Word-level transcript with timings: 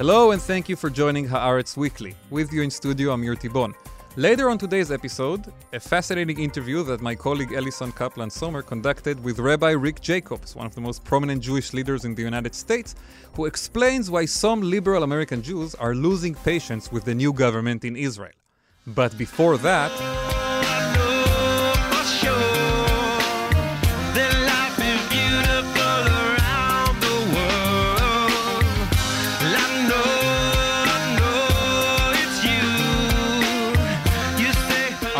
Hello 0.00 0.30
and 0.30 0.40
thank 0.40 0.66
you 0.70 0.76
for 0.76 0.88
joining 0.88 1.28
Haaretz 1.28 1.76
Weekly. 1.76 2.14
With 2.30 2.54
you 2.54 2.62
in 2.62 2.70
studio, 2.70 3.12
I'm 3.12 3.20
Amir 3.20 3.34
Tibon. 3.34 3.74
Later 4.16 4.48
on 4.48 4.56
today's 4.56 4.90
episode, 4.90 5.52
a 5.74 5.78
fascinating 5.78 6.40
interview 6.40 6.82
that 6.84 7.02
my 7.02 7.14
colleague 7.14 7.52
Allison 7.52 7.92
Kaplan 7.92 8.30
Sommer 8.30 8.62
conducted 8.62 9.22
with 9.22 9.38
Rabbi 9.38 9.72
Rick 9.72 10.00
Jacobs, 10.00 10.56
one 10.56 10.64
of 10.64 10.74
the 10.74 10.80
most 10.80 11.04
prominent 11.04 11.42
Jewish 11.42 11.74
leaders 11.74 12.06
in 12.06 12.14
the 12.14 12.22
United 12.22 12.54
States, 12.54 12.94
who 13.34 13.44
explains 13.44 14.10
why 14.10 14.24
some 14.24 14.62
liberal 14.62 15.02
American 15.02 15.42
Jews 15.42 15.74
are 15.74 15.94
losing 15.94 16.34
patience 16.34 16.90
with 16.90 17.04
the 17.04 17.14
new 17.14 17.34
government 17.34 17.84
in 17.84 17.94
Israel. 17.94 18.32
But 18.86 19.18
before 19.18 19.58
that, 19.58 19.90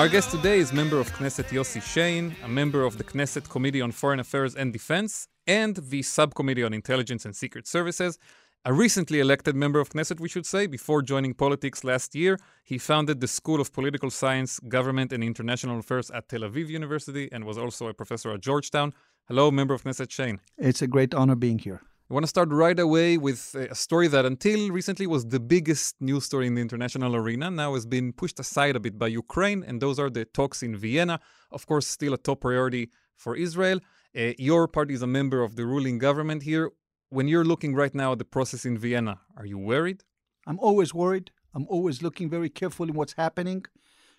Our 0.01 0.09
guest 0.09 0.31
today 0.31 0.61
is 0.61 0.73
member 0.73 0.99
of 0.99 1.13
Knesset 1.13 1.51
Yossi 1.51 1.83
Shain, 1.83 2.33
a 2.43 2.49
member 2.49 2.85
of 2.85 2.97
the 2.97 3.05
Knesset 3.05 3.51
Committee 3.51 3.83
on 3.83 3.93
Foreign 3.93 4.19
Affairs 4.19 4.55
and 4.55 4.73
Defense, 4.73 5.29
and 5.47 5.77
the 5.77 6.01
Subcommittee 6.01 6.63
on 6.63 6.73
Intelligence 6.73 7.27
and 7.27 7.37
Secret 7.37 7.67
Services. 7.67 8.19
A 8.65 8.73
recently 8.73 9.21
elected 9.21 9.55
member 9.55 9.79
of 9.79 9.91
Knesset, 9.91 10.19
we 10.19 10.31
should 10.31 10.47
say, 10.47 10.67
before 10.67 11.03
joining 11.03 11.35
politics 11.35 11.85
last 11.85 12.15
year, 12.15 12.39
he 12.65 12.79
founded 12.79 13.21
the 13.21 13.29
School 13.29 13.61
of 13.61 13.75
Political 13.75 14.09
Science, 14.09 14.59
Government 14.61 15.13
and 15.13 15.23
International 15.23 15.79
Affairs 15.79 16.11
at 16.13 16.31
Tel 16.31 16.41
Aviv 16.49 16.69
University 16.69 17.29
and 17.31 17.45
was 17.45 17.59
also 17.59 17.87
a 17.89 17.93
professor 17.93 18.33
at 18.33 18.41
Georgetown. 18.41 18.95
Hello, 19.29 19.51
member 19.51 19.75
of 19.75 19.83
Knesset 19.85 20.09
Shain. 20.09 20.39
It's 20.57 20.81
a 20.81 20.87
great 20.87 21.13
honor 21.13 21.37
being 21.37 21.59
here. 21.59 21.83
I 22.11 22.15
want 22.15 22.25
to 22.25 22.29
start 22.29 22.49
right 22.51 22.77
away 22.77 23.19
with 23.19 23.55
a 23.55 23.73
story 23.77 24.09
that 24.09 24.27
until 24.27 24.73
recently 24.73 25.07
was 25.07 25.27
the 25.27 25.39
biggest 25.39 25.95
news 26.01 26.25
story 26.25 26.49
in 26.49 26.57
the 26.57 26.61
international 26.61 27.15
arena. 27.15 27.53
Now 27.53 27.75
has 27.75 27.87
been 27.87 28.13
pushed 28.13 28.41
aside 28.41 28.75
a 28.75 28.81
bit 28.81 28.99
by 28.99 29.07
Ukraine, 29.07 29.63
and 29.63 29.81
those 29.81 30.01
are 30.01 30.11
the 30.11 30.25
talks 30.25 30.61
in 30.65 30.75
Vienna. 30.75 31.21
Of 31.53 31.67
course, 31.67 31.87
still 31.87 32.13
a 32.13 32.19
top 32.19 32.41
priority 32.41 32.91
for 33.17 33.37
Israel. 33.37 33.79
Uh, 34.19 34.33
your 34.39 34.67
party 34.67 34.93
is 34.93 35.03
a 35.03 35.07
member 35.07 35.41
of 35.41 35.55
the 35.55 35.65
ruling 35.65 35.99
government 35.99 36.43
here. 36.43 36.73
When 37.11 37.29
you're 37.29 37.45
looking 37.45 37.77
right 37.77 37.95
now 37.95 38.11
at 38.11 38.19
the 38.19 38.25
process 38.25 38.65
in 38.65 38.77
Vienna, 38.77 39.21
are 39.37 39.47
you 39.47 39.59
worried? 39.59 40.03
I'm 40.49 40.59
always 40.59 40.93
worried. 40.93 41.31
I'm 41.55 41.69
always 41.69 42.03
looking 42.03 42.29
very 42.29 42.51
carefully 42.51 42.91
what's 42.91 43.13
happening, 43.13 43.67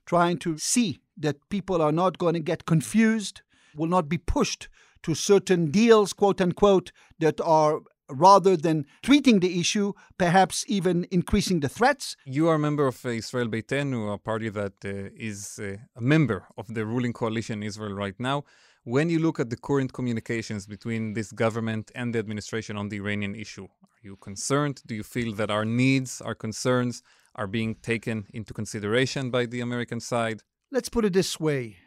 trying 0.06 0.38
to 0.46 0.58
see 0.58 1.02
that 1.18 1.50
people 1.50 1.82
are 1.82 1.92
not 1.92 2.18
going 2.18 2.36
to 2.36 2.40
get 2.40 2.66
confused, 2.66 3.42
will 3.76 3.88
not 3.88 4.08
be 4.08 4.18
pushed 4.18 4.70
to 5.04 5.16
certain 5.16 5.72
deals, 5.72 6.14
quote 6.14 6.42
unquote, 6.42 6.92
that 7.20 7.40
are 7.42 7.82
rather 8.12 8.58
than 8.58 8.86
treating 9.02 9.40
the 9.40 9.60
issue, 9.60 9.94
perhaps 10.18 10.66
even 10.68 11.08
increasing 11.12 11.62
the 11.62 11.70
threats. 11.70 12.16
You 12.26 12.50
are 12.50 12.56
a 12.56 12.60
member 12.60 12.88
of 12.88 13.06
Israel 13.06 13.48
Beiteinu, 13.48 14.14
a 14.14 14.18
party 14.18 14.50
that 14.50 14.74
uh, 14.84 15.10
is 15.16 15.60
uh, 15.62 15.78
a 15.96 16.02
member 16.02 16.48
of 16.58 16.74
the 16.74 16.86
ruling 16.86 17.14
coalition 17.14 17.62
in 17.62 17.68
Israel 17.68 17.94
right 17.94 18.20
now. 18.20 18.44
When 18.84 19.10
you 19.10 19.20
look 19.20 19.40
at 19.40 19.50
the 19.50 19.58
current 19.58 19.94
communications 19.94 20.66
between 20.66 21.14
this 21.14 21.32
government 21.32 21.92
and 21.94 22.16
the 22.16 22.20
administration 22.20 22.78
on 22.78 22.90
the 22.90 22.98
Iranian 22.98 23.36
issue, 23.36 23.66
are 23.66 24.02
you 24.02 24.16
concerned? 24.18 24.82
Do 24.86 24.96
you 24.96 25.04
feel 25.04 25.34
that 25.36 25.52
our 25.52 25.66
needs, 25.66 26.20
our 26.20 26.36
concerns 26.36 27.04
are 27.36 27.48
being 27.48 27.76
taken 27.76 28.26
into 28.34 28.54
consideration 28.54 29.30
by 29.30 29.46
the 29.46 29.62
American 29.62 30.00
side? 30.00 30.42
Let's 30.72 30.90
put 30.90 31.06
it 31.06 31.14
this 31.14 31.40
way 31.40 31.78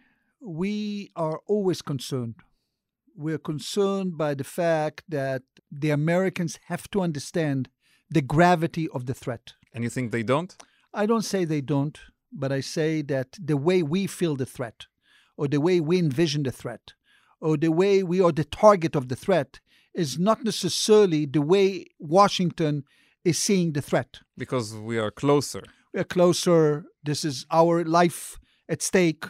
we 0.40 1.10
are 1.16 1.40
always 1.46 1.80
concerned 1.80 2.34
we're 3.16 3.38
concerned 3.38 4.16
by 4.16 4.34
the 4.34 4.44
fact 4.44 5.02
that 5.08 5.42
the 5.70 5.90
Americans 5.90 6.58
have 6.66 6.90
to 6.90 7.00
understand 7.00 7.68
the 8.10 8.22
gravity 8.22 8.88
of 8.90 9.06
the 9.06 9.14
threat. 9.14 9.54
And 9.72 9.84
you 9.84 9.90
think 9.90 10.12
they 10.12 10.22
don't? 10.22 10.54
I 10.92 11.06
don't 11.06 11.24
say 11.24 11.44
they 11.44 11.60
don't, 11.60 11.98
but 12.32 12.53
I 12.53 12.60
say 12.60 13.03
that 13.03 13.36
the 13.42 13.56
way 13.56 13.82
we 13.82 14.06
feel 14.06 14.36
the 14.36 14.47
threat, 14.47 14.86
or 15.36 15.48
the 15.48 15.60
way 15.60 15.80
we 15.80 15.98
envision 15.98 16.42
the 16.44 16.53
threat, 16.53 16.92
or 17.41 17.56
the 17.56 17.72
way 17.72 18.03
we 18.03 18.20
are 18.20 18.32
the 18.32 18.44
target 18.44 18.94
of 18.94 19.08
the 19.08 19.16
threat 19.16 19.60
is 19.94 20.19
not 20.19 20.44
necessarily 20.44 21.26
the 21.26 21.42
way 21.42 21.86
Washington 21.98 22.84
is 23.24 23.38
seeing 23.38 23.72
the 23.72 23.82
threat. 23.82 24.20
Because 24.36 24.74
we 24.74 24.98
are 24.98 25.10
closer. 25.10 25.62
We 25.92 26.00
are 26.00 26.04
closer. 26.04 26.84
This 27.03 27.24
is 27.24 27.47
our 27.50 27.84
life 27.84 28.38
at 28.69 28.82
stake 28.82 29.26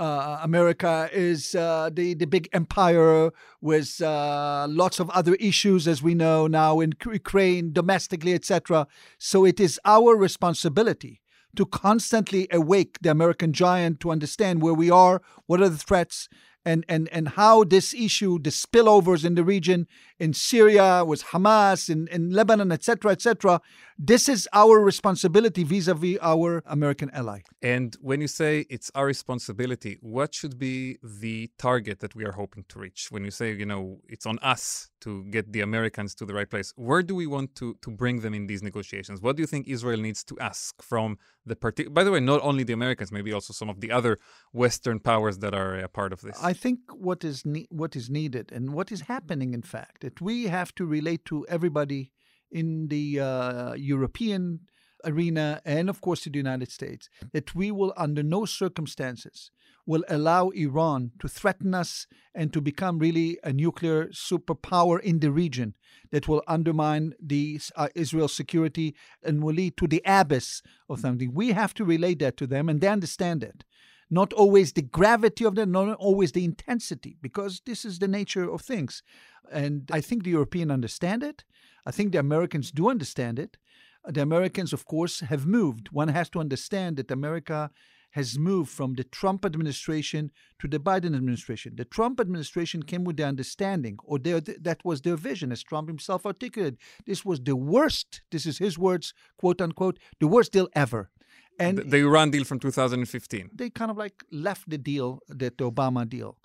uh, 0.00 0.38
America 0.42 1.10
is 1.12 1.54
uh, 1.54 1.90
the 1.92 2.14
the 2.14 2.26
big 2.26 2.48
empire 2.54 3.30
with 3.60 4.00
uh, 4.00 4.66
lots 4.68 4.98
of 4.98 5.10
other 5.10 5.34
issues, 5.34 5.86
as 5.86 6.02
we 6.02 6.14
know 6.14 6.46
now 6.46 6.80
in 6.80 6.94
Ukraine, 7.04 7.72
domestically, 7.72 8.32
etc. 8.32 8.86
So 9.18 9.44
it 9.44 9.60
is 9.60 9.78
our 9.84 10.16
responsibility 10.16 11.20
to 11.54 11.66
constantly 11.66 12.48
awake 12.50 12.98
the 13.02 13.10
American 13.10 13.52
giant 13.52 14.00
to 14.00 14.10
understand 14.10 14.62
where 14.62 14.74
we 14.74 14.90
are, 14.90 15.20
what 15.46 15.60
are 15.60 15.68
the 15.68 15.76
threats, 15.76 16.28
and, 16.64 16.84
and, 16.88 17.08
and 17.10 17.28
how 17.28 17.64
this 17.64 17.94
issue, 17.94 18.38
the 18.38 18.50
spillovers 18.50 19.24
in 19.24 19.34
the 19.34 19.44
region, 19.44 19.86
in 20.18 20.32
Syria, 20.32 21.04
with 21.04 21.24
Hamas, 21.24 21.88
in, 21.88 22.06
in 22.08 22.30
Lebanon, 22.30 22.70
etc., 22.70 23.12
etc., 23.12 23.60
this 24.02 24.30
is 24.30 24.48
our 24.54 24.80
responsibility 24.80 25.62
vis-a-vis 25.62 26.16
our 26.22 26.62
American 26.64 27.10
ally. 27.12 27.40
And 27.60 27.94
when 28.00 28.22
you 28.22 28.28
say 28.28 28.64
it's 28.70 28.90
our 28.94 29.04
responsibility, 29.04 29.98
what 30.00 30.34
should 30.34 30.58
be 30.58 30.96
the 31.02 31.50
target 31.58 32.00
that 32.00 32.14
we 32.14 32.24
are 32.24 32.32
hoping 32.32 32.64
to 32.70 32.78
reach? 32.78 33.08
When 33.10 33.26
you 33.26 33.30
say, 33.30 33.52
you 33.52 33.66
know, 33.66 34.00
it's 34.08 34.24
on 34.24 34.38
us 34.38 34.88
to 35.02 35.24
get 35.24 35.52
the 35.52 35.60
Americans 35.60 36.14
to 36.14 36.24
the 36.24 36.32
right 36.32 36.48
place, 36.48 36.72
where 36.76 37.02
do 37.02 37.14
we 37.14 37.26
want 37.26 37.54
to, 37.56 37.76
to 37.82 37.90
bring 37.90 38.20
them 38.20 38.32
in 38.32 38.46
these 38.46 38.62
negotiations? 38.62 39.20
What 39.20 39.36
do 39.36 39.42
you 39.42 39.46
think 39.46 39.68
Israel 39.68 40.00
needs 40.00 40.24
to 40.24 40.38
ask 40.38 40.80
from 40.82 41.18
the 41.44 41.54
party? 41.54 41.84
By 41.84 42.02
the 42.02 42.10
way, 42.10 42.20
not 42.20 42.40
only 42.42 42.64
the 42.64 42.72
Americans, 42.72 43.12
maybe 43.12 43.34
also 43.34 43.52
some 43.52 43.68
of 43.68 43.82
the 43.82 43.92
other 43.92 44.18
Western 44.54 44.98
powers 44.98 45.38
that 45.38 45.54
are 45.54 45.74
a 45.78 45.88
part 45.88 46.14
of 46.14 46.22
this. 46.22 46.38
I 46.42 46.54
think 46.54 46.78
what 46.94 47.22
is 47.22 47.44
ne- 47.44 47.68
what 47.70 47.94
is 47.96 48.08
needed 48.08 48.50
and 48.50 48.72
what 48.72 48.90
is 48.90 49.02
happening, 49.02 49.52
in 49.52 49.62
fact, 49.62 50.00
that 50.00 50.22
we 50.22 50.44
have 50.44 50.74
to 50.76 50.86
relate 50.86 51.26
to 51.26 51.46
everybody 51.48 52.12
in 52.50 52.88
the 52.88 53.20
uh, 53.20 53.74
European 53.74 54.60
arena 55.04 55.60
and, 55.64 55.88
of 55.88 56.00
course, 56.00 56.22
to 56.22 56.30
the 56.30 56.38
United 56.38 56.70
States, 56.70 57.08
that 57.32 57.54
we 57.54 57.70
will, 57.70 57.92
under 57.96 58.22
no 58.22 58.44
circumstances, 58.44 59.50
will 59.86 60.04
allow 60.08 60.50
Iran 60.50 61.10
to 61.20 61.26
threaten 61.26 61.74
us 61.74 62.06
and 62.34 62.52
to 62.52 62.60
become 62.60 62.98
really 62.98 63.38
a 63.42 63.52
nuclear 63.52 64.06
superpower 64.08 65.00
in 65.00 65.20
the 65.20 65.32
region 65.32 65.74
that 66.12 66.28
will 66.28 66.42
undermine 66.46 67.14
the 67.20 67.60
uh, 67.76 67.88
Israel's 67.94 68.34
security 68.34 68.94
and 69.22 69.42
will 69.42 69.54
lead 69.54 69.76
to 69.78 69.86
the 69.86 70.02
abyss 70.04 70.62
of 70.88 71.00
something. 71.00 71.32
We 71.34 71.52
have 71.52 71.74
to 71.74 71.84
relate 71.84 72.18
that 72.20 72.36
to 72.36 72.46
them, 72.46 72.68
and 72.68 72.80
they 72.80 72.88
understand 72.88 73.42
it. 73.42 73.64
Not 74.10 74.32
always 74.32 74.72
the 74.72 74.82
gravity 74.82 75.44
of 75.44 75.54
that, 75.54 75.66
not 75.66 75.96
always 75.96 76.32
the 76.32 76.44
intensity, 76.44 77.16
because 77.22 77.62
this 77.64 77.84
is 77.84 78.00
the 78.00 78.08
nature 78.08 78.50
of 78.50 78.60
things. 78.60 79.02
And 79.50 79.88
I 79.92 80.00
think 80.00 80.24
the 80.24 80.30
European 80.30 80.70
understand 80.70 81.22
it. 81.22 81.44
I 81.86 81.90
think 81.90 82.12
the 82.12 82.18
Americans 82.18 82.70
do 82.70 82.88
understand 82.88 83.38
it. 83.38 83.56
Uh, 84.04 84.12
the 84.12 84.22
Americans, 84.22 84.72
of 84.72 84.84
course, 84.84 85.20
have 85.20 85.46
moved. 85.46 85.88
One 85.92 86.08
has 86.08 86.30
to 86.30 86.40
understand 86.40 86.96
that 86.96 87.10
America 87.10 87.70
has 88.12 88.38
moved 88.38 88.70
from 88.70 88.94
the 88.94 89.04
Trump 89.04 89.44
administration 89.44 90.30
to 90.58 90.66
the 90.66 90.78
Biden 90.78 91.14
administration. 91.14 91.76
The 91.76 91.84
Trump 91.84 92.20
administration 92.20 92.82
came 92.82 93.04
with 93.04 93.16
the 93.16 93.24
understanding, 93.24 93.98
or 94.04 94.18
their, 94.18 94.40
that 94.40 94.84
was 94.84 95.02
their 95.02 95.16
vision, 95.16 95.52
as 95.52 95.62
Trump 95.62 95.88
himself 95.88 96.26
articulated. 96.26 96.78
This 97.06 97.24
was 97.24 97.40
the 97.40 97.56
worst, 97.56 98.22
this 98.32 98.46
is 98.46 98.58
his 98.58 98.78
words, 98.78 99.14
quote 99.38 99.60
unquote, 99.60 99.98
the 100.18 100.26
worst 100.26 100.52
deal 100.52 100.68
ever. 100.74 101.10
And 101.58 101.78
the, 101.78 101.82
the 101.82 101.98
Iran 101.98 102.30
deal 102.30 102.44
from 102.44 102.58
2015. 102.58 103.50
They 103.54 103.70
kind 103.70 103.90
of 103.90 103.96
like 103.96 104.24
left 104.32 104.68
the 104.68 104.78
deal, 104.78 105.20
the 105.28 105.50
Obama 105.52 106.08
deal. 106.08 106.36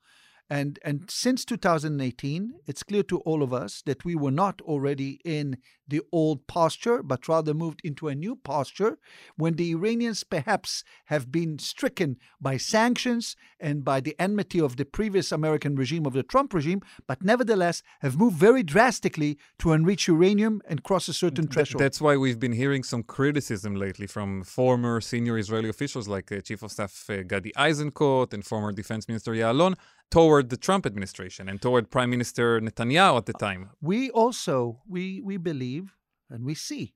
And, 0.50 0.78
and 0.84 1.10
since 1.10 1.44
2018, 1.44 2.54
it's 2.68 2.84
clear 2.84 3.04
to 3.04 3.20
all 3.20 3.42
of 3.42 3.52
us 3.52 3.82
that 3.86 4.06
we 4.06 4.16
were 4.16 4.32
not 4.32 4.62
already 4.62 5.20
in 5.26 5.58
the 5.88 6.02
old 6.12 6.48
posture, 6.48 7.02
but 7.04 7.28
rather 7.28 7.54
moved 7.54 7.82
into 7.84 8.08
a 8.08 8.16
new 8.16 8.36
posture 8.36 8.98
when 9.38 9.56
the 9.56 9.72
Iranians 9.72 10.24
perhaps 10.24 10.84
have 11.06 11.32
been 11.32 11.60
stricken 11.60 12.18
by 12.40 12.58
sanctions 12.58 13.36
and 13.60 13.84
by 13.84 14.00
the 14.00 14.16
enmity 14.20 14.60
of 14.60 14.78
the 14.78 14.86
previous 14.86 15.32
American 15.32 15.76
regime, 15.76 16.06
of 16.06 16.14
the 16.14 16.24
Trump 16.24 16.54
regime, 16.54 16.82
but 17.08 17.24
nevertheless 17.24 17.82
have 18.02 18.18
moved 18.18 18.38
very 18.38 18.64
drastically 18.64 19.38
to 19.60 19.74
enrich 19.74 20.08
uranium 20.08 20.62
and 20.68 20.84
cross 20.84 21.08
a 21.08 21.14
certain 21.14 21.48
threshold. 21.48 21.82
That's 21.82 22.02
why 22.02 22.18
we've 22.18 22.40
been 22.40 22.54
hearing 22.54 22.84
some 22.84 23.04
criticism 23.04 23.76
lately 23.76 24.08
from 24.08 24.44
former 24.44 25.02
senior 25.02 25.38
Israeli 25.38 25.70
officials 25.70 26.08
like 26.08 26.32
uh, 26.32 26.42
Chief 26.42 26.62
of 26.64 26.72
Staff 26.72 27.10
uh, 27.10 27.24
Gadi 27.24 27.52
Eisenkot 27.58 28.34
and 28.34 28.46
former 28.46 28.72
Defense 28.72 29.08
Minister 29.08 29.32
Ya'alon 29.34 29.76
toward 30.12 30.50
the 30.50 30.58
Trump 30.58 30.86
administration 30.86 31.50
and 31.50 31.62
toward 31.62 31.90
Prime 31.90 32.10
Minister 32.10 32.62
Netanyahu 32.62 33.18
at 33.18 33.26
the 33.26 33.36
uh, 33.36 33.40
time. 33.40 33.70
We 33.82 34.10
also 34.12 34.82
we 34.88 35.22
we 35.22 35.38
believe 35.38 35.94
and 36.30 36.46
we 36.46 36.56
see 36.56 36.94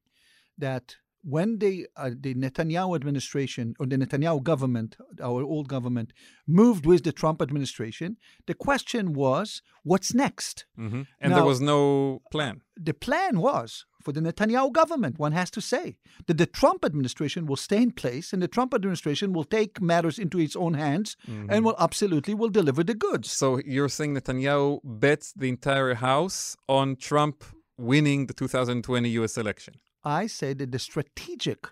that 0.58 0.96
when 1.24 1.60
the 1.60 1.88
uh, 1.98 2.12
the 2.20 2.34
Netanyahu 2.34 2.96
administration 2.96 3.76
or 3.80 3.86
the 3.86 3.98
Netanyahu 3.98 4.42
government, 4.44 4.96
our 5.22 5.42
old 5.44 5.68
government, 5.68 6.14
moved 6.48 6.86
with 6.86 7.04
the 7.04 7.12
Trump 7.12 7.42
administration, 7.42 8.18
the 8.48 8.54
question 8.54 9.14
was, 9.14 9.62
what's 9.84 10.14
next? 10.14 10.66
hmm 10.76 11.02
And 11.20 11.32
Now- 11.32 11.36
there 11.38 11.46
was 11.46 11.62
no 11.62 12.22
plan. 12.32 12.62
The 12.82 12.94
plan 12.94 13.40
was 13.42 13.86
for 14.02 14.14
the 14.14 14.22
Netanyahu 14.22 14.72
government, 14.72 15.20
one 15.20 15.34
has 15.34 15.50
to 15.52 15.60
say, 15.62 15.98
that 16.28 16.38
the 16.38 16.46
Trump 16.46 16.86
administration 16.86 17.46
will 17.46 17.58
stay 17.58 17.82
in 17.82 17.92
place 17.92 18.32
and 18.32 18.42
the 18.42 18.48
Trump 18.48 18.74
administration 18.74 19.34
will 19.34 19.44
take 19.44 19.82
matters 19.82 20.18
into 20.18 20.40
its 20.40 20.56
own 20.56 20.74
hands 20.76 21.18
and 21.28 21.66
will 21.66 21.76
absolutely 21.78 22.34
will 22.34 22.48
deliver 22.50 22.82
the 22.86 22.94
goods. 22.94 23.30
So 23.30 23.60
you're 23.66 23.90
saying 23.90 24.16
Netanyahu 24.16 24.80
bets 24.86 25.34
the 25.36 25.50
entire 25.50 25.96
House 25.96 26.56
on 26.70 26.96
Trump 26.96 27.44
winning 27.78 28.28
the 28.28 28.34
2020 28.34 29.10
U.S. 29.20 29.38
election. 29.38 29.74
I 30.04 30.28
said 30.28 30.60
that 30.60 30.72
the 30.72 30.80
strategic 30.80 31.68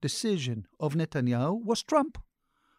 decision 0.00 0.66
of 0.80 0.94
Netanyahu 0.94 1.64
was 1.64 1.82
Trump. 1.82 2.18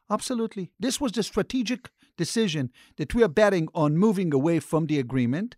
Absolutely. 0.10 0.72
This 0.80 1.02
was 1.02 1.12
the 1.12 1.24
strategic 1.24 1.90
decision 2.18 2.72
that 2.98 3.14
we 3.14 3.24
are 3.24 3.28
betting 3.28 3.68
on 3.76 3.98
moving 3.98 4.34
away 4.34 4.60
from 4.60 4.88
the 4.88 5.00
agreement, 5.00 5.56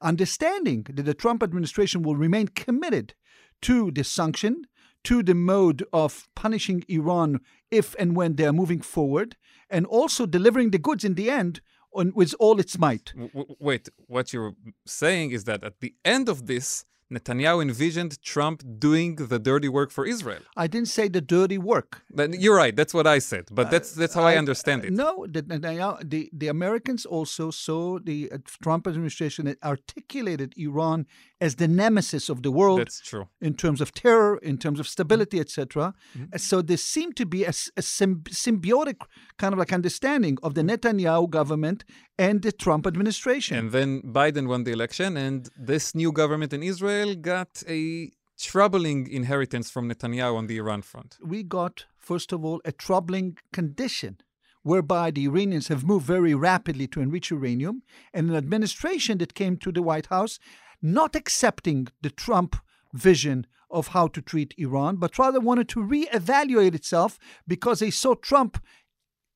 understanding 0.00 0.86
that 0.90 1.02
the 1.02 1.14
Trump 1.14 1.42
administration 1.42 2.02
will 2.02 2.16
remain 2.16 2.48
committed 2.48 3.14
to 3.62 3.90
the 3.90 4.04
sanction, 4.04 4.64
to 5.04 5.22
the 5.22 5.34
mode 5.34 5.84
of 5.92 6.28
punishing 6.34 6.84
Iran 6.88 7.40
if 7.70 7.94
and 7.98 8.16
when 8.16 8.36
they 8.36 8.46
are 8.46 8.52
moving 8.52 8.80
forward, 8.80 9.36
and 9.68 9.84
also 9.86 10.26
delivering 10.26 10.70
the 10.70 10.78
goods 10.78 11.04
in 11.04 11.14
the 11.14 11.30
end 11.30 11.60
on, 11.92 12.12
with 12.14 12.34
all 12.38 12.60
its 12.60 12.78
might. 12.78 13.12
W- 13.16 13.56
wait, 13.58 13.88
what 14.06 14.32
you're 14.32 14.54
saying 14.86 15.32
is 15.32 15.44
that 15.44 15.64
at 15.64 15.80
the 15.80 15.94
end 16.04 16.28
of 16.28 16.46
this, 16.46 16.84
Netanyahu 17.10 17.62
envisioned 17.62 18.22
Trump 18.22 18.62
doing 18.78 19.16
the 19.16 19.38
dirty 19.38 19.68
work 19.68 19.90
for 19.90 20.04
Israel. 20.04 20.42
I 20.56 20.66
didn't 20.66 20.88
say 20.88 21.08
the 21.08 21.20
dirty 21.20 21.56
work. 21.56 22.02
You're 22.14 22.56
right. 22.56 22.74
That's 22.76 22.92
what 22.92 23.06
I 23.06 23.18
said. 23.18 23.44
But 23.50 23.70
that's 23.70 23.92
that's 23.92 24.14
how 24.14 24.24
I, 24.24 24.36
understand 24.36 24.84
it. 24.84 24.92
No, 24.92 25.26
the, 25.26 25.42
the, 25.42 26.28
the, 26.32 26.48
Americans 26.48 27.06
also 27.06 27.50
saw 27.50 27.98
the 27.98 28.30
uh, 28.30 28.38
Trump 28.62 28.86
administration 28.86 29.56
articulated 29.62 30.54
Iran 30.56 31.06
as 31.40 31.56
the 31.56 31.68
nemesis 31.68 32.28
of 32.28 32.42
the 32.42 32.50
world 32.50 32.80
That's 32.80 33.00
true. 33.00 33.28
in 33.40 33.54
terms 33.54 33.80
of 33.80 33.92
terror, 33.92 34.38
in 34.38 34.58
terms 34.58 34.80
of 34.80 34.88
stability, 34.88 35.38
etc. 35.40 35.94
Mm-hmm. 36.16 36.36
So 36.36 36.62
there 36.62 36.76
seemed 36.76 37.16
to 37.16 37.26
be 37.26 37.44
a 37.44 37.52
sym- 37.52 38.22
symbiotic 38.44 39.00
kind 39.38 39.52
of 39.52 39.58
like 39.58 39.72
understanding 39.72 40.38
of 40.42 40.54
the 40.54 40.62
Netanyahu 40.62 41.30
government 41.30 41.84
and 42.18 42.42
the 42.42 42.52
Trump 42.52 42.86
administration. 42.86 43.56
And 43.58 43.72
then 43.72 44.02
Biden 44.02 44.48
won 44.48 44.64
the 44.64 44.72
election, 44.72 45.16
and 45.16 45.48
this 45.56 45.94
new 45.94 46.12
government 46.12 46.52
in 46.52 46.62
Israel 46.62 47.14
got 47.14 47.62
a 47.68 48.10
troubling 48.38 49.08
inheritance 49.10 49.70
from 49.70 49.88
Netanyahu 49.90 50.36
on 50.36 50.46
the 50.46 50.56
Iran 50.58 50.82
front. 50.82 51.18
we 51.24 51.42
got, 51.42 51.86
first 51.96 52.32
of 52.32 52.44
all, 52.44 52.60
a 52.64 52.72
troubling 52.72 53.36
condition 53.52 54.18
whereby 54.62 55.10
the 55.10 55.24
Iranians 55.24 55.68
have 55.68 55.82
moved 55.84 56.06
very 56.06 56.34
rapidly 56.34 56.86
to 56.88 57.00
enrich 57.00 57.30
uranium, 57.30 57.82
and 58.12 58.28
an 58.28 58.36
administration 58.36 59.18
that 59.18 59.32
came 59.34 59.56
to 59.56 59.72
the 59.72 59.82
White 59.82 60.06
House 60.06 60.38
not 60.82 61.16
accepting 61.16 61.88
the 62.02 62.10
Trump 62.10 62.56
vision 62.92 63.46
of 63.70 63.88
how 63.88 64.08
to 64.08 64.22
treat 64.22 64.54
Iran, 64.56 64.96
but 64.96 65.18
rather 65.18 65.40
wanted 65.40 65.68
to 65.70 65.80
reevaluate 65.80 66.74
itself 66.74 67.18
because 67.46 67.80
they 67.80 67.90
saw 67.90 68.14
Trump 68.14 68.62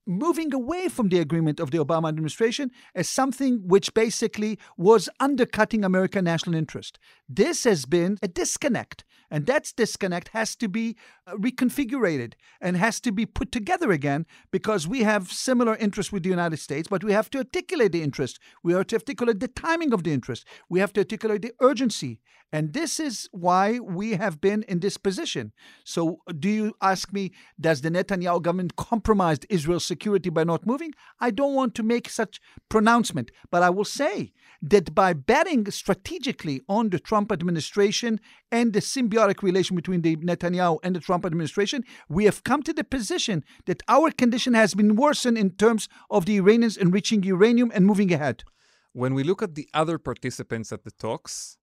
moving 0.06 0.53
away 0.53 0.89
from 0.89 1.09
the 1.09 1.19
agreement 1.19 1.61
of 1.61 1.71
the 1.71 1.79
Obama 1.79 2.09
administration 2.09 2.71
as 2.94 3.09
something 3.09 3.62
which 3.67 3.94
basically 3.94 4.59
was 4.77 5.09
undercutting 5.21 5.85
American 5.85 6.25
national 6.25 6.56
interest. 6.56 6.99
This 7.29 7.65
has 7.65 7.85
been 7.85 8.19
a 8.23 8.29
disconnect, 8.29 9.05
and 9.32 9.46
that 9.46 9.73
disconnect 9.79 10.29
has 10.29 10.55
to 10.56 10.69
be 10.69 10.94
uh, 11.26 11.32
reconfigured 11.32 12.34
and 12.61 12.76
has 12.76 13.00
to 13.00 13.11
be 13.11 13.25
put 13.25 13.50
together 13.50 13.90
again 13.90 14.26
because 14.50 14.87
we 14.87 15.05
have 15.05 15.32
similar 15.32 15.75
interests 15.76 16.12
with 16.12 16.23
the 16.23 16.29
United 16.29 16.58
States, 16.58 16.87
but 16.87 17.02
we 17.02 17.12
have 17.12 17.31
to 17.31 17.38
articulate 17.38 17.93
the 17.93 18.02
interest. 18.02 18.38
We 18.62 18.75
have 18.75 18.87
to 18.88 18.96
articulate 18.96 19.40
the 19.40 19.49
timing 19.49 19.94
of 19.94 20.05
the 20.05 20.12
interest. 20.12 20.46
We 20.69 20.81
have 20.81 20.93
to 20.93 21.00
articulate 21.00 21.40
the 21.40 21.55
urgency. 21.62 22.20
And 22.52 22.75
this 22.75 23.00
is 23.00 23.31
why 23.32 23.79
we 23.79 24.12
have 24.12 24.38
been 24.38 24.64
in 24.64 24.81
this 24.81 24.99
position. 24.99 25.52
So, 25.84 26.19
do 26.38 26.50
you 26.50 26.75
ask 26.82 27.11
me, 27.11 27.32
does 27.58 27.81
the 27.81 27.90
Netanyahu 27.90 28.43
government 28.43 28.76
compromise 28.76 29.38
Israel's 29.49 29.87
security 29.87 30.29
by 30.29 30.44
not 30.44 30.67
moving? 30.67 30.93
I 31.19 31.31
don't 31.31 31.55
want 31.55 31.75
to 31.76 31.82
make 31.82 32.11
such 32.11 32.38
pronouncement, 32.69 33.31
but 33.50 33.62
I 33.62 33.70
will 33.70 33.87
say 33.87 34.34
that 34.62 34.94
by 34.94 35.12
betting 35.12 35.69
strategically 35.70 36.61
on 36.69 36.91
the 36.91 37.00
Trump 37.00 37.32
administration 37.32 38.20
and 38.53 38.73
the 38.73 38.81
symbiotic 38.81 39.43
relation 39.43 39.75
between 39.75 40.03
the 40.03 40.17
Netanyahu 40.17 40.79
and 40.85 40.94
the 40.94 41.00
Trump 41.00 41.26
administration, 41.26 41.85
we 42.09 42.25
have 42.25 42.44
come 42.44 42.62
to 42.62 42.73
the 42.73 42.85
position 42.85 43.44
that 43.67 43.82
our 43.88 44.12
condition 44.12 44.55
has 44.55 44.75
been 44.75 44.94
worsened 44.94 45.37
in 45.37 45.50
terms 45.50 45.88
of 46.11 46.26
the 46.26 46.37
Iranians 46.37 46.76
enriching 46.76 47.25
uranium 47.25 47.73
and 47.75 47.85
moving 47.85 48.12
ahead. 48.12 48.44
When 48.93 49.14
we 49.14 49.25
look 49.25 49.43
at 49.43 49.56
the 49.56 49.69
other 49.75 49.99
participants 49.99 50.70
at 50.70 50.85
the 50.85 50.93
talks, 50.93 51.58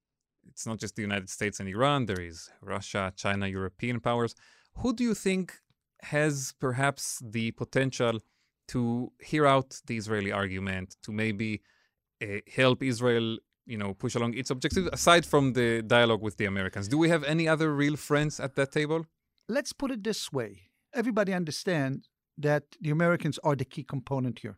it's 0.48 0.68
not 0.68 0.80
just 0.80 0.96
the 0.96 1.02
United 1.02 1.30
States 1.30 1.60
and 1.60 1.70
Iran, 1.70 2.06
there 2.06 2.20
is 2.20 2.50
Russia, 2.62 3.14
China, 3.16 3.48
European 3.48 4.02
powers. 4.02 4.36
Who 4.78 4.94
do 4.94 5.04
you 5.04 5.14
think 5.14 5.54
has 6.02 6.54
perhaps 6.60 7.22
the 7.24 7.52
potential 7.52 8.20
to 8.70 9.12
hear 9.22 9.46
out 9.46 9.82
the 9.88 9.98
Israeli 9.98 10.32
argument, 10.32 10.96
to 11.04 11.12
maybe 11.12 11.62
help 12.56 12.84
Israel, 12.84 13.38
you 13.66 13.78
know, 13.78 13.94
push 13.94 14.16
along 14.16 14.34
its 14.36 14.50
objectives, 14.50 14.90
aside 14.92 15.26
from 15.26 15.54
the 15.54 15.82
dialogue 15.82 16.22
with 16.22 16.38
the 16.38 16.46
Americans? 16.46 16.88
Do 16.88 16.98
we 16.98 17.10
have 17.10 17.24
any 17.24 17.48
other 17.48 17.74
real 17.74 17.96
friends 17.96 18.40
at 18.40 18.56
that 18.56 18.72
table? 18.72 19.06
Let's 19.48 19.74
put 19.74 19.92
it 19.92 20.04
this 20.04 20.32
way 20.32 20.70
everybody 20.94 21.34
understands 21.34 22.10
that 22.38 22.64
the 22.82 22.90
Americans 22.90 23.40
are 23.44 23.56
the 23.56 23.66
key 23.66 23.84
component 23.84 24.40
here 24.40 24.58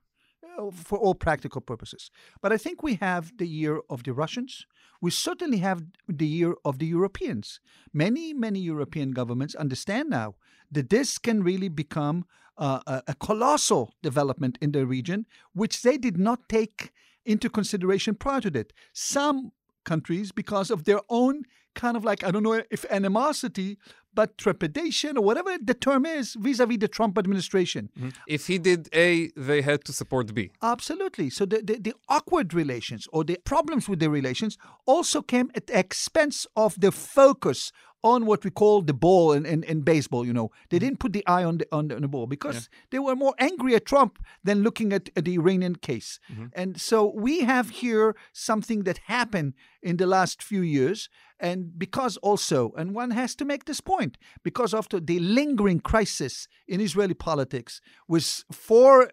uh, 0.57 0.71
for 0.71 0.97
all 0.97 1.15
practical 1.15 1.61
purposes. 1.61 2.11
But 2.41 2.51
I 2.53 2.57
think 2.57 2.83
we 2.83 2.95
have 2.95 3.31
the 3.37 3.47
year 3.47 3.81
of 3.89 4.03
the 4.03 4.13
Russians. 4.13 4.65
We 5.01 5.11
certainly 5.11 5.57
have 5.57 5.83
the 6.07 6.27
year 6.27 6.55
of 6.63 6.79
the 6.79 6.85
Europeans. 6.85 7.59
Many, 7.93 8.33
many 8.33 8.59
European 8.59 9.11
governments 9.11 9.55
understand 9.55 10.09
now 10.09 10.35
that 10.71 10.89
this 10.89 11.17
can 11.17 11.43
really 11.43 11.69
become 11.69 12.25
uh, 12.57 12.79
a, 12.85 13.03
a 13.07 13.15
colossal 13.15 13.93
development 14.03 14.57
in 14.61 14.71
the 14.71 14.85
region, 14.85 15.25
which 15.53 15.81
they 15.81 15.97
did 15.97 16.17
not 16.17 16.47
take 16.47 16.91
into 17.25 17.49
consideration 17.49 18.15
prior 18.15 18.41
to 18.41 18.49
that. 18.51 18.73
Some 18.93 19.51
countries, 19.83 20.31
because 20.31 20.71
of 20.71 20.83
their 20.83 21.01
own 21.09 21.43
kind 21.73 21.95
of 21.95 22.03
like, 22.03 22.23
I 22.23 22.31
don't 22.31 22.43
know 22.43 22.61
if 22.69 22.85
animosity, 22.91 23.77
but 24.13 24.37
trepidation 24.37 25.17
or 25.17 25.23
whatever 25.23 25.57
the 25.57 25.73
term 25.73 26.05
is 26.05 26.35
vis 26.37 26.59
a 26.59 26.65
vis 26.65 26.77
the 26.79 26.87
Trump 26.87 27.17
administration. 27.17 27.89
Mm-hmm. 27.97 28.09
If 28.27 28.47
he 28.47 28.57
did 28.57 28.89
A, 28.93 29.31
they 29.37 29.61
had 29.61 29.85
to 29.85 29.93
support 29.93 30.33
B. 30.33 30.51
Absolutely. 30.61 31.29
So 31.29 31.45
the, 31.45 31.61
the, 31.61 31.79
the 31.79 31.93
awkward 32.09 32.53
relations 32.53 33.07
or 33.13 33.23
the 33.23 33.37
problems 33.45 33.87
with 33.87 33.99
the 33.99 34.09
relations 34.09 34.57
also 34.85 35.21
came 35.21 35.49
at 35.55 35.67
the 35.67 35.79
expense 35.79 36.45
of 36.55 36.79
the 36.79 36.91
focus 36.91 37.71
on 38.03 38.25
what 38.25 38.43
we 38.43 38.49
call 38.49 38.81
the 38.81 38.93
ball 38.93 39.31
in, 39.31 39.45
in, 39.45 39.63
in 39.63 39.81
baseball, 39.81 40.25
you 40.25 40.33
know. 40.33 40.51
They 40.69 40.77
mm-hmm. 40.77 40.85
didn't 40.85 40.99
put 40.99 41.13
the 41.13 41.25
eye 41.27 41.43
on 41.43 41.59
the 41.59 41.67
on 41.71 41.87
the, 41.87 41.95
on 41.95 42.01
the 42.01 42.07
ball 42.07 42.27
because 42.27 42.69
they 42.89 42.99
were 42.99 43.15
more 43.15 43.35
angry 43.39 43.75
at 43.75 43.85
Trump 43.85 44.23
than 44.43 44.63
looking 44.63 44.93
at, 44.93 45.09
at 45.15 45.25
the 45.25 45.35
Iranian 45.35 45.75
case. 45.75 46.19
Mm-hmm. 46.31 46.45
And 46.53 46.81
so 46.81 47.11
we 47.15 47.41
have 47.41 47.69
here 47.69 48.15
something 48.33 48.83
that 48.83 48.99
happened 49.05 49.53
in 49.81 49.97
the 49.97 50.07
last 50.07 50.41
few 50.41 50.61
years. 50.61 51.09
And 51.41 51.77
because 51.77 52.17
also, 52.17 52.71
and 52.77 52.93
one 52.93 53.09
has 53.11 53.35
to 53.35 53.45
make 53.45 53.65
this 53.65 53.81
point, 53.81 54.19
because 54.43 54.75
of 54.75 54.87
the, 54.89 55.19
lingering 55.19 55.79
crisis 55.79 56.47
in 56.67 56.79
Israeli 56.79 57.15
politics 57.15 57.81
with 58.07 58.43
four 58.51 59.09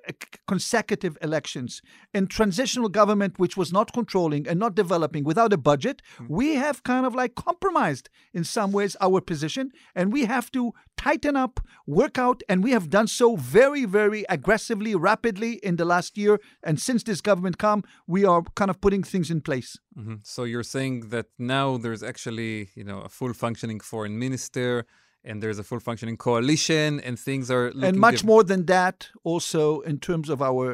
consecutive 0.46 1.16
elections 1.22 1.80
and 2.12 2.28
transitional 2.28 2.90
government 2.90 3.38
which 3.38 3.56
was 3.56 3.72
not 3.72 3.94
controlling 3.94 4.46
and 4.46 4.58
not 4.58 4.74
developing 4.74 5.24
without 5.24 5.54
a 5.54 5.56
budget, 5.56 6.02
hmm. 6.18 6.26
we 6.28 6.56
have 6.56 6.82
kind 6.82 7.06
of 7.06 7.14
like 7.14 7.34
compromised 7.34 8.10
in 8.34 8.44
some 8.44 8.72
ways 8.72 8.94
our 9.00 9.22
position 9.22 9.70
and 9.94 10.12
we 10.12 10.26
have 10.26 10.50
to 10.52 10.72
tighten 10.98 11.36
up, 11.44 11.60
work 11.86 12.18
out, 12.18 12.42
and 12.48 12.62
we 12.66 12.72
have 12.72 12.86
done 12.90 13.06
so 13.06 13.36
very, 13.36 13.84
very 14.00 14.22
aggressively, 14.28 14.92
rapidly 15.10 15.52
in 15.68 15.76
the 15.76 15.84
last 15.94 16.18
year. 16.22 16.34
And 16.62 16.76
since 16.88 17.00
this 17.04 17.20
government 17.20 17.56
come, 17.66 17.80
we 18.06 18.24
are 18.32 18.42
kind 18.60 18.70
of 18.70 18.76
putting 18.80 19.02
things 19.12 19.30
in 19.30 19.40
place. 19.40 19.70
Mhm. 19.96 20.16
So 20.34 20.40
you're 20.44 20.70
saying 20.76 20.96
that 21.14 21.26
now 21.38 21.78
there's 21.82 22.02
actually, 22.02 22.52
you 22.78 22.84
know, 22.84 23.00
a 23.08 23.10
full 23.18 23.32
functioning 23.44 23.80
foreign 23.80 24.18
minister, 24.18 24.84
and 25.28 25.42
there's 25.42 25.58
a 25.58 25.66
full 25.70 25.80
functioning 25.88 26.16
coalition, 26.16 27.00
and 27.06 27.14
things 27.28 27.50
are 27.50 27.66
looking 27.66 27.84
and 27.88 27.98
much 28.08 28.20
more 28.24 28.42
than 28.44 28.62
that 28.66 28.96
also 29.24 29.80
in 29.90 29.96
terms 30.08 30.28
of 30.28 30.38
our 30.50 30.66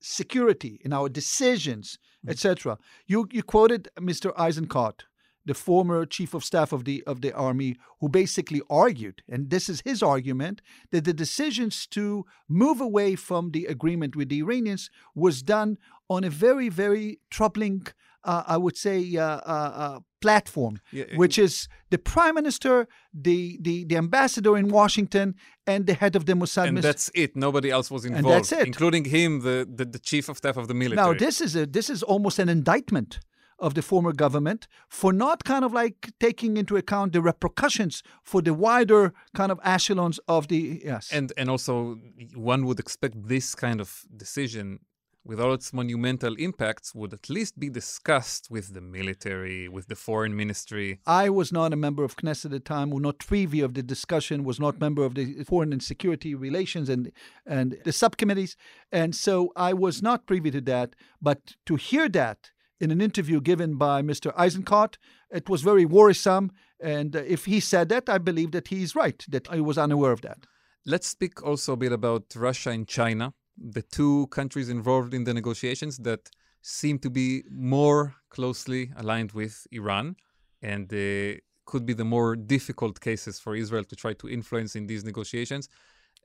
security 0.00 0.72
in 0.84 0.92
our 0.92 1.08
decisions 1.08 1.98
etc 2.28 2.76
you 3.06 3.18
you 3.36 3.42
quoted 3.42 3.88
mr 3.98 4.28
eisenkot 4.44 4.96
the 5.44 5.54
former 5.54 6.06
chief 6.06 6.34
of 6.34 6.44
staff 6.44 6.72
of 6.72 6.84
the 6.84 7.02
of 7.06 7.20
the 7.20 7.32
army 7.32 7.76
who 8.00 8.08
basically 8.08 8.62
argued 8.70 9.22
and 9.28 9.50
this 9.50 9.68
is 9.68 9.82
his 9.84 10.02
argument 10.02 10.60
that 10.90 11.04
the 11.04 11.12
decisions 11.12 11.86
to 11.86 12.24
move 12.48 12.80
away 12.80 13.14
from 13.14 13.50
the 13.50 13.66
agreement 13.66 14.16
with 14.16 14.28
the 14.28 14.38
Iranians 14.38 14.90
was 15.14 15.42
done 15.42 15.78
on 16.08 16.24
a 16.24 16.30
very, 16.30 16.68
very 16.68 17.20
troubling, 17.30 17.86
uh, 18.24 18.42
I 18.46 18.56
would 18.56 18.76
say, 18.76 19.16
uh, 19.16 19.24
uh, 19.24 19.72
uh 19.84 20.00
platform, 20.20 20.80
yeah. 20.90 21.04
which 21.16 21.38
is 21.38 21.68
the 21.90 21.98
prime 21.98 22.34
minister, 22.34 22.88
the, 23.12 23.58
the, 23.60 23.84
the 23.84 23.96
ambassador 23.96 24.56
in 24.56 24.68
Washington, 24.68 25.34
and 25.66 25.86
the 25.86 25.92
head 25.92 26.16
of 26.16 26.24
the 26.24 26.32
Mossad. 26.32 26.68
And 26.68 26.78
that's 26.78 27.10
it. 27.14 27.36
Nobody 27.36 27.70
else 27.70 27.90
was 27.90 28.06
involved, 28.06 28.26
and 28.26 28.34
that's 28.34 28.52
it. 28.52 28.66
including 28.66 29.04
him, 29.04 29.40
the, 29.40 29.68
the, 29.70 29.84
the 29.84 29.98
chief 29.98 30.30
of 30.30 30.38
staff 30.38 30.56
of 30.56 30.66
the 30.68 30.74
military. 30.74 31.06
Now, 31.06 31.12
this 31.12 31.42
is 31.42 31.54
a, 31.54 31.66
this 31.66 31.90
is 31.90 32.02
almost 32.02 32.38
an 32.38 32.48
indictment 32.48 33.20
of 33.58 33.74
the 33.74 33.82
former 33.82 34.12
government 34.12 34.66
for 34.88 35.12
not 35.12 35.44
kind 35.44 35.64
of 35.64 35.72
like 35.72 36.12
taking 36.20 36.56
into 36.56 36.76
account 36.76 37.12
the 37.12 37.22
repercussions 37.22 38.02
for 38.22 38.42
the 38.42 38.54
wider 38.54 39.12
kind 39.34 39.50
of 39.52 39.60
echelons 39.64 40.18
of 40.28 40.48
the 40.48 40.80
yes 40.84 41.10
and 41.12 41.32
and 41.36 41.48
also 41.48 41.98
one 42.34 42.64
would 42.66 42.80
expect 42.80 43.14
this 43.28 43.54
kind 43.54 43.80
of 43.80 44.04
decision 44.16 44.80
with 45.24 45.40
all 45.40 45.54
its 45.54 45.72
monumental 45.72 46.34
impacts, 46.34 46.94
would 46.94 47.12
at 47.12 47.30
least 47.30 47.58
be 47.58 47.70
discussed 47.70 48.50
with 48.50 48.74
the 48.74 48.80
military, 48.80 49.68
with 49.68 49.86
the 49.86 49.96
foreign 49.96 50.36
ministry. 50.36 51.00
I 51.06 51.30
was 51.30 51.50
not 51.50 51.72
a 51.72 51.76
member 51.76 52.04
of 52.04 52.16
Knesset 52.16 52.46
at 52.46 52.50
the 52.50 52.60
time, 52.60 52.90
was 52.90 53.02
not 53.02 53.18
privy 53.18 53.60
of 53.60 53.74
the 53.74 53.82
discussion, 53.82 54.44
was 54.44 54.60
not 54.60 54.80
member 54.80 55.04
of 55.04 55.14
the 55.14 55.42
foreign 55.44 55.72
and 55.72 55.82
security 55.82 56.34
relations 56.34 56.88
and 56.88 57.10
and 57.46 57.78
the 57.84 57.92
subcommittees, 57.92 58.56
and 58.92 59.14
so 59.14 59.52
I 59.56 59.72
was 59.72 60.02
not 60.02 60.26
privy 60.26 60.50
to 60.50 60.60
that. 60.62 60.94
But 61.22 61.56
to 61.66 61.76
hear 61.76 62.08
that 62.10 62.50
in 62.84 62.90
an 62.90 63.00
interview 63.00 63.40
given 63.40 63.76
by 63.76 64.02
Mr. 64.02 64.34
Eisenkot, 64.36 64.96
it 65.30 65.48
was 65.48 65.62
very 65.62 65.84
worrisome. 65.84 66.52
And 66.80 67.16
if 67.16 67.46
he 67.46 67.58
said 67.60 67.88
that, 67.88 68.08
I 68.08 68.18
believe 68.18 68.52
that 68.52 68.68
he's 68.68 68.94
right, 68.94 69.24
that 69.28 69.50
I 69.50 69.60
was 69.60 69.76
unaware 69.78 70.12
of 70.12 70.20
that. 70.20 70.40
Let's 70.86 71.08
speak 71.08 71.42
also 71.42 71.72
a 71.72 71.76
bit 71.76 71.92
about 71.92 72.24
Russia 72.36 72.70
and 72.70 72.86
China 72.86 73.32
the 73.56 73.82
two 73.82 74.26
countries 74.28 74.68
involved 74.68 75.14
in 75.14 75.24
the 75.24 75.34
negotiations 75.34 75.98
that 75.98 76.30
seem 76.62 76.98
to 76.98 77.10
be 77.10 77.44
more 77.50 78.14
closely 78.30 78.90
aligned 78.96 79.32
with 79.32 79.66
Iran 79.70 80.16
and 80.62 80.92
uh, 80.92 81.38
could 81.66 81.86
be 81.86 81.92
the 81.92 82.04
more 82.04 82.36
difficult 82.36 83.00
cases 83.00 83.38
for 83.38 83.54
Israel 83.54 83.84
to 83.84 83.96
try 83.96 84.12
to 84.14 84.28
influence 84.28 84.74
in 84.76 84.86
these 84.86 85.04
negotiations. 85.04 85.68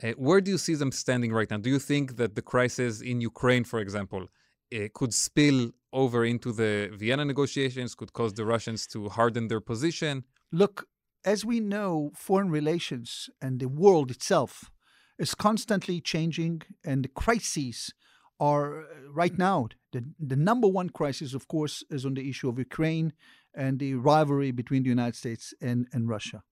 Uh, 0.01 0.11
where 0.11 0.41
do 0.41 0.51
you 0.51 0.57
see 0.57 0.75
them 0.75 0.91
standing 0.91 1.33
right 1.33 1.49
now? 1.49 1.57
Do 1.57 1.69
you 1.69 1.79
think 1.79 2.15
that 2.15 2.35
the 2.35 2.41
crisis 2.41 3.01
in 3.01 3.21
Ukraine, 3.21 3.63
for 3.63 3.79
example, 3.79 4.27
uh, 4.73 4.87
could 4.93 5.13
spill 5.13 5.71
over 5.91 6.23
into 6.23 6.51
the 6.51 6.89
Vienna 6.93 7.25
negotiations, 7.25 7.95
could 7.95 8.13
cause 8.13 8.33
the 8.33 8.45
Russians 8.45 8.87
to 8.87 9.09
harden 9.09 9.47
their 9.47 9.61
position? 9.61 10.23
Look, 10.51 10.87
as 11.25 11.43
we 11.43 11.59
know, 11.59 12.11
foreign 12.15 12.49
relations 12.49 13.29
and 13.41 13.59
the 13.59 13.67
world 13.67 14.11
itself 14.11 14.71
is 15.17 15.35
constantly 15.35 15.99
changing, 15.99 16.61
and 16.85 17.03
the 17.03 17.09
crises 17.09 17.93
are 18.39 18.81
uh, 18.81 18.85
right 19.11 19.37
now 19.37 19.67
the, 19.91 20.05
the 20.19 20.35
number 20.35 20.67
one 20.67 20.89
crisis, 20.89 21.33
of 21.33 21.47
course, 21.47 21.83
is 21.89 22.05
on 22.05 22.13
the 22.13 22.29
issue 22.29 22.47
of 22.47 22.57
Ukraine 22.57 23.13
and 23.53 23.79
the 23.79 23.95
rivalry 23.95 24.51
between 24.51 24.83
the 24.83 24.89
United 24.89 25.15
States 25.15 25.53
and, 25.61 25.87
and 25.91 26.07
Russia. 26.07 26.43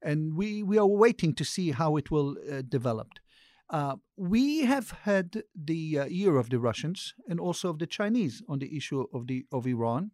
And 0.00 0.36
we, 0.36 0.62
we 0.62 0.78
are 0.78 0.86
waiting 0.86 1.34
to 1.34 1.44
see 1.44 1.72
how 1.72 1.96
it 1.96 2.10
will 2.10 2.36
uh, 2.50 2.62
develop. 2.66 3.08
Uh, 3.70 3.96
we 4.16 4.64
have 4.64 4.90
had 5.02 5.42
the 5.54 5.98
uh, 5.98 6.04
year 6.06 6.36
of 6.36 6.48
the 6.50 6.58
Russians 6.58 7.14
and 7.28 7.38
also 7.38 7.68
of 7.68 7.78
the 7.78 7.86
Chinese 7.86 8.42
on 8.48 8.58
the 8.58 8.76
issue 8.76 9.06
of 9.12 9.26
the 9.26 9.44
of 9.52 9.66
Iran. 9.66 10.12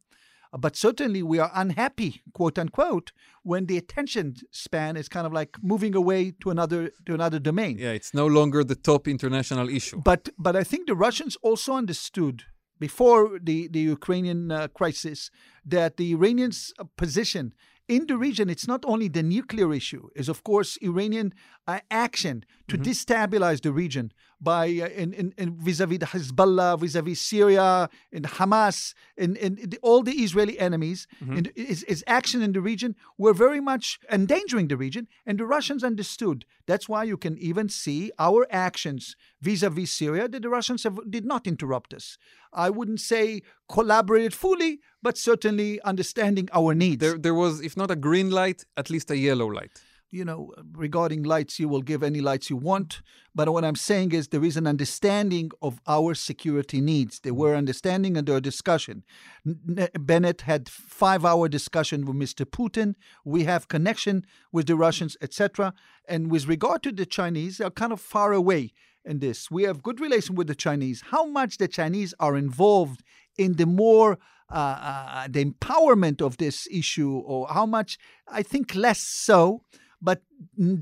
But 0.57 0.77
certainly 0.77 1.23
we 1.23 1.41
are 1.41 1.51
unhappy, 1.53 2.23
quote 2.33 2.59
unquote, 2.59 3.11
when 3.43 3.67
the 3.67 3.77
attention 3.77 4.37
span 4.53 4.97
is 4.97 5.09
kind 5.09 5.27
of 5.27 5.33
like 5.33 5.57
moving 5.63 5.97
away 5.97 6.33
to 6.43 6.51
another 6.51 6.91
to 7.07 7.15
another 7.15 7.41
domain. 7.41 7.79
Yeah, 7.79 7.91
it's 7.91 8.15
no 8.15 8.27
longer 8.27 8.63
the 8.63 8.77
top 8.77 9.09
international 9.09 9.69
issue. 9.69 10.01
But 10.01 10.29
but 10.39 10.55
I 10.55 10.63
think 10.63 10.87
the 10.87 10.95
Russians 10.95 11.37
also 11.43 11.75
understood 11.75 12.45
before 12.79 13.41
the 13.43 13.69
the 13.69 13.81
Ukrainian 13.81 14.53
uh, 14.53 14.69
crisis 14.69 15.31
that 15.65 15.97
the 15.97 16.13
Iranians' 16.13 16.73
position 16.97 17.53
in 17.89 18.07
the 18.07 18.17
region, 18.17 18.49
it's 18.49 18.67
not 18.67 18.85
only 18.87 19.09
the 19.09 19.23
nuclear 19.23 19.73
issue, 19.73 20.09
is 20.15 20.29
of 20.29 20.43
course 20.43 20.79
Iranian 20.83 21.35
uh, 21.67 21.81
action 21.91 22.45
to 22.69 22.77
mm-hmm. 22.77 22.91
destabilize 22.91 23.61
the 23.61 23.73
region 23.73 24.13
by 24.41 24.67
uh, 24.67 24.89
in, 24.89 25.13
in, 25.13 25.35
in, 25.39 25.57
vis-a-vis 25.57 25.99
the 25.99 26.07
Hezbollah, 26.07 26.79
vis-a-vis 26.79 27.21
Syria, 27.21 27.89
and 28.13 28.25
Hamas, 28.25 28.95
and, 29.17 29.37
and 29.39 29.77
all 29.83 30.03
the 30.03 30.13
Israeli 30.13 30.59
enemies. 30.59 31.07
Mm-hmm. 31.23 31.37
And 31.37 31.53
his, 31.55 31.85
his 31.89 32.05
action 32.07 32.43
in 32.43 32.53
the 32.53 32.61
region 32.61 32.95
were 33.19 33.33
very 33.33 33.61
much 33.61 33.99
endangering 34.11 34.69
the 34.69 34.77
region, 34.77 35.09
and 35.27 35.39
the 35.39 35.47
Russians 35.47 35.85
understood. 35.85 36.45
That's 36.67 36.89
why 36.89 37.05
you 37.05 37.17
can 37.17 37.39
even 37.39 37.69
see 37.69 38.11
our 38.19 38.47
actions 38.51 39.17
vis-a-vis 39.41 39.91
Syria 39.91 40.29
that 40.29 40.43
the 40.43 40.49
Russians 40.49 40.85
have, 40.85 40.99
did 41.11 41.25
not 41.25 41.47
interrupt 41.47 41.93
us. 41.95 42.19
I 42.53 42.71
wouldn't 42.71 43.01
say 43.01 43.43
collaborated 43.69 44.33
fully, 44.33 44.81
but 45.03 45.19
certainly 45.19 45.81
understanding 45.83 46.49
our 46.53 46.75
needs. 46.75 47.01
There, 47.01 47.19
there 47.19 47.35
was, 47.35 47.61
if 47.61 47.77
not 47.77 47.91
a 47.91 47.97
green 47.97 48.31
light, 48.31 48.65
at 48.77 48.91
least 48.91 49.11
a 49.11 49.17
yellow 49.17 49.47
light 49.47 49.83
you 50.15 50.25
know, 50.25 50.53
regarding 50.73 51.25
lights, 51.25 51.59
you 51.59 51.69
will 51.69 51.83
give 51.83 52.03
any 52.03 52.21
lights 52.21 52.49
you 52.49 52.57
want. 52.57 53.03
But 53.35 53.53
what 53.53 53.65
I'm 53.65 53.75
saying 53.75 54.13
is 54.13 54.29
there 54.29 54.45
is 54.45 54.57
an 54.57 54.67
understanding 54.67 55.51
of 55.61 55.81
our 55.89 56.15
security 56.15 56.81
needs. 56.81 57.19
There 57.21 57.35
were 57.35 57.57
understanding 57.57 58.17
and 58.17 58.27
there 58.27 58.37
were 58.37 58.41
discussion. 58.41 59.03
Bennett 59.45 60.43
had 60.43 60.69
five-hour 60.69 61.49
discussion 61.49 62.07
with 62.07 62.17
Mr. 62.17 62.45
Putin. 62.47 62.95
We 63.25 63.43
have 63.45 63.67
connection 63.67 64.25
with 64.53 64.67
the 64.69 64.77
Russians, 64.77 65.17
etc. 65.21 65.75
And 66.09 66.31
with 66.31 66.47
regard 66.47 66.85
to 66.85 66.93
the 66.93 67.07
Chinese, 67.07 67.59
they're 67.59 67.71
kind 67.71 67.93
of 67.93 68.01
far 68.01 68.33
away 68.33 68.73
in 69.05 69.19
this. 69.19 69.51
We 69.51 69.65
have 69.65 69.83
good 69.83 70.01
relation 70.01 70.37
with 70.37 70.47
the 70.47 70.55
Chinese. 70.55 71.03
How 71.11 71.27
much 71.27 71.59
the 71.59 71.69
Chinese 71.69 72.15
are 72.21 72.37
involved 72.37 73.03
in 73.37 73.55
the 73.55 73.67
more 73.67 74.19
uh, 74.51 74.57
uh, 74.57 75.29
the 75.29 75.45
empowerment 75.45 76.21
of 76.21 76.37
this 76.37 76.69
issue, 76.71 77.17
or 77.17 77.49
how 77.49 77.67
much 77.67 77.99
I 78.29 78.43
think 78.43 78.75
less 78.75 79.01
so. 79.01 79.63
But 80.05 80.21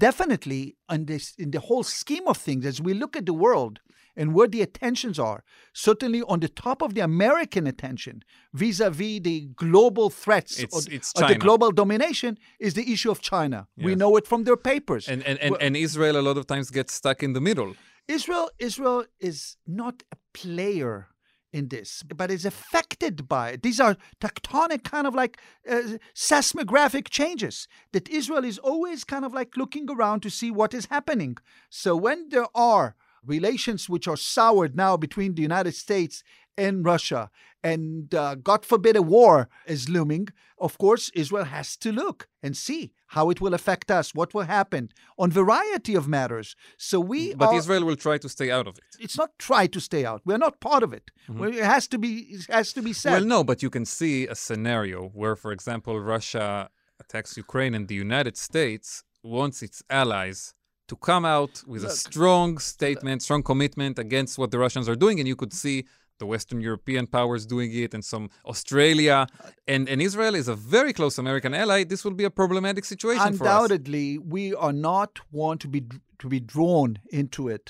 definitely, 0.09 0.76
in, 0.91 1.07
this, 1.07 1.35
in 1.38 1.52
the 1.52 1.61
whole 1.61 1.85
scheme 1.85 2.26
of 2.26 2.37
things, 2.37 2.67
as 2.67 2.81
we 2.81 2.93
look 2.93 3.17
at 3.17 3.25
the 3.25 3.33
world 3.33 3.79
and 4.17 4.35
where 4.35 4.49
the 4.49 4.62
attentions 4.62 5.17
are, 5.19 5.45
certainly 5.73 6.23
on 6.23 6.41
the 6.41 6.49
top 6.49 6.83
of 6.83 6.95
the 6.95 7.02
American 7.12 7.64
attention 7.73 8.25
vis 8.52 8.81
a 8.81 8.91
vis 8.91 9.21
the 9.21 9.49
global 9.64 10.11
threats 10.11 10.59
it's, 10.59 10.75
or, 10.75 10.93
it's 10.93 11.12
or, 11.17 11.29
the 11.29 11.37
global 11.37 11.71
domination, 11.71 12.37
is 12.59 12.75
the 12.75 12.93
issue 12.93 13.12
of 13.12 13.21
China. 13.21 13.69
Yes. 13.76 13.87
We 13.87 13.95
know 13.95 14.17
it 14.17 14.26
from 14.26 14.43
their 14.43 14.57
papers. 14.73 15.09
And, 15.09 15.23
and, 15.23 15.38
and, 15.38 15.57
and 15.61 15.76
Israel, 15.76 16.17
a 16.19 16.25
lot 16.29 16.37
of 16.37 16.49
times, 16.49 16.71
gets 16.71 16.93
stuck 16.93 17.23
in 17.23 17.33
the 17.33 17.41
middle. 17.41 17.76
Israel, 18.09 18.50
Israel 18.59 19.05
is 19.21 19.57
not 19.67 20.02
a 20.11 20.17
player 20.35 21.12
in 21.53 21.69
this, 21.69 22.03
but 22.03 22.31
is 22.31 22.45
affected 22.45 23.29
by 23.29 23.51
it. 23.51 23.63
These 23.63 23.81
are 23.81 23.97
tectonic 24.21 24.85
kind 24.85 25.07
of 25.07 25.15
like 25.15 25.39
uh, 25.69 25.99
seismographic 26.15 27.11
changes 27.11 27.69
that 27.93 28.09
Israel 28.09 28.45
is 28.45 28.59
always 28.59 29.05
kind 29.05 29.25
of 29.25 29.35
like 29.35 29.57
looking 29.57 29.91
around 29.91 30.21
to 30.21 30.31
see 30.31 30.51
what 30.51 30.75
is 30.75 30.87
happening. 30.87 31.37
So 31.69 31.95
when 31.97 32.31
there 32.31 32.49
are 32.55 32.97
relations 33.25 33.89
which 33.89 34.09
are 34.09 34.17
soured 34.17 34.77
now 34.77 34.97
between 34.97 35.35
the 35.35 35.43
United 35.43 35.75
States 35.75 36.25
and 36.57 36.85
Russia, 36.85 37.31
and 37.63 38.15
uh, 38.15 38.35
God 38.35 38.65
forbid 38.65 38.97
a 38.97 39.03
war 39.03 39.49
is 39.67 39.89
looming, 39.89 40.29
of 40.59 40.79
course, 40.79 41.11
Israel 41.15 41.45
has 41.45 41.77
to 41.79 41.91
look 41.93 42.29
and 42.43 42.57
see 42.57 42.93
how 43.09 43.31
it 43.31 43.41
will 43.41 43.55
affect 43.55 43.91
us, 43.91 44.15
what 44.15 44.33
will 44.35 44.43
happen 44.43 44.91
on 45.19 45.31
variety 45.31 45.95
of 45.95 46.07
matters. 46.09 46.55
So 46.77 47.01
we, 47.01 47.35
but 47.35 47.49
are, 47.49 47.57
Israel 47.57 47.85
will 47.85 47.97
try 47.97 48.19
to 48.19 48.29
stay 48.29 48.51
out 48.51 48.67
of 48.67 48.79
it. 48.79 48.85
It's 49.01 49.19
not 49.19 49.31
try 49.39 49.67
to 49.67 49.81
stay 49.81 50.05
out. 50.05 50.23
We're 50.25 50.39
not 50.39 50.61
part 50.61 50.83
of 50.83 50.93
it. 50.93 51.11
Mm-hmm. 51.29 51.45
It 51.45 51.65
has 51.65 51.89
to 51.89 51.99
be. 51.99 52.13
It 52.31 52.47
has 52.49 52.73
to 52.75 52.83
be 52.83 52.93
said. 52.93 53.13
Well, 53.13 53.25
no, 53.25 53.45
but 53.45 53.63
you 53.63 53.71
can 53.71 53.85
see 53.85 54.27
a 54.27 54.35
scenario 54.35 55.09
where, 55.09 55.37
for 55.37 55.53
example, 55.53 55.99
Russia 56.01 56.71
attacks 57.01 57.37
Ukraine, 57.37 57.75
and 57.75 57.89
the 57.89 57.97
United 57.97 58.37
States 58.37 59.05
wants 59.23 59.63
its 59.63 59.83
allies 59.91 60.55
to 60.89 60.97
come 60.97 61.25
out 61.25 61.63
with 61.67 61.83
Look, 61.83 61.93
a 61.93 61.95
strong 61.95 62.59
statement, 62.59 63.23
strong 63.23 63.43
commitment 63.43 63.99
against 63.99 64.39
what 64.39 64.51
the 64.51 64.59
Russians 64.59 64.89
are 64.89 64.97
doing, 64.97 65.19
and 65.21 65.27
you 65.27 65.37
could 65.37 65.53
see 65.53 65.87
the 66.23 66.26
Western 66.26 66.61
European 66.61 67.05
powers 67.19 67.43
doing 67.55 67.71
it, 67.85 67.91
and 67.95 68.05
some 68.05 68.25
Australia, 68.52 69.26
and, 69.67 69.88
and 69.88 69.99
Israel 70.09 70.35
is 70.43 70.47
a 70.47 70.55
very 70.55 70.93
close 70.93 71.19
American 71.19 71.52
ally. 71.52 71.83
This 71.83 72.05
will 72.05 72.17
be 72.23 72.26
a 72.33 72.35
problematic 72.41 72.85
situation. 72.85 73.26
Undoubtedly, 73.33 74.19
we 74.19 74.55
are 74.55 74.76
not 74.91 75.12
want 75.33 75.61
to 75.62 75.69
be 75.75 75.81
to 76.23 76.29
be 76.29 76.38
drawn 76.55 76.91
into 77.11 77.49
it. 77.49 77.64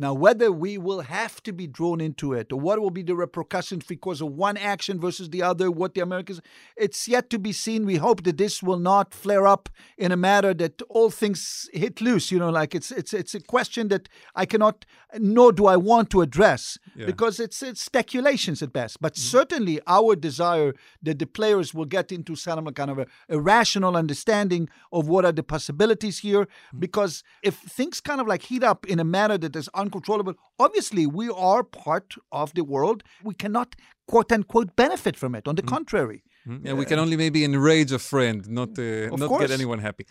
Now, 0.00 0.14
whether 0.14 0.52
we 0.52 0.78
will 0.78 1.00
have 1.00 1.42
to 1.42 1.52
be 1.52 1.66
drawn 1.66 2.00
into 2.00 2.32
it 2.32 2.52
or 2.52 2.60
what 2.60 2.78
will 2.78 2.90
be 2.90 3.02
the 3.02 3.16
repercussions 3.16 3.84
because 3.84 4.20
of 4.20 4.28
one 4.32 4.56
action 4.56 5.00
versus 5.00 5.30
the 5.30 5.42
other, 5.42 5.72
what 5.72 5.94
the 5.94 6.00
Americans, 6.00 6.40
it's 6.76 7.08
yet 7.08 7.28
to 7.30 7.38
be 7.38 7.52
seen. 7.52 7.84
We 7.84 7.96
hope 7.96 8.22
that 8.22 8.38
this 8.38 8.62
will 8.62 8.78
not 8.78 9.12
flare 9.12 9.44
up 9.44 9.68
in 9.96 10.12
a 10.12 10.16
matter 10.16 10.54
that 10.54 10.80
all 10.88 11.10
things 11.10 11.68
hit 11.72 12.00
loose. 12.00 12.30
You 12.30 12.38
know, 12.38 12.50
like 12.50 12.76
it's 12.76 12.92
it's 12.92 13.12
it's 13.12 13.34
a 13.34 13.40
question 13.40 13.88
that 13.88 14.08
I 14.36 14.46
cannot, 14.46 14.86
nor 15.18 15.50
do 15.52 15.66
I 15.66 15.76
want 15.76 16.10
to 16.10 16.22
address 16.22 16.78
yeah. 16.94 17.06
because 17.06 17.40
it's 17.40 17.60
it's 17.60 17.82
speculations 17.82 18.62
at 18.62 18.72
best. 18.72 19.00
But 19.00 19.14
mm-hmm. 19.14 19.36
certainly, 19.36 19.80
our 19.88 20.14
desire 20.14 20.74
that 21.02 21.18
the 21.18 21.26
players 21.26 21.74
will 21.74 21.86
get 21.86 22.12
into 22.12 22.36
some 22.36 22.64
kind 22.66 22.90
of 22.90 23.00
a, 23.00 23.06
a 23.28 23.40
rational 23.40 23.96
understanding 23.96 24.68
of 24.92 25.08
what 25.08 25.24
are 25.24 25.32
the 25.32 25.42
possibilities 25.42 26.20
here, 26.20 26.42
mm-hmm. 26.42 26.78
because 26.78 27.24
if 27.42 27.56
things 27.56 28.00
kind 28.00 28.20
of 28.20 28.28
like 28.28 28.42
heat 28.42 28.62
up 28.62 28.86
in 28.86 29.00
a 29.00 29.04
manner 29.04 29.36
that 29.38 29.56
is 29.56 29.68
un 29.74 29.87
uncontrollable. 29.88 30.34
Obviously, 30.66 31.04
we 31.20 31.26
are 31.50 31.62
part 31.84 32.08
of 32.42 32.46
the 32.56 32.64
world. 32.74 32.98
We 33.28 33.34
cannot, 33.42 33.68
quote 34.12 34.30
unquote, 34.36 34.70
benefit 34.84 35.14
from 35.22 35.34
it. 35.38 35.44
On 35.50 35.54
the 35.60 35.66
mm. 35.66 35.74
contrary. 35.76 36.20
Mm. 36.46 36.60
Yeah, 36.64 36.74
we 36.74 36.84
can 36.90 36.98
only 37.04 37.16
maybe 37.24 37.40
enrage 37.50 37.90
a 38.00 38.02
friend, 38.10 38.40
not, 38.48 38.70
uh, 38.78 39.14
not 39.24 39.40
get 39.40 39.50
anyone 39.50 39.80
happy. 39.88 40.04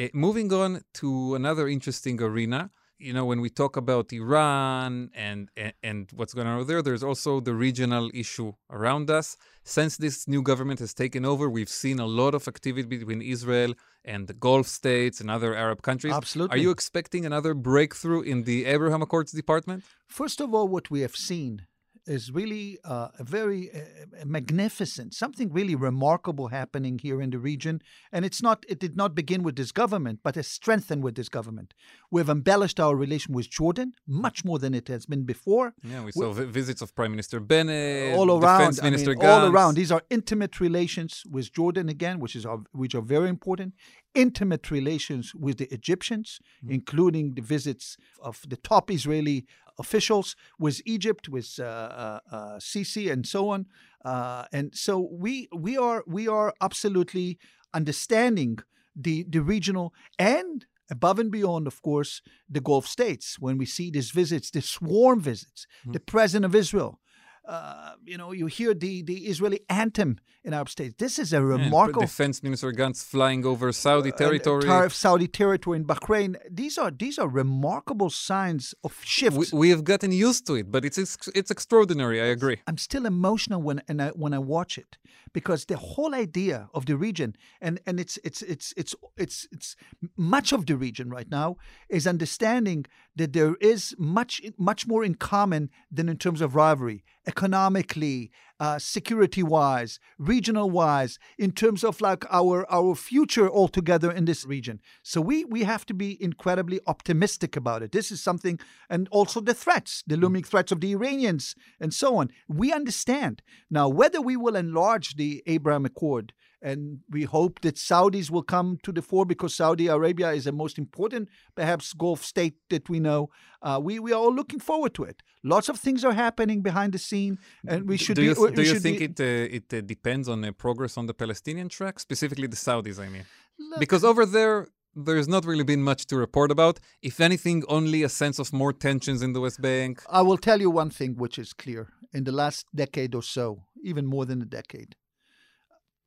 Uh, 0.00 0.08
moving 0.26 0.48
on 0.52 0.70
to 1.00 1.34
another 1.40 1.64
interesting 1.76 2.16
arena 2.28 2.70
you 3.02 3.12
know, 3.12 3.24
when 3.24 3.40
we 3.40 3.50
talk 3.50 3.76
about 3.76 4.12
Iran 4.12 5.10
and, 5.14 5.48
and, 5.56 5.72
and 5.82 6.10
what's 6.14 6.34
going 6.34 6.46
on 6.46 6.56
over 6.56 6.64
there, 6.64 6.82
there's 6.82 7.02
also 7.02 7.40
the 7.40 7.54
regional 7.54 8.10
issue 8.14 8.52
around 8.70 9.10
us. 9.10 9.36
Since 9.64 9.96
this 9.96 10.28
new 10.28 10.42
government 10.42 10.78
has 10.80 10.94
taken 10.94 11.24
over, 11.24 11.50
we've 11.50 11.68
seen 11.68 11.98
a 11.98 12.06
lot 12.06 12.34
of 12.34 12.46
activity 12.46 12.88
between 12.96 13.20
Israel 13.20 13.74
and 14.04 14.28
the 14.28 14.34
Gulf 14.34 14.66
states 14.66 15.20
and 15.20 15.30
other 15.30 15.54
Arab 15.54 15.82
countries. 15.82 16.12
Absolutely. 16.12 16.54
Are 16.54 16.60
you 16.60 16.70
expecting 16.70 17.26
another 17.26 17.54
breakthrough 17.54 18.22
in 18.22 18.44
the 18.44 18.64
Abraham 18.66 19.02
Accords 19.02 19.32
department? 19.32 19.84
First 20.06 20.40
of 20.40 20.54
all, 20.54 20.68
what 20.68 20.90
we 20.90 21.00
have 21.00 21.16
seen 21.16 21.66
is 22.06 22.32
really 22.32 22.78
uh, 22.84 23.08
a 23.18 23.24
very 23.24 23.70
uh, 23.72 24.24
magnificent, 24.24 25.14
something 25.14 25.52
really 25.52 25.74
remarkable 25.74 26.48
happening 26.48 26.98
here 26.98 27.22
in 27.22 27.30
the 27.30 27.38
region. 27.38 27.80
And 28.10 28.24
it's 28.24 28.42
not, 28.42 28.64
it 28.68 28.78
did 28.78 28.96
not 28.96 29.14
begin 29.14 29.42
with 29.42 29.56
this 29.56 29.72
government, 29.72 30.20
but 30.22 30.34
has 30.34 30.48
strengthened 30.48 31.02
with 31.02 31.14
this 31.14 31.28
government. 31.28 31.74
We've 32.10 32.28
embellished 32.28 32.80
our 32.80 32.96
relation 32.96 33.34
with 33.34 33.50
Jordan 33.50 33.94
much 34.06 34.44
more 34.44 34.58
than 34.58 34.74
it 34.74 34.88
has 34.88 35.06
been 35.06 35.24
before. 35.24 35.74
Yeah, 35.82 36.04
we 36.04 36.12
saw 36.12 36.32
visits 36.32 36.82
of 36.82 36.94
Prime 36.94 37.10
Minister 37.10 37.40
Bennett, 37.40 38.14
all 38.16 38.30
around, 38.30 38.60
Defense 38.60 38.82
Minister 38.82 39.12
I 39.12 39.14
mean, 39.14 39.26
all 39.26 39.52
around. 39.52 39.74
These 39.74 39.92
are 39.92 40.02
intimate 40.10 40.60
relations 40.60 41.24
with 41.30 41.52
Jordan 41.52 41.88
again, 41.88 42.20
which 42.20 42.36
is 42.36 42.44
our, 42.44 42.60
which 42.72 42.94
are 42.94 43.00
very 43.02 43.28
important 43.28 43.74
intimate 44.14 44.70
relations 44.70 45.34
with 45.34 45.58
the 45.58 45.72
Egyptians, 45.72 46.40
mm-hmm. 46.62 46.74
including 46.74 47.34
the 47.34 47.42
visits 47.42 47.96
of 48.20 48.42
the 48.48 48.56
top 48.56 48.90
Israeli 48.90 49.46
officials, 49.78 50.36
with 50.58 50.80
Egypt, 50.84 51.28
with 51.28 51.58
uh, 51.58 51.64
uh, 51.64 52.20
uh, 52.30 52.36
Sisi, 52.58 53.10
and 53.10 53.26
so 53.26 53.48
on. 53.48 53.66
Uh, 54.04 54.44
and 54.52 54.74
so 54.74 55.08
we 55.10 55.48
we 55.54 55.76
are 55.76 56.02
we 56.06 56.28
are 56.28 56.52
absolutely 56.60 57.38
understanding 57.72 58.58
the 58.94 59.24
the 59.28 59.42
regional 59.42 59.94
and 60.18 60.66
above 60.90 61.18
and 61.18 61.30
beyond, 61.30 61.66
of 61.66 61.80
course, 61.82 62.20
the 62.48 62.60
Gulf 62.60 62.86
states. 62.86 63.38
When 63.38 63.56
we 63.56 63.66
see 63.66 63.90
these 63.90 64.10
visits, 64.10 64.50
the 64.50 64.60
swarm 64.60 65.20
visits, 65.20 65.66
mm-hmm. 65.80 65.92
the 65.92 66.00
president 66.00 66.44
of 66.44 66.54
Israel, 66.54 67.00
uh, 67.44 67.92
you 68.04 68.16
know, 68.16 68.32
you 68.32 68.46
hear 68.46 68.72
the, 68.72 69.02
the 69.02 69.26
Israeli 69.26 69.60
anthem 69.68 70.18
in 70.44 70.54
Arab 70.54 70.68
states. 70.68 70.94
This 70.98 71.18
is 71.18 71.32
a 71.32 71.42
remarkable. 71.42 72.02
Defense 72.02 72.42
Minister 72.42 72.72
Gantz 72.72 73.04
flying 73.04 73.44
over 73.44 73.72
Saudi 73.72 74.12
uh, 74.12 74.16
territory. 74.16 74.68
Uh, 74.68 74.88
Saudi 74.88 75.28
territory 75.28 75.78
in 75.78 75.84
Bahrain. 75.84 76.36
These 76.50 76.78
are 76.78 76.90
these 76.90 77.18
are 77.18 77.28
remarkable 77.28 78.10
signs 78.10 78.74
of 78.84 79.00
shift. 79.04 79.36
We, 79.36 79.46
we 79.52 79.70
have 79.70 79.84
gotten 79.84 80.12
used 80.12 80.46
to 80.46 80.54
it, 80.54 80.70
but 80.70 80.84
it's 80.84 80.98
it's 80.98 81.50
extraordinary. 81.50 82.20
I 82.20 82.26
agree. 82.26 82.58
I'm 82.66 82.78
still 82.78 83.06
emotional 83.06 83.60
when 83.60 83.82
and 83.88 84.00
I, 84.02 84.08
when 84.10 84.32
I 84.34 84.38
watch 84.38 84.78
it 84.78 84.98
because 85.32 85.64
the 85.64 85.76
whole 85.76 86.14
idea 86.14 86.68
of 86.74 86.86
the 86.86 86.96
region 86.96 87.36
and 87.60 87.80
and 87.86 87.98
it's 87.98 88.18
it's 88.24 88.42
it's 88.42 88.74
it's 88.76 88.94
it's 89.16 89.48
it's 89.50 89.76
much 90.16 90.52
of 90.52 90.66
the 90.66 90.76
region 90.76 91.10
right 91.10 91.30
now 91.30 91.56
is 91.88 92.06
understanding 92.06 92.86
that 93.16 93.32
there 93.32 93.56
is 93.60 93.94
much 93.98 94.40
much 94.58 94.86
more 94.86 95.04
in 95.04 95.14
common 95.14 95.70
than 95.90 96.08
in 96.08 96.16
terms 96.16 96.40
of 96.40 96.54
rivalry 96.54 97.04
economically, 97.26 98.30
uh, 98.58 98.78
security 98.78 99.42
wise, 99.42 99.98
regional 100.18 100.70
wise, 100.70 101.18
in 101.38 101.52
terms 101.52 101.84
of 101.84 102.00
like 102.00 102.24
our 102.30 102.70
our 102.70 102.94
future 102.94 103.48
altogether 103.48 104.10
in 104.10 104.24
this 104.24 104.44
region. 104.44 104.80
So 105.02 105.20
we 105.20 105.44
we 105.44 105.64
have 105.64 105.86
to 105.86 105.94
be 105.94 106.22
incredibly 106.22 106.80
optimistic 106.86 107.56
about 107.56 107.82
it. 107.82 107.92
This 107.92 108.10
is 108.10 108.22
something, 108.22 108.58
and 108.88 109.08
also 109.10 109.40
the 109.40 109.54
threats, 109.54 110.02
the 110.06 110.16
looming 110.16 110.44
threats 110.44 110.72
of 110.72 110.80
the 110.80 110.92
Iranians, 110.92 111.54
and 111.80 111.92
so 111.92 112.16
on. 112.16 112.30
We 112.48 112.72
understand 112.72 113.42
now 113.70 113.88
whether 113.88 114.20
we 114.20 114.36
will 114.36 114.56
enlarge 114.56 115.16
the 115.16 115.42
Abraham 115.46 115.84
Accord 115.84 116.32
and 116.62 117.00
we 117.10 117.24
hope 117.24 117.60
that 117.60 117.74
Saudis 117.74 118.30
will 118.30 118.42
come 118.42 118.78
to 118.84 118.92
the 118.92 119.02
fore 119.02 119.26
because 119.26 119.54
Saudi 119.54 119.88
Arabia 119.88 120.30
is 120.30 120.44
the 120.44 120.52
most 120.52 120.78
important, 120.78 121.28
perhaps, 121.54 121.92
Gulf 121.92 122.24
state 122.24 122.54
that 122.70 122.88
we 122.88 123.00
know. 123.00 123.30
Uh, 123.60 123.80
we 123.82 123.98
we 123.98 124.12
are 124.12 124.20
all 124.20 124.34
looking 124.34 124.60
forward 124.60 124.94
to 124.94 125.04
it. 125.04 125.22
Lots 125.42 125.68
of 125.68 125.78
things 125.78 126.04
are 126.04 126.12
happening 126.12 126.62
behind 126.62 126.92
the 126.92 126.98
scene, 126.98 127.38
and 127.66 127.88
we 127.88 127.96
should. 127.96 128.16
Do 128.16 128.22
you, 128.22 128.34
be, 128.34 128.54
do 128.54 128.62
you 128.62 128.78
think 128.78 128.98
be, 128.98 129.04
it 129.06 129.20
uh, 129.20 129.56
it 129.58 129.74
uh, 129.74 129.80
depends 129.80 130.28
on 130.28 130.40
the 130.40 130.52
progress 130.52 130.96
on 130.96 131.06
the 131.06 131.14
Palestinian 131.14 131.68
track, 131.68 131.98
specifically 131.98 132.46
the 132.46 132.56
Saudis? 132.56 132.98
I 132.98 133.08
mean, 133.08 133.26
look, 133.58 133.80
because 133.80 134.04
over 134.04 134.24
there. 134.24 134.68
There's 134.94 135.26
not 135.26 135.46
really 135.46 135.64
been 135.64 135.82
much 135.82 136.04
to 136.08 136.16
report 136.18 136.50
about. 136.50 136.78
If 137.00 137.18
anything, 137.18 137.64
only 137.66 138.02
a 138.02 138.10
sense 138.10 138.38
of 138.38 138.52
more 138.52 138.74
tensions 138.74 139.22
in 139.22 139.32
the 139.32 139.40
West 139.40 139.62
Bank. 139.62 140.02
I 140.06 140.20
will 140.20 140.36
tell 140.36 140.60
you 140.60 140.68
one 140.68 140.90
thing 140.90 141.14
which 141.16 141.38
is 141.38 141.54
clear. 141.54 141.88
In 142.12 142.24
the 142.24 142.32
last 142.42 142.66
decade 142.74 143.14
or 143.14 143.22
so, 143.22 143.64
even 143.82 144.04
more 144.04 144.26
than 144.26 144.42
a 144.42 144.44
decade, 144.44 144.94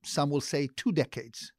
some 0.06 0.30
will 0.30 0.41
say 0.41 0.70
two 0.76 0.91
decades. 0.91 1.52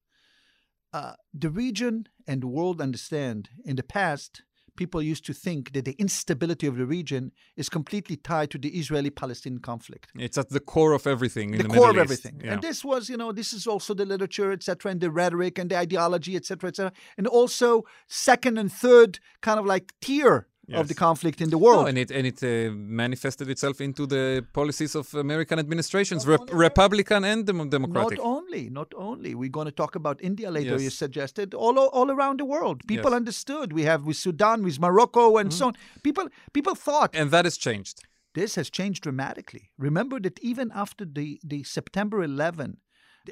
Uh, 0.93 1.13
the 1.35 1.51
region 1.51 2.09
and 2.27 2.43
the 2.43 2.47
world 2.47 2.81
understand 2.81 3.51
in 3.65 3.77
the 3.77 3.83
past, 3.83 4.43
people 4.77 5.03
used 5.03 5.25
to 5.27 5.35
think 5.35 5.73
that 5.73 5.85
the 5.85 5.97
instability 5.99 6.67
of 6.67 6.77
the 6.77 6.87
region 6.87 7.33
is 7.57 7.69
completely 7.69 8.17
tied 8.17 8.51
to 8.51 8.59
the 8.59 8.69
Israeli 8.71 9.11
Palestinian 9.11 9.61
conflict. 9.61 10.11
It's 10.15 10.39
at 10.39 10.51
the 10.51 10.61
core 10.61 10.93
of 10.93 11.07
everything. 11.07 11.53
the, 11.53 11.65
the 11.65 11.69
core 11.69 11.91
of 11.91 11.99
everything. 11.99 12.41
Yeah. 12.45 12.55
And 12.55 12.63
this 12.63 12.85
was, 12.85 13.09
you 13.09 13.17
know, 13.17 13.33
this 13.33 13.53
is 13.53 13.67
also 13.67 13.95
the 13.95 14.05
literature, 14.05 14.53
etc., 14.53 14.93
and 14.93 15.01
the 15.01 15.11
rhetoric 15.11 15.59
and 15.59 15.71
the 15.71 15.79
ideology, 15.79 16.37
etc., 16.37 16.69
etc., 16.69 16.93
and 17.19 17.27
also 17.27 17.85
second 18.07 18.59
and 18.59 18.73
third 18.73 19.19
kind 19.41 19.59
of 19.59 19.67
like 19.67 19.93
tier 20.01 20.49
yes. 20.67 20.81
of 20.81 20.89
the 20.89 20.95
conflict 20.95 21.41
in 21.41 21.51
the 21.51 21.59
world. 21.59 21.83
No, 21.83 21.87
and 21.87 21.99
it 21.99 22.11
and 22.11 22.27
it 22.27 22.43
uh, 22.43 22.73
manifested 22.75 23.49
itself 23.49 23.81
into 23.81 24.07
the 24.07 24.45
policies 24.53 24.95
of 24.95 25.15
American 25.15 25.59
administrations, 25.59 26.27
Rep- 26.27 26.53
Republican 26.53 27.25
and 27.25 27.47
dem- 27.47 27.69
Democratic. 27.69 28.19
Not 28.19 28.27
only, 28.27 28.71
not 28.71 28.93
only. 28.97 29.35
We're 29.35 29.57
going 29.59 29.67
to 29.67 29.73
talk 29.73 29.95
about 29.95 30.21
India 30.23 30.51
later. 30.51 30.73
Yes. 30.73 30.83
You 30.83 30.91
suggested 30.91 31.55
all 31.55 31.79
all 31.79 32.11
around 32.11 32.41
the 32.41 32.45
world. 32.45 32.87
People 32.87 33.11
yes. 33.13 33.17
understood. 33.17 33.73
We 33.73 33.83
have 33.83 34.05
with 34.05 34.17
Sudan, 34.17 34.63
with 34.63 34.79
Morocco, 34.81 35.37
and 35.37 35.51
mm-hmm. 35.51 35.59
so 35.59 35.67
on. 35.69 35.77
People 36.03 36.29
people 36.53 36.75
thought, 36.75 37.15
and 37.15 37.31
that 37.31 37.45
has 37.45 37.57
changed. 37.57 38.05
This 38.35 38.55
has 38.57 38.69
changed 38.69 39.03
dramatically. 39.03 39.71
Remember 39.79 40.21
that 40.21 40.39
even 40.41 40.71
after 40.75 41.05
the 41.05 41.41
the 41.43 41.63
September 41.63 42.23
11 42.23 42.79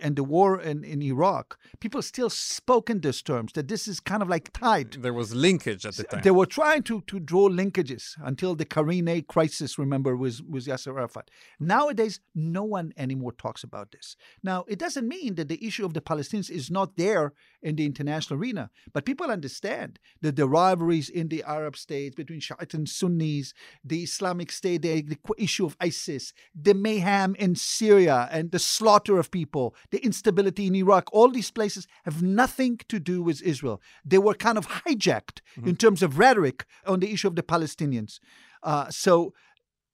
and 0.03 0.17
the 0.17 0.25
war 0.25 0.61
in, 0.61 0.85
in 0.85 1.03
Iraq, 1.03 1.59
people 1.81 2.03
still 2.03 2.31
spoke 2.31 2.91
in 2.91 3.01
these 3.01 3.23
terms 3.23 3.53
that 3.53 3.69
this 3.69 3.89
is 3.89 4.01
kind 4.01 4.23
of 4.23 4.29
like 4.29 4.53
tied. 4.53 4.93
There 4.95 5.13
was 5.13 5.35
linkage 5.35 5.87
at 5.87 5.95
the 5.97 6.05
time. 6.05 6.23
They 6.23 6.31
were 6.31 6.47
trying 6.47 6.83
to, 6.85 7.01
to 7.03 7.21
draw 7.21 7.49
linkages 7.49 8.15
until 8.23 8.55
the 8.55 8.65
Karine 8.65 9.27
crisis, 9.27 9.79
remember, 9.79 10.17
was, 10.17 10.43
was 10.43 10.67
Yasser 10.67 10.97
Arafat. 10.99 11.31
Nowadays, 11.61 12.21
no 12.35 12.65
one 12.65 12.93
anymore 12.97 13.33
talks 13.33 13.65
about 13.65 13.93
this. 13.93 14.17
Now, 14.43 14.65
it 14.69 14.79
doesn't 14.79 15.07
mean 15.07 15.35
that 15.37 15.49
the 15.49 15.65
issue 15.65 15.85
of 15.85 15.95
the 15.95 16.01
Palestinians 16.01 16.51
is 16.51 16.71
not 16.71 16.97
there 16.97 17.33
in 17.63 17.77
the 17.77 17.87
international 17.87 18.39
arena, 18.39 18.71
but 18.93 19.05
people 19.05 19.31
understand 19.31 19.99
that 20.21 20.37
the 20.37 20.49
rivalries 20.49 21.09
in 21.09 21.29
the 21.29 21.43
Arab 21.45 21.77
states 21.77 22.15
between 22.15 22.41
Shiite 22.41 22.75
and 22.75 22.89
Sunnis, 22.89 23.55
the 23.85 24.03
Islamic 24.03 24.53
State, 24.53 24.83
the, 24.83 25.03
the 25.03 25.19
issue 25.39 25.67
of 25.67 25.77
ISIS, 25.81 26.33
the 26.55 26.75
mayhem 26.75 27.35
in 27.37 27.55
Syria, 27.55 28.29
and 28.31 28.51
the 28.51 28.59
slaughter 28.59 29.19
of 29.19 29.31
people, 29.31 29.75
the 29.91 30.05
instability 30.05 30.67
in 30.67 30.75
Iraq, 30.75 31.09
all 31.13 31.31
these 31.31 31.51
places 31.51 31.87
have 32.05 32.23
nothing 32.23 32.79
to 32.89 32.99
do 32.99 33.23
with 33.23 33.43
Israel. 33.43 33.81
They 34.05 34.19
were 34.19 34.35
kind 34.35 34.59
of 34.59 34.67
hijacked 34.67 35.41
mm-hmm. 35.57 35.69
in 35.69 35.77
terms 35.77 36.03
of 36.03 36.19
rhetoric 36.19 36.65
on 36.87 37.01
the 37.01 37.13
issue 37.13 37.29
of 37.29 37.37
the 37.37 37.43
Palestinians. 37.43 38.21
Uh, 38.63 38.89
so 38.91 39.33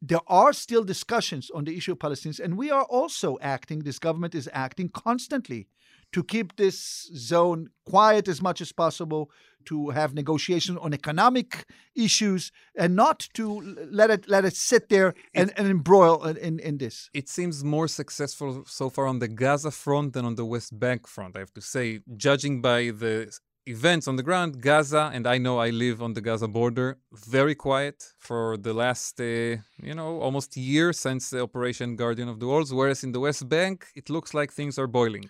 there 0.03 0.20
are 0.26 0.53
still 0.53 0.85
discussions 0.85 1.50
on 1.50 1.64
the 1.64 1.76
issue 1.76 1.92
of 1.92 1.98
Palestinians, 1.98 2.40
and 2.40 2.57
we 2.57 2.70
are 2.70 2.85
also 2.85 3.38
acting, 3.40 3.81
this 3.81 3.98
government 3.98 4.35
is 4.35 4.48
acting 4.53 4.88
constantly 4.88 5.68
to 6.12 6.25
keep 6.25 6.57
this 6.57 7.11
zone 7.16 7.70
quiet 7.85 8.29
as 8.29 8.40
much 8.42 8.61
as 8.61 8.73
possible, 8.73 9.31
to 9.66 9.90
have 9.90 10.14
negotiations 10.14 10.79
on 10.81 10.94
economic 10.94 11.66
issues, 11.94 12.51
and 12.77 12.96
not 12.96 13.29
to 13.35 13.44
let 13.90 14.11
it 14.11 14.29
let 14.29 14.44
it 14.44 14.57
sit 14.57 14.88
there 14.88 15.14
and, 15.35 15.51
it, 15.51 15.59
and 15.59 15.68
embroil 15.68 16.25
in, 16.25 16.59
in 16.61 16.79
this. 16.79 17.11
It 17.12 17.29
seems 17.29 17.62
more 17.62 17.88
successful 17.88 18.64
so 18.66 18.88
far 18.90 19.07
on 19.07 19.18
the 19.18 19.29
Gaza 19.29 19.70
front 19.70 20.14
than 20.14 20.25
on 20.25 20.35
the 20.37 20.44
West 20.44 20.79
Bank 20.79 21.07
front, 21.07 21.37
I 21.37 21.40
have 21.40 21.53
to 21.55 21.61
say, 21.61 22.01
judging 22.16 22.62
by 22.62 22.90
the 22.90 23.31
events 23.66 24.09
on 24.09 24.16
the 24.16 24.23
ground, 24.23 24.61
Gaza, 24.61 25.11
and 25.12 25.27
I 25.27 25.38
know 25.38 25.59
I 25.59 25.70
live 25.70 26.03
on 26.03 26.14
the 26.14 26.20
Gaza 26.20 26.49
border, 26.49 26.99
very 27.12 27.55
quiet 27.55 28.14
for 28.18 28.57
the 28.57 28.73
last, 28.73 29.20
uh, 29.20 29.57
you 29.88 29.94
know, 29.94 30.20
almost 30.20 30.57
year 30.57 30.92
since 30.92 31.31
the 31.31 31.42
Operation 31.42 31.96
Guardian 31.96 32.29
of 32.29 32.40
the 32.40 32.46
Walls. 32.46 32.73
Whereas 32.73 33.05
in 33.05 33.12
the 33.12 33.20
West 33.20 33.49
Bank, 33.49 33.87
it 33.94 34.09
looks 34.09 34.33
like 34.35 34.53
things 34.53 34.79
are 34.79 34.87
boiling. 34.87 35.29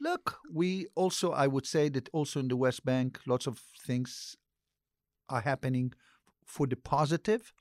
Look, 0.00 0.38
we 0.50 0.86
also, 0.94 1.32
I 1.32 1.46
would 1.46 1.66
say 1.66 1.88
that 1.90 2.08
also 2.12 2.40
in 2.40 2.48
the 2.48 2.56
West 2.56 2.84
Bank, 2.84 3.20
lots 3.26 3.46
of 3.46 3.58
things 3.58 4.36
are 5.28 5.40
happening 5.42 5.92
for 6.46 6.66
the 6.66 6.76
positive. 6.76 7.52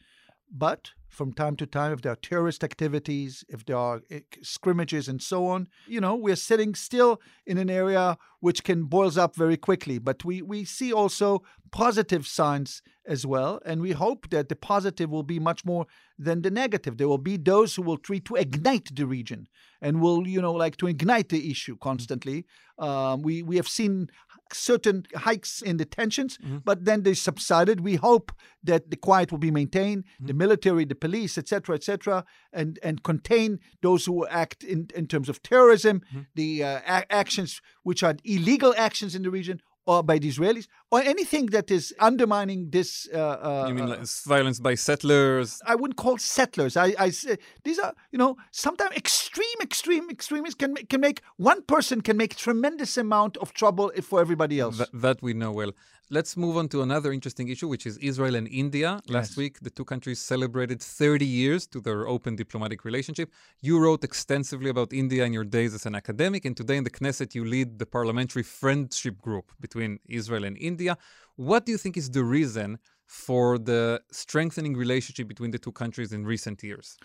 But 0.52 0.92
from 1.10 1.34
time 1.34 1.56
to 1.58 1.66
time, 1.66 1.92
if 1.92 2.02
there 2.02 2.14
are 2.14 2.18
terrorist 2.18 2.64
activities, 2.64 3.44
if 3.50 3.66
there 3.66 3.78
are 3.78 4.02
eh, 4.10 4.22
scrimmages 4.42 5.08
and 5.08 5.22
so 5.22 5.48
on, 5.48 5.68
you 5.88 6.00
know, 6.00 6.16
we're 6.16 6.36
sitting 6.36 6.76
still 6.76 7.20
in 7.46 7.58
an 7.58 7.70
area 7.70 8.18
which 8.40 8.64
can 8.64 8.84
boils 8.84 9.18
up 9.18 9.36
very 9.36 9.58
quickly. 9.58 9.98
But 10.00 10.24
we, 10.24 10.42
we 10.42 10.64
see 10.66 10.94
also 10.94 11.44
positive 11.72 12.26
signs 12.26 12.82
as 13.06 13.26
well. 13.26 13.60
And 13.66 13.82
we 13.82 13.92
hope 13.92 14.30
that 14.30 14.50
the 14.50 14.56
positive 14.56 15.10
will 15.10 15.24
be 15.24 15.40
much 15.40 15.66
more 15.66 15.88
than 16.18 16.42
the 16.42 16.52
negative. 16.52 16.98
There 16.98 17.08
will 17.08 17.18
be 17.18 17.38
those 17.38 17.76
who 17.76 17.82
will 17.82 17.98
try 17.98 18.20
to 18.20 18.36
ignite 18.36 18.96
the 18.96 19.06
region 19.06 19.48
and 19.82 20.02
will, 20.02 20.28
you 20.28 20.42
know, 20.42 20.54
like 20.54 20.78
to 20.78 20.88
ignite 20.88 21.30
the 21.30 21.50
issue 21.52 21.76
constantly. 21.78 22.46
Um, 22.78 23.24
we, 23.24 23.44
we 23.44 23.56
have 23.58 23.68
seen 23.68 24.10
certain 24.54 25.06
hikes 25.16 25.62
in 25.62 25.78
the 25.78 25.86
tensions, 25.86 26.38
mm-hmm. 26.38 26.58
but 26.64 26.86
then 26.86 27.04
they 27.04 27.14
subsided. 27.14 27.82
We 27.82 27.96
hope 27.96 28.32
that 28.64 28.92
the 28.92 28.98
quiet 28.98 29.32
will 29.32 29.40
be 29.40 29.52
maintained, 29.52 30.04
mm-hmm. 30.04 30.28
the 30.28 30.34
military, 30.34 30.86
the 30.86 30.96
police, 30.96 31.38
etc., 31.38 31.76
etc., 31.76 32.26
and 32.52 32.80
and 32.84 33.04
contain 33.04 33.60
those 33.82 34.06
who 34.06 34.28
act 34.28 34.64
in 34.64 34.88
in 34.96 35.08
terms 35.08 35.30
of 35.30 35.42
terrorism, 35.42 36.02
mm-hmm. 36.02 36.22
the 36.36 36.64
uh, 36.64 36.80
a- 36.86 37.12
actions 37.12 37.62
which 37.84 38.04
are 38.04 38.16
illegal 38.24 38.74
actions 38.78 39.16
in 39.16 39.24
the 39.24 39.32
region, 39.32 39.62
or 39.90 40.04
by 40.04 40.18
the 40.20 40.30
Israelis, 40.34 40.68
or 40.92 41.00
anything 41.14 41.46
that 41.48 41.68
is 41.72 41.86
undermining 42.10 42.70
this. 42.76 42.90
Uh, 43.12 43.18
uh, 43.18 43.66
you 43.70 43.74
mean 43.74 43.90
like 43.94 44.06
violence 44.36 44.60
by 44.68 44.76
settlers? 44.76 45.50
I 45.66 45.74
wouldn't 45.80 45.98
call 45.98 46.16
settlers. 46.20 46.74
I, 46.78 46.94
I 47.06 47.10
say 47.10 47.38
these 47.64 47.80
are, 47.80 47.94
you 48.14 48.20
know, 48.20 48.32
sometimes 48.52 48.94
extreme, 48.96 49.60
extreme 49.70 50.06
extremists 50.16 50.58
can 50.62 50.72
can 50.92 51.02
make 51.08 51.20
one 51.38 51.62
person 51.74 52.02
can 52.08 52.18
make 52.24 52.32
tremendous 52.36 52.94
amount 53.06 53.34
of 53.38 53.48
trouble 53.62 53.88
for 54.10 54.18
everybody 54.26 54.60
else. 54.64 54.78
Th- 54.78 54.90
that 55.06 55.18
we 55.26 55.32
know 55.42 55.52
well. 55.60 55.74
Let's 56.12 56.36
move 56.36 56.58
on 56.58 56.70
to 56.70 56.82
another 56.82 57.14
interesting 57.14 57.50
issue, 57.50 57.68
which 57.68 57.86
is 57.86 57.96
Israel 58.00 58.34
and 58.34 58.48
India. 58.48 59.00
Last 59.08 59.32
yes. 59.32 59.38
week, 59.38 59.60
the 59.60 59.70
two 59.70 59.86
countries 59.86 60.18
celebrated 60.18 60.82
30 60.82 61.24
years 61.24 61.68
to 61.68 61.80
their 61.80 62.08
open 62.08 62.36
diplomatic 62.36 62.84
relationship. 62.84 63.32
You 63.62 63.78
wrote 63.78 64.04
extensively 64.04 64.72
about 64.72 64.92
India 64.92 65.24
in 65.24 65.34
your 65.34 65.44
days 65.44 65.76
as 65.76 65.86
an 65.86 65.94
academic, 65.94 66.46
and 66.46 66.58
today 66.58 66.78
in 66.78 66.84
the 66.84 66.90
Knesset, 66.90 67.36
you 67.36 67.46
lead 67.46 67.78
the 67.78 67.86
parliamentary 67.86 68.42
friendship 68.42 69.22
group 69.22 69.52
between 69.60 70.00
Israel 70.08 70.46
and 70.46 70.58
India. 70.58 70.98
What 71.36 71.68
do 71.68 71.72
you 71.72 71.78
think 71.78 71.96
is 71.96 72.10
the 72.10 72.24
reason 72.24 72.80
for 73.06 73.60
the 73.60 74.02
strengthening 74.12 74.76
relationship 74.76 75.28
between 75.28 75.52
the 75.52 75.60
two 75.60 75.72
countries 75.72 76.12
in 76.12 76.26
recent 76.26 76.64
years? 76.64 76.98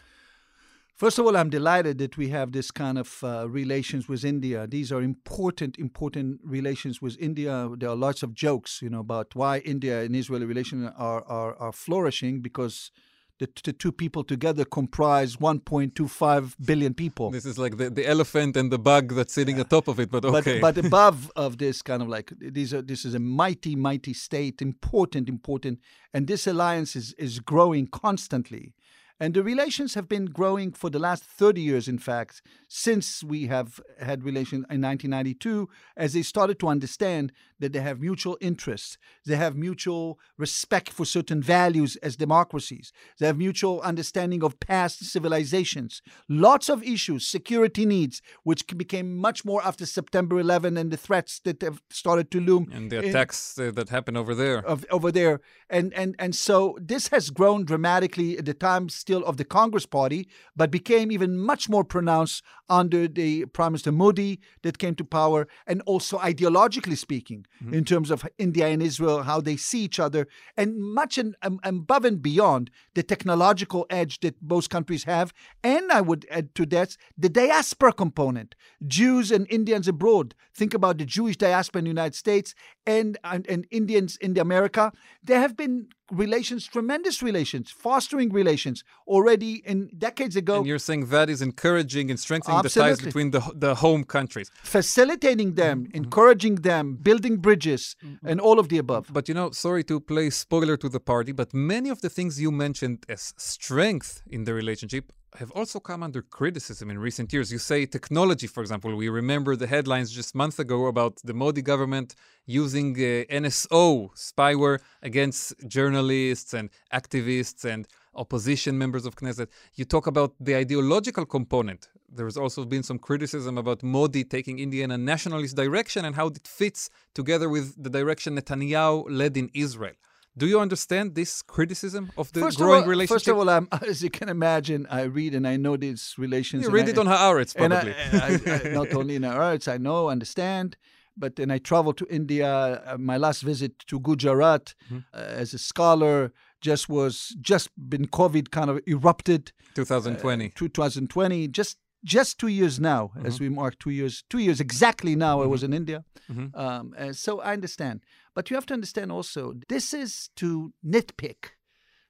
First 0.97 1.19
of 1.19 1.27
all, 1.27 1.37
I'm 1.37 1.51
delighted 1.51 1.99
that 1.99 2.17
we 2.17 2.29
have 2.29 2.53
this 2.53 2.71
kind 2.71 2.99
of 2.99 3.19
uh, 3.25 3.49
relations 3.49 4.09
with 4.09 4.25
India. 4.25 4.69
These 4.69 4.93
are 4.93 5.03
important, 5.03 5.77
important 5.77 6.41
relations 6.45 7.03
with 7.03 7.17
India. 7.19 7.69
There 7.77 7.89
are 7.89 7.97
lots 7.97 8.23
of 8.23 8.33
jokes, 8.33 8.81
you 8.81 8.91
know, 8.91 9.01
about 9.01 9.35
why 9.35 9.59
India 9.59 10.03
and 10.03 10.15
Israeli 10.15 10.47
relations 10.47 10.93
are, 10.97 11.25
are, 11.25 11.57
are 11.57 11.73
flourishing 11.73 12.43
because 12.43 12.93
the, 13.41 13.49
the 13.65 13.73
two 13.73 13.91
people 13.91 14.23
together 14.23 14.65
comprise 14.65 15.35
1.25 15.37 16.55
billion 16.65 16.95
people. 16.95 17.31
This 17.31 17.45
is 17.45 17.59
like 17.59 17.77
the, 17.77 17.91
the 17.91 18.07
elephant 18.07 18.57
and 18.57 18.71
the 18.71 18.79
bug 18.79 19.15
that's 19.15 19.35
sitting 19.35 19.57
yeah. 19.57 19.63
atop 19.63 19.89
of 19.89 19.99
it, 19.99 20.13
but 20.13 20.25
okay. 20.25 20.61
But, 20.61 20.77
but 20.77 20.85
above 20.87 21.31
of 21.35 21.59
this 21.59 21.83
kind 21.83 22.03
of 22.03 22.09
like 22.09 22.33
these 22.39 22.73
are 22.73 22.83
this 22.83 23.05
is 23.05 23.15
a 23.15 23.19
mighty, 23.19 23.75
mighty 23.75 24.15
state, 24.15 24.63
important, 24.63 25.29
important, 25.29 25.81
and 26.13 26.29
this 26.29 26.47
alliance 26.47 26.95
is 26.95 27.13
is 27.15 27.41
growing 27.41 27.89
constantly. 27.89 28.75
And 29.21 29.33
the 29.33 29.45
relations 29.45 29.95
have 29.95 30.09
been 30.09 30.27
growing 30.27 30.73
for 30.73 30.91
the 30.91 30.99
last 30.99 31.23
30 31.23 31.61
years, 31.61 31.87
in 31.87 31.99
fact, 31.99 32.43
since 32.69 33.23
we 33.23 33.47
have 33.47 33.81
had 34.01 34.25
relations 34.25 34.67
in 34.71 34.83
1992, 34.83 35.69
as 35.97 36.15
they 36.15 36.23
started 36.23 36.59
to 36.61 36.69
understand 36.69 37.33
that 37.61 37.73
they 37.73 37.81
have 37.81 38.01
mutual 38.01 38.37
interests, 38.41 38.99
they 39.25 39.37
have 39.37 39.57
mutual 39.57 40.19
respect 40.39 40.91
for 40.91 41.05
certain 41.05 41.43
values 41.43 41.97
as 41.97 42.17
democracies, 42.17 42.93
they 43.19 43.27
have 43.27 43.39
mutual 43.39 43.81
understanding 43.83 44.43
of 44.43 44.59
past 44.61 45.05
civilizations, 45.05 46.03
lots 46.29 46.69
of 46.69 46.83
issues, 46.83 47.27
security 47.27 47.87
needs, 47.87 48.23
which 48.43 48.67
became 48.77 49.17
much 49.17 49.45
more 49.45 49.63
after 49.65 49.87
September 49.87 50.39
11 50.39 50.77
and 50.77 50.91
the 50.91 50.97
threats 50.97 51.41
that 51.41 51.63
have 51.63 51.83
started 51.91 52.31
to 52.31 52.41
loom. 52.41 52.69
And 52.73 52.91
the 52.91 52.99
attacks 52.99 53.59
in, 53.59 53.69
uh, 53.69 53.71
that 53.73 53.89
happened 53.89 54.17
over 54.17 54.35
there. 54.35 54.59
Of, 54.59 54.85
over 54.91 55.11
there. 55.13 55.41
And, 55.71 55.93
and, 55.95 56.15
and 56.19 56.35
so 56.35 56.77
this 56.81 57.09
has 57.09 57.31
grown 57.31 57.65
dramatically 57.65 58.39
at 58.39 58.45
the 58.45 58.55
time 58.55 58.89
still 58.89 59.25
of 59.25 59.37
the 59.37 59.45
Congress 59.45 59.87
Party, 59.87 60.29
but 60.57 60.71
became 60.71 61.11
even 61.13 61.39
much 61.39 61.69
more 61.69 61.85
pronounced 61.85 62.43
under 62.69 63.09
the 63.09 63.45
Prime 63.47 63.73
Minister 63.73 63.93
Modi 63.93 64.41
that 64.63 64.79
came 64.79 64.95
to 64.97 65.05
power, 65.05 65.47
and 65.67 65.83
also 65.83 66.19
ideologically 66.19 66.97
speaking, 66.97 67.44
mm-hmm. 67.63 67.75
in 67.75 67.85
terms 67.85 68.11
of 68.11 68.27
India 68.39 68.67
and 68.69 68.83
Israel, 68.83 69.23
how 69.23 69.41
they 69.41 69.57
see 69.57 69.81
each 69.81 70.01
other, 70.01 70.27
and 70.57 70.77
much 70.79 71.19
in, 71.19 71.35
um, 71.43 71.61
above 71.63 72.05
and 72.05 72.23
beyond 72.23 72.71
the 72.95 73.03
technological 73.03 73.87
edge 73.91 74.21
that 74.21 74.41
both 74.41 74.69
countries 74.69 75.05
have. 75.05 75.33
And 75.63 75.91
I 75.93 76.01
would 76.01 76.27
add 76.31 76.55
to 76.57 76.67
that 76.67 76.97
the 77.17 77.29
diaspora 77.29 77.93
component 77.93 78.55
Jews 78.87 79.31
and 79.31 79.47
Indians 79.51 79.89
abroad. 79.89 80.35
Think 80.55 80.75
about 80.75 80.99
the 80.99 81.05
Jewish 81.05 81.37
diaspora 81.37 81.81
in 81.81 81.85
the 81.85 81.91
United 81.91 82.15
States 82.15 82.55
and, 82.87 83.19
and, 83.25 83.47
and 83.49 83.67
Indians 83.71 84.17
in 84.17 84.39
America. 84.39 84.93
There 85.23 85.41
have 85.41 85.57
been 85.57 85.89
relations, 86.11 86.67
tremendous 86.67 87.23
relations, 87.23 87.71
fostering 87.71 88.31
relations 88.31 88.85
already 89.07 89.63
in 89.65 89.91
decades 89.97 90.37
ago. 90.37 90.59
And 90.59 90.67
you're 90.67 90.79
saying 90.79 91.07
that 91.07 91.31
is 91.31 91.43
encouraging 91.43 92.11
and 92.11 92.21
strengthening 92.21 92.59
Absolutely. 92.59 92.91
the 92.91 92.97
ties 92.97 93.05
between 93.05 93.31
the, 93.31 93.41
the 93.55 93.75
home 93.75 94.05
countries. 94.05 94.51
Facilitating 94.63 95.55
them, 95.55 95.85
mm-hmm. 95.85 95.97
encouraging 95.97 96.57
them, 96.57 96.97
building 96.97 97.34
bridges, 97.39 97.97
mm-hmm. 98.05 98.27
and 98.27 98.41
all 98.41 98.59
of 98.59 98.69
the 98.69 98.79
above. 98.79 99.09
But 99.13 99.29
you 99.29 99.35
know, 99.35 99.51
sorry 99.51 99.85
to 99.85 100.01
play 100.01 100.31
spoiler 100.31 100.77
to 100.77 100.89
the 100.89 101.01
party, 101.01 101.33
but 101.33 101.53
many 101.55 101.89
of 101.91 102.01
the 102.01 102.11
things 102.11 102.41
you 102.41 102.51
mentioned 102.51 103.05
as 103.09 103.35
strength 103.37 104.23
in 104.31 104.45
the 104.45 104.55
relationship 104.55 105.13
have 105.37 105.51
also 105.53 105.81
come 105.81 106.03
under 106.03 106.23
criticism 106.23 106.91
in 106.91 106.99
recent 106.99 107.33
years. 107.33 107.51
You 107.51 107.59
say 107.59 107.87
technology, 107.87 108.47
for 108.47 108.61
example. 108.61 108.95
We 108.95 109.09
remember 109.09 109.57
the 109.57 109.67
headlines 109.67 110.13
just 110.13 110.35
months 110.35 110.59
ago 110.59 110.87
about 110.87 111.17
the 111.25 111.35
Modi 111.35 111.63
government 111.63 112.15
using 112.47 112.95
uh, 112.95 113.25
NSO 113.43 114.15
spyware 114.15 114.79
against 115.03 115.55
journalists 115.67 116.55
and 116.55 116.71
activists 116.93 117.65
and 117.65 117.89
opposition 118.15 118.79
members 118.79 119.07
of 119.07 119.17
Knesset. 119.17 119.49
You 119.75 119.85
talk 119.85 120.07
about 120.07 120.35
the 120.39 120.55
ideological 120.55 121.27
component. 121.27 121.89
There 122.09 122.27
has 122.27 122.37
also 122.37 122.65
been 122.65 122.85
some 122.85 123.01
criticism 123.01 123.59
about 123.59 123.83
Modi 123.83 124.23
taking 124.23 124.61
India 124.61 124.85
in 124.85 124.93
a 124.93 124.99
nationalist 124.99 125.57
direction 125.57 126.05
and 126.05 126.15
how 126.15 126.29
it 126.29 126.47
fits 126.47 126.91
together 127.13 127.49
with 127.49 127.83
the 127.83 127.91
direction 127.91 128.39
Netanyahu 128.39 129.07
led 129.09 129.37
in 129.37 129.51
Israel. 129.53 129.95
Do 130.37 130.47
you 130.47 130.59
understand 130.59 131.15
this 131.15 131.43
criticism 131.43 132.11
of 132.17 132.33
the 132.33 132.41
first 132.41 132.59
growing 132.59 132.81
of 132.81 132.85
all, 132.85 132.91
relationship? 132.91 133.15
First 133.15 133.29
of 133.29 133.39
all, 133.39 133.49
I'm, 133.49 133.69
as 133.89 134.03
you 134.03 134.11
can 134.11 134.29
imagine, 134.29 134.87
I 134.91 135.03
read 135.03 135.35
and 135.35 135.47
I 135.47 135.57
know 135.57 135.77
these 135.77 136.15
relations. 136.19 136.65
You 136.65 136.71
read 136.71 136.87
I, 136.87 136.91
it 136.91 136.99
on 136.99 137.07
Haaretz, 137.07 137.55
probably. 137.57 137.95
I, 137.95 138.69
I, 138.71 138.75
not 138.75 138.93
only 138.95 139.15
in 139.17 139.23
Haaretz, 139.23 139.73
I 139.73 139.79
know, 139.79 140.09
understand. 140.09 140.77
But 141.17 141.37
then 141.37 141.53
I 141.53 141.59
traveled 141.59 141.97
to 141.99 142.07
India. 142.11 142.83
Uh, 142.85 142.99
my 142.99 143.17
last 143.17 143.43
visit 143.43 143.79
to 143.87 144.01
Gujarat 144.01 144.75
mm-hmm. 144.87 144.99
uh, 145.15 145.19
as 145.19 145.55
a 145.55 145.59
scholar 145.59 146.33
just 146.61 146.89
was 146.89 147.37
just 147.41 147.71
been 147.89 148.09
COVID 148.09 148.51
kind 148.51 148.69
of 148.69 148.81
erupted. 148.89 149.53
2020. 149.77 150.47
Uh, 150.47 150.49
2020. 150.57 151.47
Just 151.49 151.79
just 152.05 152.39
two 152.39 152.49
years 152.49 152.79
now, 152.79 153.13
mm-hmm. 153.17 153.27
as 153.27 153.41
we 153.41 153.49
mark 153.49 153.79
two 153.79 153.91
years, 153.91 154.25
two 154.29 154.39
years 154.39 154.61
exactly 154.61 155.17
now, 155.17 155.37
mm-hmm. 155.37 155.45
I 155.45 155.47
was 155.47 155.63
in 155.63 155.73
India. 155.73 156.05
Mm-hmm. 156.31 156.59
Um, 156.59 156.95
uh, 156.99 157.13
so 157.13 157.41
I 157.41 157.53
understand. 157.53 158.03
But 158.35 158.51
you 158.51 158.57
have 158.57 158.67
to 158.67 158.75
understand 158.75 159.13
also, 159.13 159.55
this 159.69 159.95
is 159.95 160.31
to 160.37 160.73
nitpick. 160.85 161.51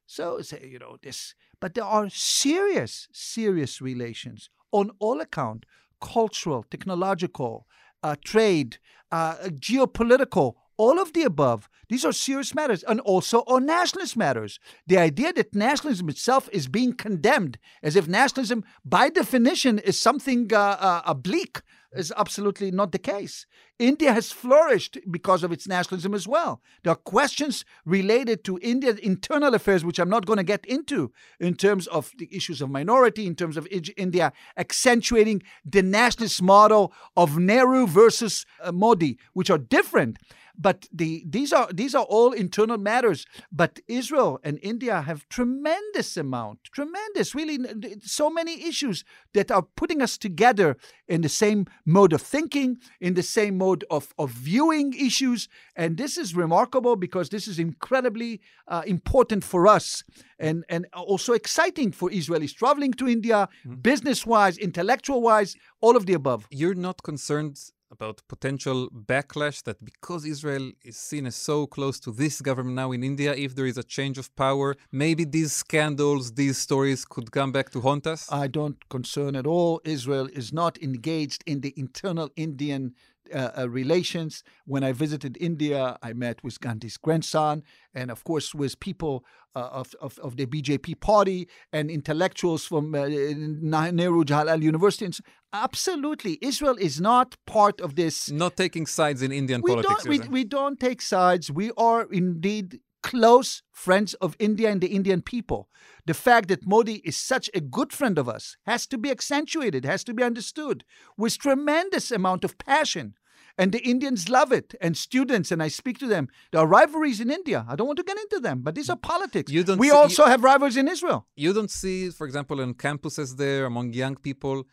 So 0.07 0.41
say, 0.41 0.69
you 0.71 0.79
know, 0.79 0.97
this, 1.03 1.35
but 1.61 1.75
there 1.75 1.85
are 1.85 2.09
serious, 2.11 3.09
serious 3.13 3.81
relations 3.81 4.51
on 4.73 4.91
all 4.99 5.21
account, 5.21 5.65
cultural, 6.01 6.65
technological, 6.71 7.67
uh, 8.03 8.17
trade, 8.25 8.79
uh, 9.11 9.35
geopolitical, 9.51 10.55
all 10.77 11.01
of 11.01 11.13
the 11.13 11.23
above. 11.23 11.69
These 11.89 12.05
are 12.05 12.13
serious 12.13 12.55
matters 12.55 12.83
and 12.83 13.01
also 13.01 13.41
on 13.47 13.67
nationalist 13.67 14.17
matters. 14.17 14.59
The 14.87 14.99
idea 14.99 15.33
that 15.35 15.55
nationalism 15.55 16.09
itself 16.09 16.49
is 16.53 16.67
being 16.67 16.95
condemned 16.95 17.59
as 17.83 17.97
if 17.97 18.09
nationalism, 18.09 18.65
by 18.85 19.09
definition, 19.09 19.79
is 19.79 19.99
something 19.99 20.53
uh, 20.53 20.59
uh, 20.59 21.03
oblique 21.07 21.63
is 21.95 22.13
absolutely 22.17 22.71
not 22.71 22.93
the 22.93 22.99
case. 22.99 23.47
India 23.79 24.13
has 24.13 24.31
flourished 24.31 24.99
because 25.11 25.43
of 25.43 25.53
its 25.53 25.67
nationalism 25.67 26.15
as 26.15 26.29
well. 26.29 26.63
There 26.83 26.93
are 26.93 26.97
questions 26.97 27.65
related 27.85 28.45
to 28.45 28.59
India's 28.63 28.99
internal 28.99 29.55
affairs, 29.55 29.85
which 29.85 29.99
I'm 29.99 30.11
not 30.11 30.27
going 30.27 30.37
to 30.37 30.45
get 30.45 30.65
into, 30.67 31.13
in 31.41 31.55
terms 31.55 31.87
of 31.89 32.13
the 32.19 32.29
issues 32.31 32.61
of 32.61 32.71
minority, 32.71 33.27
in 33.27 33.35
terms 33.35 33.57
of 33.57 33.67
India 33.97 34.33
accentuating 34.57 35.43
the 35.65 35.83
nationalist 35.83 36.43
model 36.43 36.93
of 37.17 37.39
Nehru 37.39 37.87
versus 37.87 38.47
uh, 38.63 38.73
Modi, 38.73 39.19
which 39.33 39.51
are 39.51 39.59
different. 39.59 40.19
But 40.57 40.89
the 40.93 41.25
these 41.27 41.53
are 41.53 41.69
these 41.73 41.95
are 41.95 42.05
all 42.05 42.33
internal 42.33 42.79
matters. 42.79 43.27
But 43.51 43.81
Israel 43.89 44.41
and 44.43 44.59
India 44.63 45.03
have 45.03 45.29
tremendous 45.29 46.17
amount, 46.17 46.61
tremendous, 46.73 47.35
really, 47.35 47.59
so 48.03 48.31
many 48.31 48.67
issues 48.67 49.05
that 49.33 49.51
are 49.51 49.63
putting 49.63 50.01
us 50.01 50.17
together 50.17 50.77
in 51.09 51.23
the 51.23 51.29
same 51.29 51.67
mode 51.85 52.13
of 52.13 52.23
thinking, 52.23 52.79
in 53.01 53.15
the 53.15 53.23
same 53.23 53.59
mode 53.59 53.85
of 53.91 54.15
of 54.19 54.31
viewing 54.31 54.93
issues, 54.95 55.49
and 55.77 55.97
this 55.97 56.17
is 56.17 56.35
remarkable 56.35 56.97
because 56.97 57.29
this 57.31 57.49
is 57.49 57.59
incredibly 57.59 58.41
uh, 58.69 58.83
important 58.87 59.45
for 59.45 59.67
us 59.67 60.05
and 60.39 60.65
and 60.69 60.87
also 60.93 61.33
exciting 61.33 61.93
for 61.93 62.11
Israelis 62.11 62.55
traveling 62.55 62.93
to 62.95 63.09
India, 63.09 63.49
mm-hmm. 63.67 63.81
business 63.81 64.27
wise, 64.27 64.57
intellectual 64.59 65.21
wise, 65.21 65.57
all 65.81 65.97
of 65.97 66.07
the 66.07 66.15
above. 66.15 66.47
You're 66.51 66.75
not 66.75 67.03
concerned 67.03 67.59
about 67.95 68.23
potential 68.35 68.81
backlash 69.13 69.59
that 69.69 69.79
because 69.91 70.23
Israel 70.35 70.67
is 70.91 70.97
seen 70.97 71.25
as 71.31 71.37
so 71.51 71.57
close 71.77 71.97
to 72.05 72.11
this 72.23 72.35
government 72.49 72.77
now 72.83 72.91
in 72.97 73.03
India, 73.13 73.33
if 73.47 73.51
there 73.55 73.69
is 73.73 73.79
a 73.79 73.87
change 73.97 74.17
of 74.23 74.27
power, 74.45 74.69
maybe 75.05 75.25
these 75.37 75.53
scandals, 75.65 76.25
these 76.43 76.59
stories 76.67 77.01
could 77.13 77.29
come 77.39 77.53
back 77.57 77.69
to 77.71 77.79
haunt 77.87 78.07
us? 78.15 78.21
I 78.45 78.47
don't 78.59 78.81
concern 78.97 79.33
at 79.37 79.47
all. 79.47 79.73
Israel 79.97 80.29
is 80.41 80.49
not 80.53 80.75
engaged 80.89 81.41
in 81.47 81.61
the 81.65 81.73
internal 81.85 82.29
Indian 82.47 82.83
uh, 83.33 83.51
uh, 83.59 83.69
relations. 83.69 84.43
When 84.67 84.83
I 84.85 84.93
visited 84.93 85.37
India, 85.41 85.99
I 86.03 86.13
met 86.13 86.43
with 86.43 86.61
Gandhi's 86.61 86.97
grandson, 86.97 87.63
and 87.95 88.11
of 88.11 88.25
course 88.25 88.55
with 88.55 88.81
people 88.81 89.25
uh, 89.57 89.69
of, 89.73 89.95
of, 90.01 90.19
of 90.19 90.37
the 90.37 90.47
BJP 90.47 91.01
party 91.01 91.49
and 91.73 91.91
intellectuals 91.91 92.65
from 92.65 92.95
uh, 92.95 93.07
Nehru 93.07 94.25
Jawaharlal 94.25 94.63
University. 94.63 95.05
And 95.05 95.15
so, 95.15 95.23
absolutely, 95.53 96.39
Israel 96.43 96.77
is 96.79 97.01
not 97.01 97.37
part 97.47 97.81
of 97.81 97.95
this. 97.95 98.31
Not 98.31 98.57
taking 98.57 98.87
sides 98.87 99.23
in 99.23 99.33
Indian 99.33 99.63
we 99.63 99.71
politics. 99.71 100.05
Don't, 100.05 100.09
we, 100.09 100.29
we 100.29 100.45
don't 100.45 100.81
take 100.81 101.01
sides. 101.01 101.51
We 101.51 101.71
are 101.77 102.03
indeed 102.11 102.81
close 103.05 103.63
friends 103.71 104.15
of 104.15 104.35
India 104.39 104.71
and 104.71 104.81
the 104.81 104.95
Indian 104.99 105.21
people. 105.21 105.69
The 106.07 106.15
fact 106.15 106.49
that 106.49 106.67
Modi 106.67 106.97
is 107.05 107.17
such 107.17 107.51
a 107.53 107.61
good 107.61 107.93
friend 107.93 108.19
of 108.19 108.29
us 108.29 108.57
has 108.67 108.87
to 108.89 108.99
be 108.99 109.11
accentuated, 109.11 109.85
has 109.85 110.03
to 110.05 110.15
be 110.15 110.23
understood 110.23 110.85
with 111.17 111.39
tremendous 111.39 112.11
amount 112.11 112.45
of 112.45 112.57
passion. 112.57 113.15
And 113.57 113.71
the 113.71 113.87
Indians 113.93 114.29
love 114.29 114.51
it, 114.51 114.75
and 114.81 114.97
students, 114.97 115.53
and 115.53 115.63
I 115.63 115.69
speak 115.69 115.99
to 115.99 116.09
them. 116.09 116.29
There 116.51 116.61
are 116.61 116.67
rivalries 116.67 117.21
in 117.21 117.31
India. 117.31 117.65
I 117.69 117.77
don't 117.77 117.87
want 117.87 117.99
to 117.99 118.11
get 118.11 118.19
into 118.19 118.41
them, 118.41 118.63
but 118.63 118.75
these 118.75 118.91
are 118.91 118.97
politics. 118.97 119.53
You 119.53 119.63
don't 119.63 119.79
we 119.79 119.91
see, 119.91 119.97
also 120.03 120.25
have 120.25 120.43
rivals 120.43 120.77
in 120.77 120.89
Israel. 120.89 121.21
You 121.37 121.53
don't 121.53 121.71
see, 121.71 122.11
for 122.11 122.27
example, 122.27 122.61
on 122.61 122.75
campuses 122.75 123.37
there 123.37 123.65
among 123.67 123.93
young 123.93 124.17
people, 124.17 124.65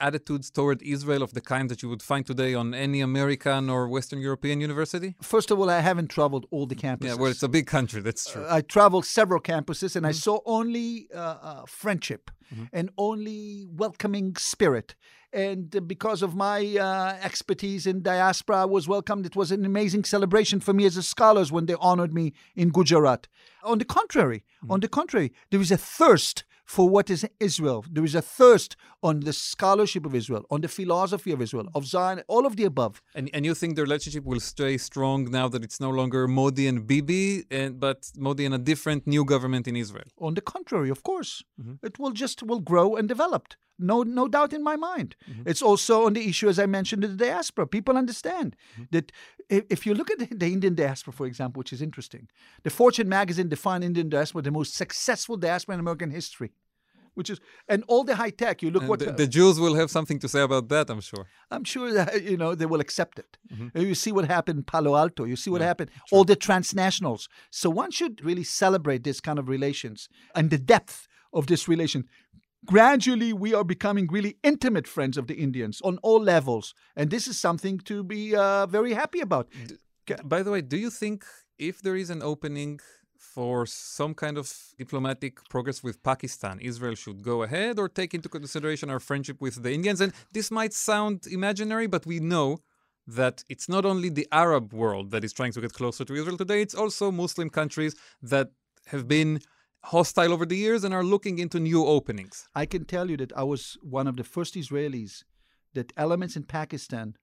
attitudes 0.00 0.50
toward 0.50 0.82
Israel 0.82 1.22
of 1.22 1.32
the 1.32 1.40
kind 1.40 1.70
that 1.70 1.82
you 1.82 1.88
would 1.88 2.02
find 2.02 2.26
today 2.26 2.54
on 2.54 2.74
any 2.74 3.00
American 3.00 3.68
or 3.68 3.88
Western 3.88 4.20
European 4.20 4.60
university? 4.60 5.14
First 5.22 5.50
of 5.50 5.58
all, 5.58 5.70
I 5.70 5.80
haven't 5.80 6.08
traveled 6.08 6.46
all 6.50 6.66
the 6.66 6.74
campuses. 6.74 7.04
Yeah, 7.04 7.14
well, 7.14 7.30
it's 7.30 7.42
a 7.42 7.48
big 7.48 7.66
country, 7.66 8.00
that's 8.00 8.30
true. 8.30 8.44
Uh, 8.44 8.56
I 8.56 8.60
traveled 8.62 9.04
several 9.04 9.40
campuses 9.40 9.96
and 9.96 10.04
mm-hmm. 10.04 10.06
I 10.06 10.12
saw 10.12 10.40
only 10.46 11.08
uh, 11.14 11.18
uh 11.18 11.66
friendship 11.66 12.30
mm-hmm. 12.52 12.64
and 12.72 12.90
only 12.96 13.66
welcoming 13.68 14.36
spirit. 14.36 14.94
And 15.32 15.86
because 15.86 16.22
of 16.22 16.34
my 16.34 16.76
uh, 16.76 17.18
expertise 17.22 17.86
in 17.86 18.00
diaspora, 18.00 18.62
I 18.62 18.64
was 18.64 18.88
welcomed. 18.88 19.26
It 19.26 19.36
was 19.36 19.50
an 19.52 19.66
amazing 19.66 20.04
celebration 20.04 20.60
for 20.60 20.72
me 20.72 20.86
as 20.86 20.96
a 20.96 21.02
scholars 21.02 21.52
when 21.52 21.66
they 21.66 21.74
honored 21.78 22.14
me 22.14 22.32
in 22.54 22.70
Gujarat. 22.70 23.28
On 23.62 23.76
the 23.78 23.84
contrary, 23.84 24.44
mm-hmm. 24.62 24.72
on 24.72 24.80
the 24.80 24.88
contrary, 24.88 25.32
there 25.50 25.60
is 25.60 25.70
a 25.70 25.76
thirst 25.76 26.44
for 26.66 26.88
what 26.88 27.08
is 27.08 27.26
Israel. 27.40 27.84
There 27.90 28.04
is 28.04 28.14
a 28.14 28.22
thirst 28.22 28.76
on 29.02 29.20
the 29.20 29.32
scholarship 29.32 30.04
of 30.04 30.14
Israel, 30.14 30.44
on 30.50 30.60
the 30.60 30.68
philosophy 30.68 31.32
of 31.32 31.40
Israel, 31.40 31.68
of 31.74 31.86
Zion, 31.86 32.22
all 32.28 32.44
of 32.44 32.56
the 32.56 32.64
above. 32.64 33.00
And, 33.14 33.30
and 33.32 33.46
you 33.46 33.54
think 33.54 33.76
the 33.76 33.82
relationship 33.82 34.24
will 34.24 34.40
stay 34.40 34.76
strong 34.76 35.30
now 35.30 35.48
that 35.48 35.62
it's 35.62 35.80
no 35.80 35.90
longer 35.90 36.26
Modi 36.26 36.66
and 36.66 36.86
Bibi, 36.86 37.44
and, 37.50 37.78
but 37.78 38.10
Modi 38.16 38.44
and 38.44 38.54
a 38.54 38.58
different 38.58 39.06
new 39.06 39.24
government 39.24 39.68
in 39.68 39.76
Israel? 39.76 40.08
On 40.18 40.34
the 40.34 40.40
contrary, 40.40 40.90
of 40.90 41.02
course. 41.02 41.42
Mm-hmm. 41.60 41.86
It 41.86 41.98
will 41.98 42.12
just 42.12 42.42
will 42.42 42.60
grow 42.60 42.96
and 42.96 43.08
develop. 43.08 43.54
No, 43.78 44.02
no 44.02 44.28
doubt 44.28 44.52
in 44.52 44.62
my 44.62 44.76
mind. 44.76 45.16
Mm-hmm. 45.30 45.48
It's 45.48 45.62
also 45.62 46.06
on 46.06 46.14
the 46.14 46.28
issue, 46.28 46.48
as 46.48 46.58
I 46.58 46.66
mentioned, 46.66 47.02
the 47.02 47.08
diaspora. 47.08 47.66
People 47.66 47.96
understand 47.96 48.56
mm-hmm. 48.74 48.84
that 48.90 49.12
if 49.48 49.86
you 49.86 49.94
look 49.94 50.10
at 50.10 50.38
the 50.38 50.46
Indian 50.46 50.74
diaspora, 50.74 51.12
for 51.12 51.26
example, 51.26 51.60
which 51.60 51.72
is 51.72 51.82
interesting, 51.82 52.28
the 52.62 52.70
Fortune 52.70 53.08
magazine 53.08 53.48
defined 53.48 53.84
Indian 53.84 54.08
diaspora 54.08 54.42
the 54.42 54.50
most 54.50 54.74
successful 54.74 55.36
diaspora 55.36 55.74
in 55.74 55.80
American 55.80 56.10
history 56.10 56.52
which 57.16 57.30
is 57.30 57.40
and 57.66 57.82
all 57.88 58.04
the 58.04 58.14
high 58.14 58.30
tech. 58.30 58.62
You 58.62 58.70
look 58.70 58.82
and 58.82 58.90
what 58.90 58.98
the, 59.00 59.10
the, 59.10 59.26
Jews 59.26 59.58
will 59.58 59.74
have 59.74 59.90
something 59.90 60.18
to 60.20 60.28
say 60.28 60.42
about 60.42 60.68
that. 60.68 60.90
I'm 60.90 61.00
sure. 61.00 61.26
I'm 61.50 61.64
sure 61.64 61.92
that 61.92 62.22
you 62.30 62.36
know 62.36 62.54
they 62.54 62.66
will 62.66 62.80
accept 62.80 63.18
it. 63.18 63.38
Mm-hmm. 63.52 63.80
You 63.80 63.94
see 63.94 64.12
what 64.12 64.26
happened 64.26 64.58
in 64.58 64.64
Palo 64.64 64.94
Alto. 64.94 65.24
You 65.24 65.36
see 65.36 65.50
what 65.50 65.62
yeah, 65.62 65.66
happened. 65.66 65.90
All 66.12 66.24
the 66.24 66.36
transnationals. 66.36 67.28
So 67.50 67.70
one 67.70 67.90
should 67.90 68.24
really 68.24 68.44
celebrate 68.44 69.02
this 69.02 69.20
kind 69.20 69.38
of 69.38 69.48
relations 69.48 70.08
and 70.34 70.50
the 70.50 70.58
depth 70.58 71.08
of 71.32 71.46
this 71.46 71.66
relation. 71.66 72.04
Gradually, 72.64 73.32
we 73.32 73.54
are 73.54 73.64
becoming 73.64 74.08
really 74.08 74.38
intimate 74.42 74.88
friends 74.88 75.16
of 75.16 75.26
the 75.26 75.34
Indians 75.34 75.80
on 75.82 75.98
all 75.98 76.20
levels, 76.20 76.74
and 76.96 77.10
this 77.10 77.28
is 77.28 77.38
something 77.38 77.78
to 77.80 78.02
be 78.02 78.34
uh, 78.34 78.66
very 78.66 78.94
happy 78.94 79.20
about. 79.20 79.48
By 80.24 80.42
the 80.42 80.50
way, 80.50 80.62
do 80.62 80.76
you 80.76 80.90
think 80.90 81.24
if 81.58 81.80
there 81.82 81.96
is 81.96 82.10
an 82.10 82.22
opening 82.22 82.80
for 83.18 83.66
some 83.66 84.14
kind 84.14 84.38
of 84.38 84.52
diplomatic 84.78 85.46
progress 85.48 85.82
with 85.82 86.02
Pakistan, 86.02 86.58
Israel 86.60 86.94
should 86.94 87.22
go 87.22 87.42
ahead 87.42 87.78
or 87.78 87.88
take 87.88 88.14
into 88.14 88.28
consideration 88.28 88.90
our 88.90 89.00
friendship 89.00 89.40
with 89.40 89.62
the 89.62 89.72
Indians. 89.72 90.00
And 90.00 90.12
this 90.32 90.50
might 90.50 90.72
sound 90.72 91.26
imaginary, 91.26 91.86
but 91.86 92.06
we 92.06 92.18
know 92.18 92.60
that 93.06 93.44
it's 93.48 93.68
not 93.68 93.84
only 93.84 94.08
the 94.08 94.26
Arab 94.32 94.72
world 94.72 95.10
that 95.10 95.22
is 95.22 95.32
trying 95.32 95.52
to 95.52 95.60
get 95.60 95.72
closer 95.72 96.04
to 96.04 96.14
Israel 96.14 96.36
today, 96.36 96.60
it's 96.62 96.74
also 96.74 97.10
Muslim 97.10 97.50
countries 97.50 97.94
that 98.22 98.48
have 98.86 99.06
been 99.06 99.40
hostile 99.84 100.32
over 100.32 100.46
the 100.46 100.56
years 100.56 100.84
and 100.84 100.92
are 100.92 101.04
looking 101.04 101.38
into 101.38 101.60
new 101.60 101.84
openings. 101.84 102.48
I 102.54 102.66
can 102.66 102.84
tell 102.84 103.10
you 103.10 103.16
that 103.18 103.32
I 103.36 103.42
was 103.44 103.76
one 103.82 104.06
of 104.06 104.16
the 104.16 104.24
first 104.24 104.54
Israelis 104.54 105.24
that 105.74 105.92
elements 105.96 106.36
in 106.36 106.44
Pakistan 106.44 107.16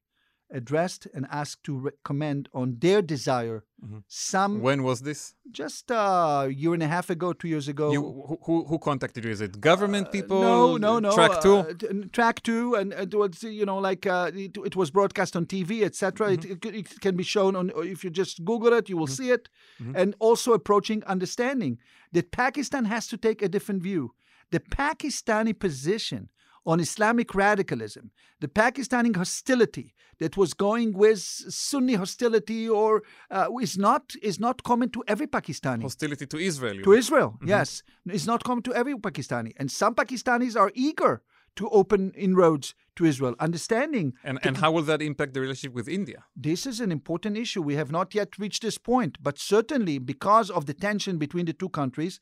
addressed 0.51 1.08
and 1.13 1.25
asked 1.32 1.63
to 1.63 1.77
recommend 1.77 2.47
on 2.53 2.77
their 2.79 3.01
desire 3.01 3.63
mm-hmm. 3.84 3.99
some. 4.08 4.62
When 4.62 4.84
was 4.84 5.01
this? 5.01 5.34
Just 5.51 5.91
a 5.91 6.49
year 6.56 6.73
and 6.73 6.84
a 6.84 6.88
half 6.88 7.10
ago, 7.10 7.34
two 7.34 7.47
years 7.47 7.67
ago. 7.67 7.91
You, 7.91 8.38
who, 8.43 8.65
who 8.65 8.79
contacted 8.79 9.25
you? 9.25 9.32
Is 9.32 9.41
it 9.41 9.60
government 9.60 10.08
uh, 10.08 10.12
people? 10.12 10.41
No, 10.41 10.77
no, 10.77 10.99
no. 10.99 11.13
Track 11.13 11.41
two. 11.41 11.58
Uh, 11.58 11.73
track 12.12 12.43
two, 12.43 12.75
and 12.75 12.93
it 12.93 13.13
was 13.13 13.43
you 13.43 13.65
know 13.65 13.77
like 13.77 14.06
uh, 14.06 14.32
it, 14.34 14.58
it, 14.58 14.75
was 14.75 14.91
broadcast 14.91 15.36
on 15.36 15.45
TV, 15.45 15.84
etc. 15.84 16.29
Mm-hmm. 16.29 16.51
It, 16.51 16.65
it, 16.65 16.75
it, 16.75 17.01
can 17.01 17.15
be 17.15 17.23
shown 17.23 17.56
on 17.56 17.71
if 17.77 18.03
you 18.03 18.10
just 18.10 18.45
Google 18.45 18.73
it, 18.73 18.89
you 18.89 18.97
will 18.97 19.08
mm-hmm. 19.08 19.23
see 19.23 19.32
it, 19.32 19.49
mm-hmm. 19.82 19.95
and 19.95 20.15
also 20.19 20.53
approaching 20.53 21.03
understanding 21.06 21.79
that 22.12 22.32
Pakistan 22.32 22.86
has 22.86 23.08
to 23.08 23.17
take 23.17 23.41
a 23.41 23.49
different 23.49 23.82
view. 23.82 24.13
The 24.51 24.60
Pakistani 24.60 25.58
position 25.58 26.29
on 26.65 26.80
Islamic 26.80 27.36
radicalism, 27.36 28.12
the 28.39 28.47
Pakistani 28.47 29.15
hostility 29.15 29.93
that 30.19 30.38
was 30.38 30.54
going 30.54 30.93
with 30.93 31.19
Sunni 31.19 31.95
hostility 31.95 32.69
or 32.69 33.04
uh, 33.30 33.47
is 33.62 33.78
not 33.78 34.13
is 34.21 34.39
not 34.39 34.63
common 34.63 34.89
to 34.91 35.04
every 35.08 35.28
Pakistani. 35.28 35.82
Hostility 35.82 36.26
to 36.26 36.38
Israel. 36.38 36.82
To 36.84 36.93
Israel, 36.93 37.32
mm-hmm. 37.32 37.49
yes, 37.49 37.84
is 38.10 38.26
not 38.26 38.43
common 38.43 38.63
to 38.63 38.73
every 38.73 38.95
Pakistani, 38.95 39.54
and 39.58 39.69
some 39.71 39.93
Pakistanis 39.95 40.56
are 40.60 40.71
eager 40.73 41.21
to 41.56 41.69
open 41.69 42.12
inroads 42.15 42.73
to 42.95 43.06
Israel, 43.06 43.36
understanding. 43.39 44.13
And, 44.23 44.39
and 44.43 44.58
how 44.58 44.71
will 44.71 44.84
that 44.84 45.02
impact 45.02 45.34
the 45.34 45.41
relationship 45.41 45.73
with 45.73 45.88
India? 45.88 46.26
This 46.36 46.65
is 46.65 46.80
an 46.80 46.91
important 46.91 47.38
issue. 47.38 47.62
We 47.62 47.76
have 47.76 47.91
not 47.91 48.15
yet 48.15 48.38
reached 48.38 48.63
this 48.63 48.78
point, 48.78 49.17
but 49.21 49.38
certainly 49.38 49.97
because 49.99 50.49
of 50.49 50.65
the 50.65 50.73
tension 50.73 51.17
between 51.17 51.45
the 51.45 51.54
two 51.54 51.69
countries, 51.69 52.19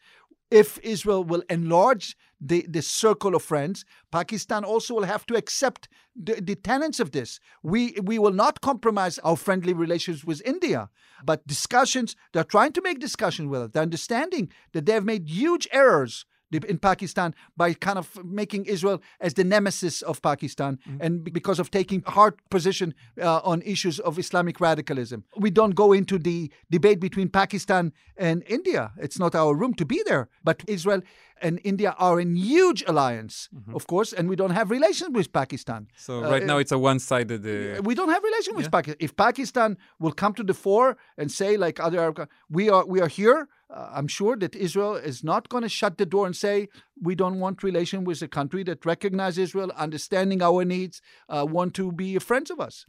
if 0.52 0.78
Israel 0.80 1.24
will 1.24 1.44
enlarge 1.50 2.18
the, 2.40 2.66
the 2.68 2.82
circle 2.82 3.36
of 3.36 3.42
friends, 3.42 3.86
Pakistan 4.12 4.64
also 4.64 4.94
will 4.94 5.04
have 5.04 5.26
to 5.28 5.36
accept 5.36 5.88
the, 6.16 6.42
the 6.42 6.56
tenets 6.56 7.00
of 7.00 7.12
this. 7.12 7.40
We 7.64 7.96
we 8.04 8.20
will 8.20 8.34
not 8.34 8.62
compromise 8.62 9.18
our 9.20 9.38
friendly 9.38 9.74
relations 9.74 10.26
with 10.26 10.42
India, 10.46 10.90
but 11.24 11.48
discussions, 11.48 12.16
they're 12.34 12.44
trying 12.44 12.74
to 12.74 12.82
make 12.82 13.00
discussion 13.00 13.50
with 13.50 13.62
it. 13.62 13.74
They're 13.74 13.82
understanding 13.82 14.52
that 14.74 14.86
they 14.86 14.94
have 14.94 15.06
made 15.06 15.30
huge 15.30 15.68
errors 15.72 16.26
in 16.52 16.78
Pakistan 16.78 17.34
by 17.58 17.74
kind 17.74 17.98
of 17.98 18.24
making 18.24 18.66
Israel 18.66 19.02
as 19.20 19.34
the 19.34 19.44
nemesis 19.44 20.02
of 20.02 20.22
Pakistan 20.22 20.78
mm-hmm. 20.78 21.02
and 21.02 21.24
because 21.24 21.60
of 21.60 21.72
taking 21.72 22.04
hard 22.08 22.34
position 22.50 22.94
uh, 23.22 23.40
on 23.44 23.62
issues 23.62 24.00
of 24.00 24.20
Islamic 24.20 24.60
radicalism. 24.60 25.24
We 25.38 25.50
don't 25.50 25.76
go 25.76 25.94
into 25.94 26.18
the 26.20 26.52
debate 26.70 27.00
between 27.00 27.30
Pakistan 27.30 27.94
and 28.18 28.44
India. 28.48 28.92
It's 28.98 29.20
not 29.20 29.36
our 29.36 29.56
room 29.56 29.74
to 29.76 29.86
be 29.86 30.04
there. 30.06 30.30
But 30.44 30.64
Israel 30.68 31.02
and 31.42 31.60
India 31.64 31.96
are 31.98 32.20
in 32.20 32.36
huge 32.36 32.84
alliance, 32.88 33.50
mm-hmm. 33.54 33.76
of 33.76 33.88
course, 33.88 34.14
and 34.14 34.30
we 34.30 34.36
don't 34.36 34.52
have 34.52 34.70
relations 34.70 35.12
with 35.12 35.34
Pakistan. 35.34 35.88
So 35.96 36.24
uh, 36.24 36.30
right 36.30 36.46
now 36.46 36.58
it's 36.60 36.72
a 36.72 36.78
one-sided. 36.78 37.42
Uh... 37.46 37.82
We 37.82 37.96
don't 37.96 38.10
have 38.10 38.24
relations 38.24 38.56
with 38.56 38.66
yeah. 38.66 38.78
Pakistan. 38.78 38.98
If 39.00 39.16
Pakistan 39.16 39.78
will 40.00 40.12
come 40.12 40.34
to 40.36 40.44
the 40.44 40.54
fore 40.54 40.98
and 41.18 41.32
say, 41.32 41.58
like 41.58 41.80
other 41.80 42.00
Arab, 42.00 42.30
we 42.50 42.70
are 42.70 42.86
we 42.86 43.02
are 43.02 43.08
here 43.08 43.40
uh, 43.42 43.46
I'm 43.74 44.08
sure 44.08 44.36
that 44.38 44.56
Israel 44.56 44.96
is 44.96 45.24
not 45.24 45.50
going 45.50 45.64
to 45.64 45.70
shut 45.70 45.98
the 45.98 46.06
door 46.06 46.26
and 46.26 46.36
say 46.36 46.68
we 47.02 47.16
don't 47.16 47.40
want 47.40 47.64
relation 47.64 48.04
with 48.04 48.22
a 48.22 48.28
country 48.28 48.64
that 48.64 48.86
recognizes 48.86 49.40
Israel, 49.40 49.72
understanding 49.76 50.42
our 50.42 50.66
needs, 50.66 51.02
uh, 51.30 51.46
want 51.50 51.74
to 51.76 51.92
be 51.92 52.18
friends 52.20 52.52
of 52.52 52.60
us. 52.60 52.86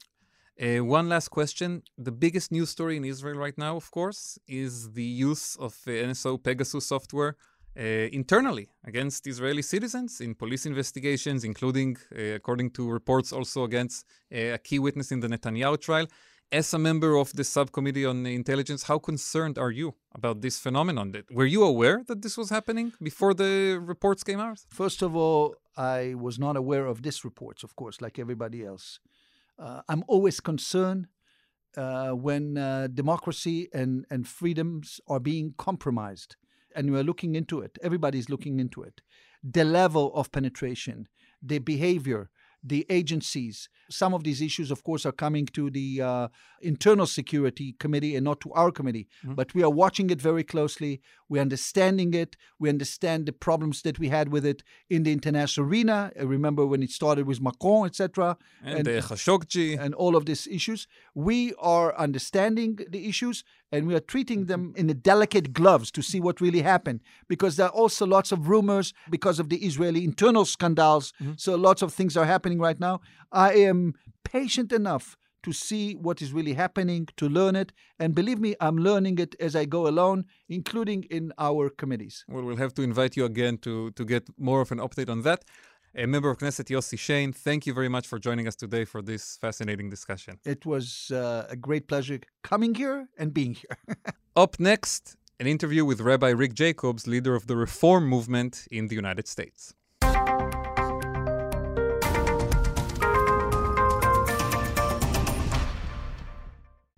Uh, 0.61 0.85
one 0.85 1.09
last 1.09 1.29
question. 1.29 1.83
The 1.97 2.13
biggest 2.13 2.53
news 2.53 2.71
story 2.71 2.97
in 2.97 3.05
Israel 3.05 3.37
right 3.37 3.57
now, 3.57 3.77
of 3.77 3.91
course, 3.91 4.39
is 4.47 4.93
the 4.93 5.03
use 5.03 5.57
of 5.57 5.73
uh, 5.87 5.91
NSO 5.91 6.43
Pegasus 6.43 6.87
software 6.87 7.37
uh, 7.77 7.83
internally 8.13 8.69
against 8.85 9.27
Israeli 9.27 9.63
citizens 9.63 10.21
in 10.21 10.35
police 10.35 10.67
investigations, 10.67 11.43
including, 11.43 11.97
uh, 12.15 12.35
according 12.35 12.71
to 12.73 12.91
reports, 12.91 13.33
also 13.33 13.65
against 13.65 14.05
uh, 14.31 14.55
a 14.55 14.59
key 14.59 14.79
witness 14.79 15.11
in 15.11 15.21
the 15.21 15.29
Netanyahu 15.29 15.81
trial. 15.81 16.07
As 16.53 16.75
a 16.75 16.79
member 16.79 17.17
of 17.17 17.33
the 17.33 17.45
subcommittee 17.45 18.05
on 18.05 18.27
intelligence, 18.27 18.83
how 18.83 18.99
concerned 18.99 19.57
are 19.57 19.71
you 19.71 19.95
about 20.15 20.43
this 20.43 20.59
phenomenon? 20.59 21.15
Were 21.31 21.47
you 21.47 21.65
aware 21.65 22.03
that 22.09 22.21
this 22.21 22.37
was 22.37 22.51
happening 22.51 22.93
before 23.03 23.33
the 23.33 23.81
reports 23.83 24.23
came 24.23 24.39
out? 24.39 24.59
First 24.69 25.01
of 25.01 25.17
all, 25.17 25.57
I 25.79 26.13
was 26.13 26.39
not 26.39 26.59
aware 26.59 26.85
of 26.85 27.05
these 27.05 27.25
reports, 27.25 27.63
of 27.63 27.75
course, 27.75 28.03
like 28.03 28.19
everybody 28.19 28.67
else. 28.67 29.01
Uh, 29.59 29.81
I'm 29.89 30.05
always 30.09 30.41
concerned 30.41 31.07
uh, 31.75 32.11
when 32.11 32.59
uh, 32.59 32.89
democracy 32.93 33.71
and, 33.73 34.05
and 34.11 34.29
freedoms 34.29 35.01
are 35.09 35.21
being 35.21 35.55
compromised 35.57 36.37
and 36.77 36.93
we're 36.93 37.03
looking 37.03 37.35
into 37.35 37.61
it. 37.61 37.79
Everybody's 37.83 38.29
looking 38.29 38.61
into 38.61 38.83
it. 38.83 39.01
The 39.43 39.65
level 39.65 40.15
of 40.15 40.31
penetration, 40.31 41.09
the 41.43 41.61
behavior, 41.61 42.29
the 42.63 42.87
agencies. 42.89 43.69
Some 43.91 44.15
of 44.15 44.25
these 44.25 44.41
issues, 44.41 44.71
of 44.71 44.85
course, 44.85 45.05
are 45.05 45.13
coming 45.13 45.47
to 45.47 45.71
the 45.71 46.01
uh, 46.01 46.29
internal 46.61 47.07
security 47.07 47.75
committee 47.79 48.17
and 48.17 48.25
not 48.25 48.41
to 48.41 48.53
our 48.53 48.71
committee. 48.71 49.09
Mm-hmm. 49.25 49.35
But 49.35 49.55
we 49.55 49.63
are 49.63 49.71
watching 49.71 50.11
it 50.11 50.21
very 50.21 50.45
closely. 50.45 51.01
We're 51.29 51.43
understanding 51.43 52.15
it. 52.15 52.37
We 52.59 52.69
understand 52.69 53.27
the 53.27 53.33
problems 53.33 53.83
that 53.83 53.99
we 53.99 54.09
had 54.09 54.31
with 54.31 54.47
it 54.47 54.63
in 54.89 55.03
the 55.03 55.13
international 55.13 55.67
arena. 55.67 56.13
I 56.19 56.23
remember 56.23 56.65
when 56.65 56.83
it 56.83 56.91
started 56.91 57.27
with 57.27 57.41
Macron, 57.41 57.87
etc., 57.87 58.37
and, 58.65 58.87
and 58.87 59.05
Khashoggi, 59.05 59.79
and 59.79 59.95
all 59.95 60.15
of 60.15 60.27
these 60.27 60.47
issues. 60.47 60.87
We 61.15 61.53
are 61.59 61.97
understanding 61.97 62.79
the 62.89 63.09
issues 63.09 63.45
and 63.73 63.87
we 63.87 63.95
are 63.95 64.01
treating 64.01 64.41
mm-hmm. 64.41 64.49
them 64.49 64.75
in 64.77 64.87
the 64.87 64.95
delicate 64.95 65.53
gloves 65.53 65.91
to 65.93 66.03
see 66.03 66.21
what 66.21 66.41
really 66.41 66.63
happened 66.63 67.01
because 67.27 67.57
there 67.57 67.67
are 67.67 67.73
also 67.73 68.07
lots 68.07 68.31
of 68.31 68.49
rumors 68.49 68.93
because 69.11 69.41
of 69.41 69.49
the 69.49 69.57
Israeli 69.57 70.05
internal 70.05 70.45
scandals. 70.45 71.13
Mm-hmm. 71.21 71.33
So 71.37 71.57
lots 71.57 71.83
of 71.83 71.93
things 71.93 72.17
are 72.17 72.27
happening 72.27 72.61
right 72.61 72.79
now. 72.79 73.01
I 73.33 73.55
am 73.55 73.95
patient 74.25 74.73
enough 74.73 75.17
to 75.43 75.53
see 75.53 75.95
what 75.95 76.23
is 76.23 76.33
really 76.33 76.53
happening, 76.53 77.09
to 77.17 77.29
learn 77.29 77.57
it. 77.57 77.73
And 77.99 78.15
believe 78.15 78.39
me, 78.39 78.55
I'm 78.61 78.79
learning 78.79 79.19
it 79.19 79.35
as 79.41 79.57
I 79.57 79.65
go 79.65 79.89
along, 79.89 80.27
including 80.49 81.05
in 81.11 81.33
our 81.39 81.69
committees. 81.69 82.25
Well, 82.29 82.45
we'll 82.45 82.57
have 82.57 82.75
to 82.75 82.83
invite 82.83 83.17
you 83.17 83.25
again 83.25 83.59
to, 83.59 83.91
to 83.93 84.05
get 84.05 84.29
more 84.39 84.61
of 84.61 84.71
an 84.71 84.79
update 84.79 85.09
on 85.09 85.23
that. 85.23 85.45
A 85.95 86.07
member 86.07 86.31
of 86.31 86.39
Knesset, 86.39 86.71
Yossi 86.71 86.97
Shain, 86.97 87.35
thank 87.35 87.67
you 87.67 87.75
very 87.75 87.91
much 87.91 88.07
for 88.07 88.19
joining 88.19 88.49
us 88.49 88.57
today 88.57 88.87
for 88.87 89.03
this 89.03 89.37
fascinating 89.37 89.91
discussion. 89.91 90.39
It 90.43 90.65
was 90.65 91.11
uh, 91.11 91.47
a 91.51 91.57
great 91.57 91.87
pleasure 91.87 92.21
coming 92.43 92.75
here 92.75 93.09
and 93.19 93.35
being 93.35 93.53
here. 93.53 93.77
Up 94.37 94.59
next, 94.59 95.17
an 95.39 95.47
interview 95.47 95.85
with 95.85 96.01
Rabbi 96.01 96.31
Rick 96.31 96.55
Jacobs, 96.55 97.07
leader 97.07 97.35
of 97.35 97.47
the 97.47 97.57
Reform 97.57 98.09
Movement 98.09 98.67
in 98.71 98.89
the 98.89 98.95
United 98.95 99.29
States. 99.29 99.75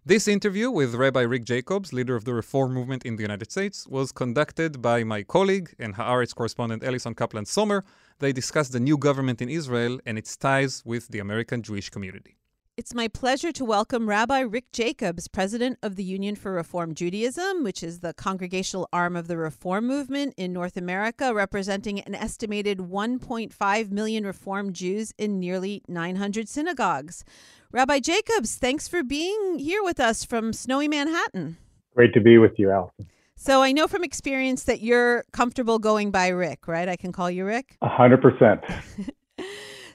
This 0.07 0.29
interview 0.29 0.71
with 0.71 0.95
Rabbi 0.95 1.23
Rick 1.23 1.45
Jacobs, 1.45 1.95
leader 1.95 2.15
of 2.15 2.27
the 2.27 2.35
Reform 2.35 2.75
Movement 2.75 3.07
in 3.07 3.17
the 3.17 3.23
United 3.23 3.51
States, 3.51 3.87
was 3.89 4.13
conducted 4.13 4.83
by 4.83 5.03
my 5.03 5.23
colleague 5.23 5.75
and 5.79 5.95
Haaretz 5.95 6.35
correspondent 6.35 6.85
Allison 6.85 7.15
Kaplan 7.15 7.47
Sommer. 7.47 7.87
They 8.19 8.31
discussed 8.31 8.73
the 8.73 8.81
new 8.81 8.99
government 8.99 9.41
in 9.41 9.49
Israel 9.49 9.99
and 10.05 10.19
its 10.19 10.37
ties 10.37 10.83
with 10.85 11.09
the 11.09 11.21
American 11.21 11.63
Jewish 11.63 11.89
community. 11.89 12.37
It's 12.77 12.93
my 12.93 13.09
pleasure 13.09 13.53
to 13.53 13.65
welcome 13.65 14.09
Rabbi 14.09 14.41
Rick 14.41 14.73
Jacobs, 14.73 15.29
president 15.29 15.79
of 15.81 15.95
the 15.95 16.03
Union 16.03 16.35
for 16.35 16.53
Reform 16.53 16.93
Judaism, 16.95 17.63
which 17.63 17.85
is 17.85 18.01
the 18.01 18.13
congregational 18.13 18.89
arm 18.93 19.15
of 19.15 19.29
the 19.29 19.37
Reform 19.37 19.87
movement 19.87 20.35
in 20.37 20.53
North 20.53 20.77
America, 20.77 21.33
representing 21.33 22.01
an 22.01 22.17
estimated 22.17 22.79
1.5 22.79 23.91
million 23.91 24.27
Reform 24.27 24.73
Jews 24.73 25.15
in 25.17 25.39
nearly 25.39 25.83
900 25.87 26.49
synagogues. 26.49 27.25
Rabbi 27.75 27.99
Jacobs, 27.99 28.55
thanks 28.55 28.87
for 28.87 29.03
being 29.03 29.59
here 29.59 29.83
with 29.83 29.99
us 29.99 30.25
from 30.25 30.53
snowy 30.53 30.87
Manhattan. 30.87 31.57
Great 31.93 32.15
to 32.15 32.21
be 32.21 32.39
with 32.39 32.53
you, 32.57 32.71
Allison. 32.71 33.09
So 33.35 33.65
I 33.65 33.73
know 33.73 33.89
from 33.89 34.05
experience 34.05 34.63
that 34.65 34.81
you're 34.81 35.25
comfortable 35.33 35.81
going 35.81 36.13
by 36.13 36.29
Rick, 36.29 36.69
right? 36.69 36.89
I 36.89 36.95
can 36.95 37.11
call 37.11 37.29
you 37.29 37.45
Rick? 37.45 37.77
A 37.83 37.89
hundred 37.89 38.23
percent. 38.23 38.61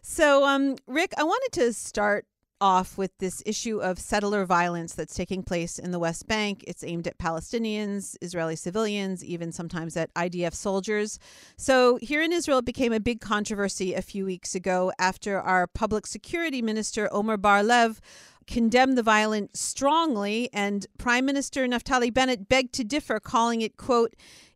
So, 0.01 0.43
um, 0.43 0.75
Rick, 0.87 1.13
I 1.19 1.23
wanted 1.23 1.51
to 1.59 1.73
start 1.73 2.25
off 2.61 2.97
with 2.97 3.17
this 3.19 3.41
issue 3.45 3.79
of 3.79 3.99
settler 3.99 4.45
violence 4.45 4.93
that's 4.93 5.15
taking 5.15 5.43
place 5.43 5.79
in 5.79 5.91
the 5.91 5.99
West 5.99 6.27
Bank. 6.27 6.63
It's 6.67 6.83
aimed 6.83 7.07
at 7.07 7.17
Palestinians, 7.17 8.15
Israeli 8.21 8.55
civilians, 8.55 9.23
even 9.23 9.51
sometimes 9.51 9.95
at 9.97 10.13
IDF 10.13 10.53
soldiers. 10.53 11.19
So, 11.57 11.97
here 11.97 12.21
in 12.21 12.31
Israel, 12.31 12.59
it 12.59 12.65
became 12.65 12.93
a 12.93 12.99
big 12.99 13.21
controversy 13.21 13.93
a 13.93 14.01
few 14.01 14.25
weeks 14.25 14.55
ago 14.55 14.91
after 14.99 15.39
our 15.39 15.67
public 15.67 16.05
security 16.07 16.61
minister, 16.61 17.09
Omer 17.11 17.37
Bar 17.37 17.63
Lev, 17.63 18.01
condemned 18.47 18.97
the 18.97 19.03
violence 19.03 19.59
strongly, 19.59 20.49
and 20.51 20.87
Prime 20.97 21.25
Minister 21.25 21.67
Naftali 21.67 22.13
Bennett 22.13 22.49
begged 22.49 22.73
to 22.73 22.83
differ, 22.83 23.19
calling 23.19 23.61
it, 23.61 23.77
quote, 23.77 24.15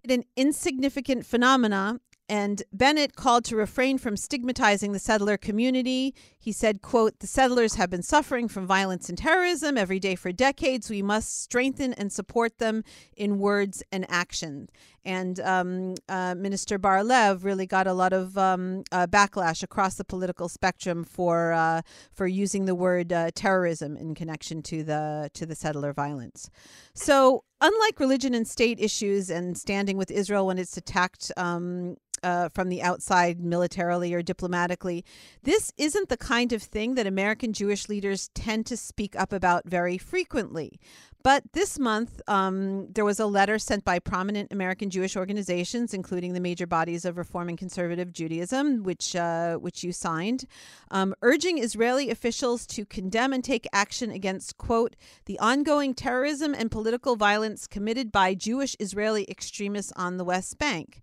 an 0.09 0.23
insignificant 0.35 1.25
phenomena 1.25 1.99
and 2.33 2.63
Bennett 2.73 3.15
called 3.15 3.45
to 3.45 3.55
refrain 3.55 3.99
from 3.99 4.17
stigmatizing 4.17 4.91
the 4.91 4.97
settler 4.97 5.37
community. 5.37 6.15
He 6.39 6.51
said, 6.51 6.81
quote, 6.81 7.19
"The 7.19 7.27
settlers 7.27 7.75
have 7.75 7.91
been 7.91 8.01
suffering 8.01 8.47
from 8.47 8.65
violence 8.65 9.07
and 9.07 9.15
terrorism 9.15 9.77
every 9.77 9.99
day 9.99 10.15
for 10.15 10.31
decades. 10.31 10.89
We 10.89 11.03
must 11.03 11.43
strengthen 11.43 11.93
and 11.93 12.11
support 12.11 12.57
them 12.57 12.83
in 13.15 13.37
words 13.37 13.83
and 13.91 14.03
action." 14.09 14.69
And 15.05 15.39
um, 15.41 15.93
uh, 16.09 16.33
Minister 16.33 16.79
Bar-Lev 16.79 17.43
really 17.43 17.67
got 17.67 17.85
a 17.85 17.93
lot 17.93 18.13
of 18.13 18.35
um, 18.35 18.83
uh, 18.91 19.05
backlash 19.05 19.61
across 19.61 19.93
the 19.95 20.03
political 20.03 20.49
spectrum 20.49 21.03
for 21.03 21.53
uh, 21.53 21.83
for 22.11 22.25
using 22.25 22.65
the 22.65 22.73
word 22.73 23.13
uh, 23.13 23.29
terrorism 23.35 23.95
in 23.95 24.15
connection 24.15 24.63
to 24.63 24.83
the 24.83 25.29
to 25.35 25.45
the 25.45 25.53
settler 25.53 25.93
violence. 25.93 26.49
So, 26.95 27.43
unlike 27.63 27.99
religion 27.99 28.33
and 28.35 28.47
state 28.47 28.79
issues 28.79 29.29
and 29.29 29.57
standing 29.57 29.97
with 29.97 30.11
Israel 30.11 30.45
when 30.45 30.59
it's 30.59 30.75
attacked 30.75 31.31
um, 31.37 31.95
uh, 32.21 32.49
from 32.49 32.69
the 32.69 32.81
outside 32.81 33.39
militarily 33.39 34.13
or 34.13 34.21
diplomatically. 34.21 35.03
This 35.43 35.71
isn't 35.77 36.09
the 36.09 36.17
kind 36.17 36.53
of 36.53 36.61
thing 36.61 36.95
that 36.95 37.07
American 37.07 37.53
Jewish 37.53 37.89
leaders 37.89 38.29
tend 38.35 38.65
to 38.67 38.77
speak 38.77 39.15
up 39.15 39.33
about 39.33 39.63
very 39.65 39.97
frequently. 39.97 40.79
But 41.23 41.43
this 41.53 41.79
month, 41.79 42.21
um, 42.27 42.91
there 42.91 43.05
was 43.05 43.17
a 43.17 43.25
letter 43.25 43.57
sent 43.57 43.85
by 43.85 43.99
prominent 43.99 44.51
American 44.51 44.89
Jewish 44.89 45.15
organizations, 45.15 45.93
including 45.93 46.33
the 46.33 46.41
major 46.41 46.67
bodies 46.67 47.05
of 47.05 47.17
Reform 47.17 47.47
and 47.47 47.57
Conservative 47.57 48.11
Judaism, 48.11 48.83
which 48.83 49.15
uh, 49.15 49.55
which 49.55 49.85
you 49.85 49.93
signed, 49.93 50.43
um, 50.91 51.15
urging 51.21 51.59
Israeli 51.59 52.09
officials 52.09 52.67
to 52.67 52.85
condemn 52.85 53.31
and 53.31 53.41
take 53.41 53.65
action 53.71 54.11
against 54.11 54.57
quote 54.57 54.97
the 55.25 55.39
ongoing 55.39 55.93
terrorism 55.93 56.53
and 56.53 56.69
political 56.69 57.15
violence 57.15 57.67
committed 57.67 58.11
by 58.11 58.33
Jewish 58.33 58.75
Israeli 58.81 59.25
extremists 59.29 59.93
on 59.95 60.17
the 60.17 60.25
West 60.25 60.59
Bank. 60.59 61.01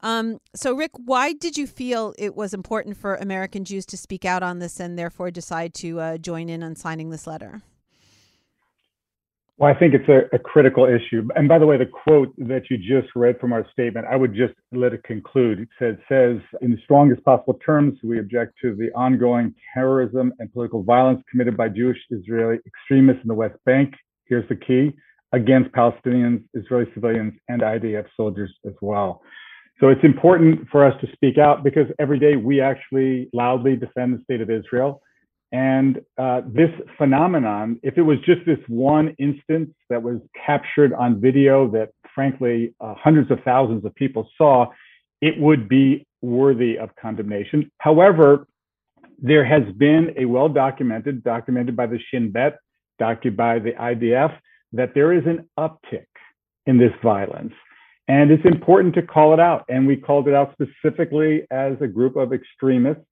Um, 0.00 0.40
so, 0.56 0.74
Rick, 0.74 0.90
why 0.96 1.32
did 1.32 1.56
you 1.56 1.68
feel 1.68 2.12
it 2.18 2.34
was 2.34 2.52
important 2.52 2.96
for 2.96 3.14
American 3.14 3.64
Jews 3.64 3.86
to 3.86 3.96
speak 3.96 4.24
out 4.24 4.42
on 4.42 4.58
this 4.58 4.80
and 4.80 4.98
therefore 4.98 5.30
decide 5.30 5.72
to 5.74 6.00
uh, 6.00 6.18
join 6.18 6.48
in 6.48 6.64
on 6.64 6.74
signing 6.74 7.10
this 7.10 7.28
letter? 7.28 7.62
Well, 9.58 9.70
I 9.70 9.78
think 9.78 9.94
it's 9.94 10.08
a, 10.08 10.34
a, 10.34 10.38
critical 10.38 10.86
issue. 10.86 11.28
And 11.36 11.46
by 11.46 11.58
the 11.58 11.66
way, 11.66 11.76
the 11.76 11.86
quote 11.86 12.34
that 12.38 12.62
you 12.70 12.78
just 12.78 13.14
read 13.14 13.38
from 13.38 13.52
our 13.52 13.66
statement, 13.70 14.06
I 14.10 14.16
would 14.16 14.34
just 14.34 14.54
let 14.72 14.94
it 14.94 15.04
conclude. 15.04 15.60
It 15.60 15.68
says, 15.78 15.96
says 16.08 16.38
in 16.62 16.70
the 16.70 16.78
strongest 16.84 17.22
possible 17.22 17.58
terms, 17.64 17.98
we 18.02 18.18
object 18.18 18.54
to 18.62 18.74
the 18.74 18.90
ongoing 18.92 19.54
terrorism 19.74 20.32
and 20.38 20.52
political 20.52 20.82
violence 20.82 21.22
committed 21.30 21.56
by 21.56 21.68
Jewish 21.68 21.98
Israeli 22.10 22.58
extremists 22.66 23.22
in 23.22 23.28
the 23.28 23.34
West 23.34 23.56
Bank. 23.66 23.94
Here's 24.26 24.48
the 24.48 24.56
key 24.56 24.92
against 25.32 25.70
Palestinians, 25.72 26.42
Israeli 26.54 26.90
civilians, 26.94 27.34
and 27.48 27.60
IDF 27.60 28.06
soldiers 28.16 28.52
as 28.66 28.74
well. 28.80 29.22
So 29.80 29.88
it's 29.88 30.04
important 30.04 30.68
for 30.70 30.84
us 30.84 30.98
to 31.00 31.12
speak 31.12 31.38
out 31.38 31.64
because 31.64 31.86
every 31.98 32.18
day 32.18 32.36
we 32.36 32.60
actually 32.60 33.28
loudly 33.32 33.76
defend 33.76 34.16
the 34.16 34.22
state 34.22 34.40
of 34.40 34.50
Israel. 34.50 35.02
And 35.52 36.00
uh, 36.16 36.40
this 36.46 36.70
phenomenon, 36.96 37.78
if 37.82 37.98
it 37.98 38.02
was 38.02 38.18
just 38.24 38.40
this 38.46 38.58
one 38.68 39.14
instance 39.18 39.70
that 39.90 40.02
was 40.02 40.18
captured 40.46 40.94
on 40.94 41.20
video 41.20 41.68
that 41.72 41.90
frankly 42.14 42.74
uh, 42.80 42.94
hundreds 42.94 43.30
of 43.30 43.38
thousands 43.44 43.84
of 43.84 43.94
people 43.94 44.28
saw, 44.38 44.66
it 45.20 45.38
would 45.38 45.68
be 45.68 46.06
worthy 46.22 46.78
of 46.78 46.90
condemnation. 46.96 47.70
However, 47.78 48.46
there 49.18 49.44
has 49.44 49.62
been 49.76 50.14
a 50.16 50.24
well 50.24 50.48
documented, 50.48 51.22
documented 51.22 51.76
by 51.76 51.86
the 51.86 51.98
Shin 52.10 52.32
Bet, 52.32 52.58
documented 52.98 53.36
by 53.36 53.58
the 53.58 53.72
IDF, 53.72 54.36
that 54.72 54.94
there 54.94 55.12
is 55.12 55.24
an 55.26 55.48
uptick 55.58 56.06
in 56.66 56.78
this 56.78 56.92
violence. 57.02 57.52
And 58.08 58.30
it's 58.30 58.44
important 58.44 58.94
to 58.94 59.02
call 59.02 59.32
it 59.32 59.40
out. 59.40 59.64
And 59.68 59.86
we 59.86 59.96
called 59.96 60.28
it 60.28 60.34
out 60.34 60.54
specifically 60.54 61.46
as 61.50 61.74
a 61.80 61.86
group 61.86 62.16
of 62.16 62.32
extremists. 62.32 63.04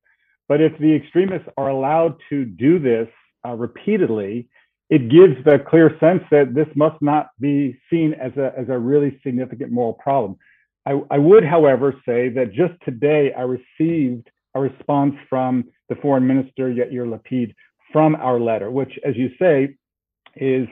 But 0.51 0.61
if 0.61 0.77
the 0.79 0.93
extremists 0.93 1.49
are 1.57 1.69
allowed 1.69 2.17
to 2.29 2.45
do 2.45 2.81
this 2.81 3.07
uh, 3.47 3.55
repeatedly, 3.55 4.49
it 4.89 5.09
gives 5.09 5.37
the 5.45 5.61
clear 5.61 5.97
sense 6.01 6.25
that 6.33 6.57
this 6.57 6.67
must 6.75 7.01
not 7.01 7.29
be 7.39 7.79
seen 7.89 8.15
as 8.15 8.33
a, 8.37 8.53
as 8.59 8.69
a 8.69 8.77
really 8.77 9.21
significant 9.23 9.71
moral 9.71 9.93
problem. 9.93 10.37
I, 10.85 11.01
I 11.09 11.19
would, 11.19 11.45
however, 11.45 11.95
say 12.05 12.31
that 12.31 12.53
just 12.53 12.75
today 12.85 13.33
I 13.33 13.43
received 13.43 14.29
a 14.57 14.61
response 14.61 15.15
from 15.29 15.67
the 15.89 15.95
foreign 15.95 16.27
minister, 16.27 16.69
Yair 16.69 17.07
Lapid, 17.07 17.55
from 17.93 18.17
our 18.17 18.41
letter, 18.41 18.73
which, 18.73 18.99
as 19.07 19.17
you 19.17 19.31
say, 19.39 19.77
is 20.35 20.67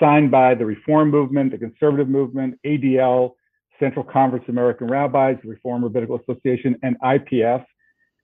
signed 0.00 0.32
by 0.32 0.56
the 0.56 0.66
Reform 0.66 1.08
Movement, 1.08 1.52
the 1.52 1.58
Conservative 1.58 2.08
Movement, 2.08 2.58
ADL, 2.66 3.34
Central 3.78 4.04
Conference 4.04 4.42
of 4.48 4.54
American 4.54 4.88
Rabbis, 4.88 5.36
the 5.44 5.50
Reform 5.50 5.84
Rabbinical 5.84 6.18
Association, 6.18 6.74
and 6.82 6.98
IPF, 6.98 7.64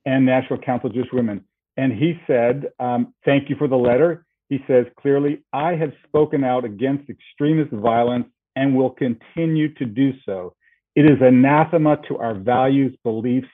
and 0.07 0.24
National 0.24 0.59
Council 0.59 0.88
of 0.88 0.94
Jewish 0.94 1.12
Women. 1.12 1.44
And 1.76 1.92
he 1.92 2.18
said, 2.26 2.70
um, 2.80 3.12
Thank 3.24 3.50
you 3.50 3.57
for 3.57 3.68
the 3.68 3.76
letter. 3.76 4.24
He 4.48 4.59
says 4.66 4.86
clearly, 4.98 5.42
I 5.52 5.74
have 5.74 5.92
spoken 6.07 6.44
out 6.44 6.64
against 6.64 7.11
extremist 7.11 7.72
violence 7.72 8.26
and 8.54 8.74
will 8.74 8.90
continue 8.90 9.74
to 9.74 9.84
do 9.84 10.12
so. 10.24 10.54
It 10.94 11.04
is 11.04 11.18
anathema 11.20 11.98
to 12.09 12.16
our 12.18 12.34
values, 12.34 12.96
beliefs, 13.02 13.48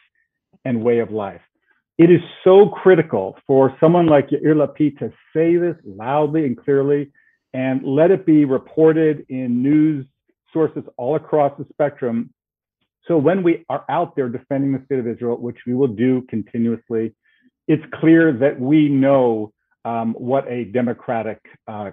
and 0.65 0.85
way 0.85 1.01
of 1.01 1.11
life. 1.11 1.41
It 1.99 2.11
is 2.11 2.21
so 2.45 2.69
critical 2.69 3.37
for 3.47 3.77
someone 3.81 4.07
like 4.07 4.29
Yair 4.29 4.55
Lapid 4.55 4.99
to 4.99 5.13
say 5.35 5.57
this 5.57 5.77
loudly 5.85 6.47
and 6.47 6.57
clearly 6.57 7.11
and 7.55 7.83
let 7.85 8.11
it 8.11 8.25
be 8.25 8.45
reported 8.45 9.27
in 9.29 9.63
news 9.63 10.07
sources 10.53 10.85
all 10.97 11.17
across 11.17 11.53
the 11.59 11.67
spectrum. 11.71 12.31
So 13.09 13.17
when 13.17 13.43
we 13.43 13.65
are 13.69 13.85
out 13.89 14.15
there 14.15 14.29
defending 14.29 14.73
the 14.73 14.85
state 14.85 14.99
of 14.99 15.07
Israel, 15.09 15.37
which 15.37 15.59
we 15.67 15.75
will 15.75 15.89
do 15.89 16.23
continuously, 16.29 17.15
it's 17.67 17.83
clear 17.95 18.33
that 18.33 18.61
we 18.61 18.89
know 18.89 19.53
um, 19.85 20.15
what 20.15 20.47
a 20.49 20.65
democratic 20.65 21.41
uh, 21.67 21.91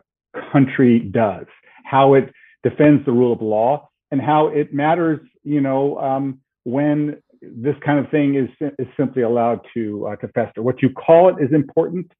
country 0.51 0.99
does, 0.99 1.45
how 1.83 2.13
it 2.13 2.31
defends 2.63 3.05
the 3.05 3.11
rule 3.11 3.33
of 3.33 3.41
law, 3.41 3.89
and 4.11 4.21
how 4.21 4.47
it 4.47 4.73
matters, 4.73 5.19
you 5.43 5.61
know, 5.61 5.97
um, 5.99 6.41
when 6.63 7.21
this 7.41 7.75
kind 7.85 8.03
of 8.03 8.11
thing 8.11 8.35
is, 8.35 8.49
is 8.77 8.87
simply 8.97 9.23
allowed 9.23 9.61
to, 9.73 10.07
uh, 10.07 10.15
to 10.17 10.27
fester. 10.29 10.61
What 10.61 10.81
you 10.81 10.89
call 10.89 11.29
it 11.29 11.43
is 11.43 11.53
important, 11.53 12.11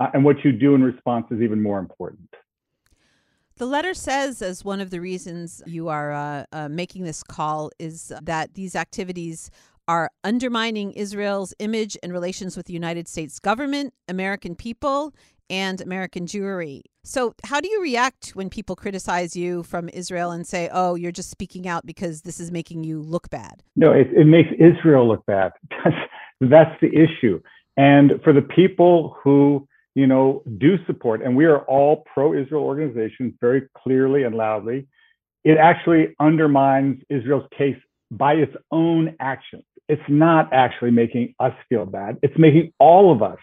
uh, 0.00 0.08
and 0.14 0.24
what 0.24 0.44
you 0.44 0.52
do 0.52 0.74
in 0.74 0.82
response 0.82 1.26
is 1.30 1.40
even 1.40 1.62
more 1.62 1.78
important. 1.78 2.28
The 3.58 3.66
letter 3.66 3.92
says, 3.92 4.40
as 4.40 4.64
one 4.64 4.80
of 4.80 4.90
the 4.90 5.00
reasons 5.00 5.62
you 5.66 5.88
are 5.88 6.12
uh, 6.12 6.44
uh, 6.52 6.68
making 6.68 7.02
this 7.02 7.24
call, 7.24 7.72
is 7.80 8.12
that 8.22 8.54
these 8.54 8.76
activities 8.76 9.50
are 9.88 10.12
undermining 10.22 10.92
Israel's 10.92 11.52
image 11.58 11.98
and 12.04 12.12
relations 12.12 12.56
with 12.56 12.66
the 12.66 12.72
United 12.72 13.08
States 13.08 13.40
government, 13.40 13.94
American 14.06 14.54
people, 14.54 15.12
and 15.50 15.80
American 15.80 16.26
Jewry. 16.26 16.82
So, 17.02 17.34
how 17.42 17.60
do 17.60 17.68
you 17.68 17.82
react 17.82 18.30
when 18.30 18.48
people 18.48 18.76
criticize 18.76 19.34
you 19.34 19.64
from 19.64 19.88
Israel 19.88 20.30
and 20.30 20.46
say, 20.46 20.70
oh, 20.72 20.94
you're 20.94 21.10
just 21.10 21.30
speaking 21.30 21.66
out 21.66 21.84
because 21.84 22.22
this 22.22 22.38
is 22.38 22.52
making 22.52 22.84
you 22.84 23.02
look 23.02 23.28
bad? 23.28 23.64
No, 23.74 23.90
it, 23.90 24.06
it 24.16 24.26
makes 24.26 24.50
Israel 24.56 25.08
look 25.08 25.26
bad. 25.26 25.50
That's 26.40 26.80
the 26.80 26.90
issue. 26.94 27.40
And 27.76 28.20
for 28.22 28.32
the 28.32 28.42
people 28.42 29.16
who 29.20 29.67
you 29.98 30.06
know, 30.06 30.44
do 30.58 30.72
support, 30.86 31.22
and 31.24 31.32
we 31.40 31.44
are 31.52 31.62
all 31.74 32.04
pro-Israel 32.14 32.62
organizations 32.62 33.34
very 33.40 33.62
clearly 33.76 34.22
and 34.22 34.34
loudly, 34.44 34.86
it 35.42 35.58
actually 35.58 36.14
undermines 36.20 37.02
Israel's 37.08 37.48
case 37.60 37.80
by 38.12 38.34
its 38.34 38.54
own 38.70 39.16
actions. 39.18 39.64
It's 39.88 40.08
not 40.08 40.52
actually 40.52 40.92
making 40.92 41.34
us 41.40 41.54
feel 41.68 41.84
bad. 41.84 42.12
It's 42.22 42.38
making 42.38 42.72
all 42.78 43.10
of 43.10 43.24
us 43.24 43.40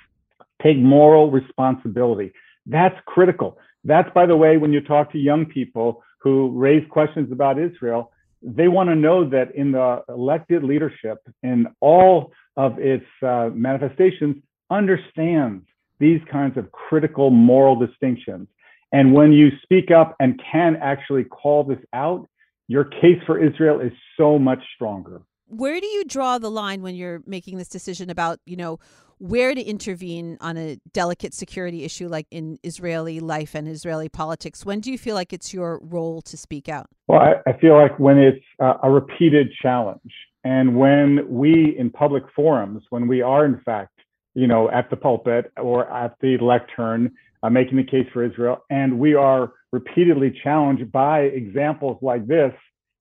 take 0.64 0.78
moral 0.78 1.30
responsibility. 1.30 2.32
That's 2.66 2.96
critical. 3.06 3.58
That's, 3.84 4.10
by 4.14 4.26
the 4.26 4.38
way, 4.38 4.56
when 4.56 4.72
you 4.72 4.80
talk 4.80 5.12
to 5.12 5.20
young 5.20 5.46
people 5.46 6.04
who 6.20 6.36
raise 6.68 6.88
questions 6.90 7.34
about 7.34 7.60
Israel, 7.60 8.14
they 8.42 8.70
want 8.70 8.88
to 8.88 8.96
know 8.96 9.30
that 9.30 9.54
in 9.56 9.74
the 9.74 10.04
elected 10.08 10.64
leadership, 10.64 11.18
in 11.44 11.68
all 11.82 12.32
of 12.56 12.80
its 12.80 13.06
uh, 13.22 13.50
manifestations, 13.54 14.38
understands 14.70 15.66
these 16.00 16.22
kinds 16.32 16.58
of 16.58 16.72
critical 16.72 17.30
moral 17.30 17.76
distinctions. 17.76 18.48
And 18.92 19.14
when 19.14 19.32
you 19.32 19.50
speak 19.64 19.92
up 19.92 20.16
and 20.20 20.42
can 20.52 20.78
actually 20.82 21.24
call 21.26 21.64
this 21.64 21.80
out, 21.94 22.28
your 22.68 22.86
case 22.86 23.22
for 23.26 23.44
Israel 23.44 23.80
is 23.80 23.92
so 24.18 24.40
much 24.40 24.60
stronger. 24.76 25.22
Where 25.48 25.80
do 25.80 25.86
you 25.86 26.04
draw 26.06 26.40
the 26.40 26.50
line 26.50 26.82
when 26.82 26.96
you're 26.96 27.22
making 27.28 27.58
this 27.58 27.68
decision 27.68 28.10
about, 28.10 28.40
you 28.46 28.56
know, 28.56 28.80
where 29.20 29.54
to 29.54 29.62
intervene 29.62 30.38
on 30.42 30.58
a 30.58 30.78
delicate 30.92 31.34
security 31.34 31.84
issue 31.84 32.08
like 32.08 32.28
in 32.32 32.58
Israeli 32.64 33.20
life 33.20 33.56
and 33.56 33.68
Israeli 33.68 34.10
politics? 34.10 34.66
When 34.66 34.80
do 34.80 34.92
you 34.92 34.98
feel 34.98 35.16
like 35.16 35.34
it's 35.34 35.54
your 35.54 35.80
role 35.84 36.22
to 36.24 36.38
speak 36.38 36.68
out? 36.68 36.88
Well, 37.08 37.20
I, 37.20 37.50
I 37.50 37.58
feel 37.60 37.76
like 37.76 37.98
when 38.00 38.18
it's 38.18 38.44
a 38.60 38.90
repeated 38.90 39.52
challenge 39.62 40.12
and 40.44 40.76
when 40.76 41.26
we 41.30 41.76
in 41.78 41.90
public 41.90 42.24
forums, 42.36 42.84
when 42.90 43.08
we 43.08 43.22
are 43.22 43.46
in 43.46 43.62
fact 43.64 43.95
you 44.36 44.48
know, 44.48 44.70
at 44.70 44.90
the 44.90 44.96
pulpit 44.96 45.52
or 45.58 45.92
at 45.92 46.16
the 46.22 46.38
lectern, 46.38 47.12
uh, 47.42 47.50
making 47.50 47.78
the 47.78 47.84
case 47.84 48.08
for 48.14 48.24
Israel. 48.24 48.64
And 48.70 49.00
we 49.00 49.16
are 49.16 49.54
repeatedly 49.72 50.40
challenged 50.44 50.92
by 50.92 51.22
examples 51.22 51.98
like 52.02 52.28
this 52.28 52.54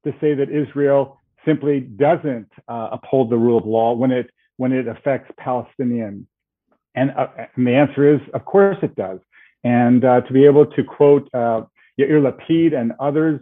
to 0.04 0.12
say 0.20 0.34
that 0.34 0.50
Israel 0.50 1.20
simply 1.44 1.80
doesn't 1.80 2.48
uh, 2.68 2.88
uphold 2.92 3.30
the 3.30 3.36
rule 3.36 3.58
of 3.58 3.66
law 3.66 3.92
when 3.94 4.10
it 4.10 4.30
when 4.56 4.72
it 4.72 4.86
affects 4.86 5.30
Palestinians. 5.38 6.24
And, 6.94 7.10
uh, 7.10 7.26
and 7.56 7.66
the 7.66 7.74
answer 7.74 8.14
is, 8.14 8.20
of 8.34 8.44
course, 8.44 8.76
it 8.82 8.94
does. 8.94 9.18
And 9.64 10.04
uh, 10.04 10.20
to 10.20 10.32
be 10.32 10.44
able 10.44 10.66
to 10.66 10.84
quote 10.84 11.28
uh, 11.34 11.62
Yair 11.98 12.22
Lapid 12.22 12.72
and 12.72 12.92
others 13.00 13.40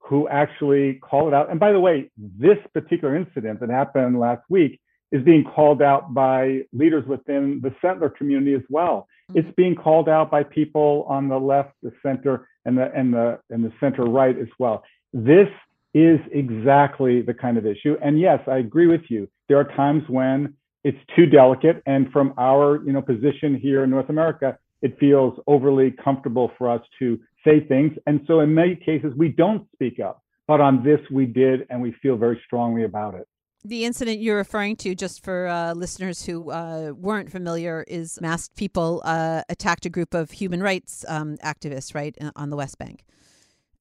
who 0.00 0.28
actually 0.28 0.94
call 0.94 1.28
it 1.28 1.34
out. 1.34 1.48
And 1.50 1.60
by 1.60 1.70
the 1.70 1.78
way, 1.78 2.10
this 2.16 2.58
particular 2.72 3.14
incident 3.14 3.60
that 3.60 3.70
happened 3.70 4.18
last 4.18 4.42
week 4.48 4.80
is 5.12 5.22
being 5.24 5.44
called 5.44 5.82
out 5.82 6.12
by 6.12 6.60
leaders 6.72 7.06
within 7.06 7.60
the 7.62 7.74
settler 7.80 8.08
community 8.08 8.54
as 8.54 8.62
well. 8.68 9.08
Mm-hmm. 9.30 9.38
It's 9.38 9.56
being 9.56 9.74
called 9.74 10.08
out 10.08 10.30
by 10.30 10.42
people 10.42 11.06
on 11.08 11.28
the 11.28 11.38
left, 11.38 11.72
the 11.82 11.92
center, 12.02 12.48
and 12.64 12.76
the 12.76 12.92
and 12.94 13.12
the 13.12 13.38
and 13.50 13.64
the 13.64 13.72
center 13.80 14.04
right 14.04 14.38
as 14.38 14.48
well. 14.58 14.84
This 15.12 15.48
is 15.94 16.20
exactly 16.32 17.22
the 17.22 17.34
kind 17.34 17.56
of 17.56 17.66
issue. 17.66 17.96
And 18.02 18.20
yes, 18.20 18.40
I 18.46 18.58
agree 18.58 18.86
with 18.86 19.02
you. 19.08 19.28
There 19.48 19.58
are 19.58 19.64
times 19.64 20.02
when 20.08 20.54
it's 20.84 20.98
too 21.16 21.26
delicate, 21.26 21.82
and 21.86 22.10
from 22.12 22.34
our 22.38 22.82
you 22.84 22.92
know 22.92 23.02
position 23.02 23.56
here 23.56 23.84
in 23.84 23.90
North 23.90 24.10
America, 24.10 24.58
it 24.82 24.98
feels 24.98 25.38
overly 25.46 25.90
comfortable 25.90 26.52
for 26.58 26.70
us 26.70 26.82
to 26.98 27.18
say 27.44 27.60
things. 27.60 27.92
And 28.06 28.20
so 28.26 28.40
in 28.40 28.54
many 28.54 28.76
cases, 28.76 29.12
we 29.16 29.28
don't 29.28 29.66
speak 29.72 30.00
up. 30.00 30.22
But 30.46 30.60
on 30.60 30.82
this, 30.82 31.00
we 31.10 31.26
did, 31.26 31.66
and 31.68 31.82
we 31.82 31.94
feel 32.00 32.16
very 32.16 32.40
strongly 32.46 32.84
about 32.84 33.14
it. 33.14 33.28
The 33.68 33.84
incident 33.84 34.20
you're 34.20 34.38
referring 34.38 34.76
to, 34.76 34.94
just 34.94 35.22
for 35.22 35.46
uh, 35.46 35.74
listeners 35.74 36.24
who 36.24 36.50
uh, 36.50 36.92
weren't 36.96 37.30
familiar, 37.30 37.84
is 37.86 38.18
masked 38.18 38.56
people 38.56 39.02
uh, 39.04 39.42
attacked 39.50 39.84
a 39.84 39.90
group 39.90 40.14
of 40.14 40.30
human 40.30 40.62
rights 40.62 41.04
um, 41.06 41.36
activists, 41.44 41.94
right, 41.94 42.16
on 42.34 42.48
the 42.48 42.56
West 42.56 42.78
Bank, 42.78 43.04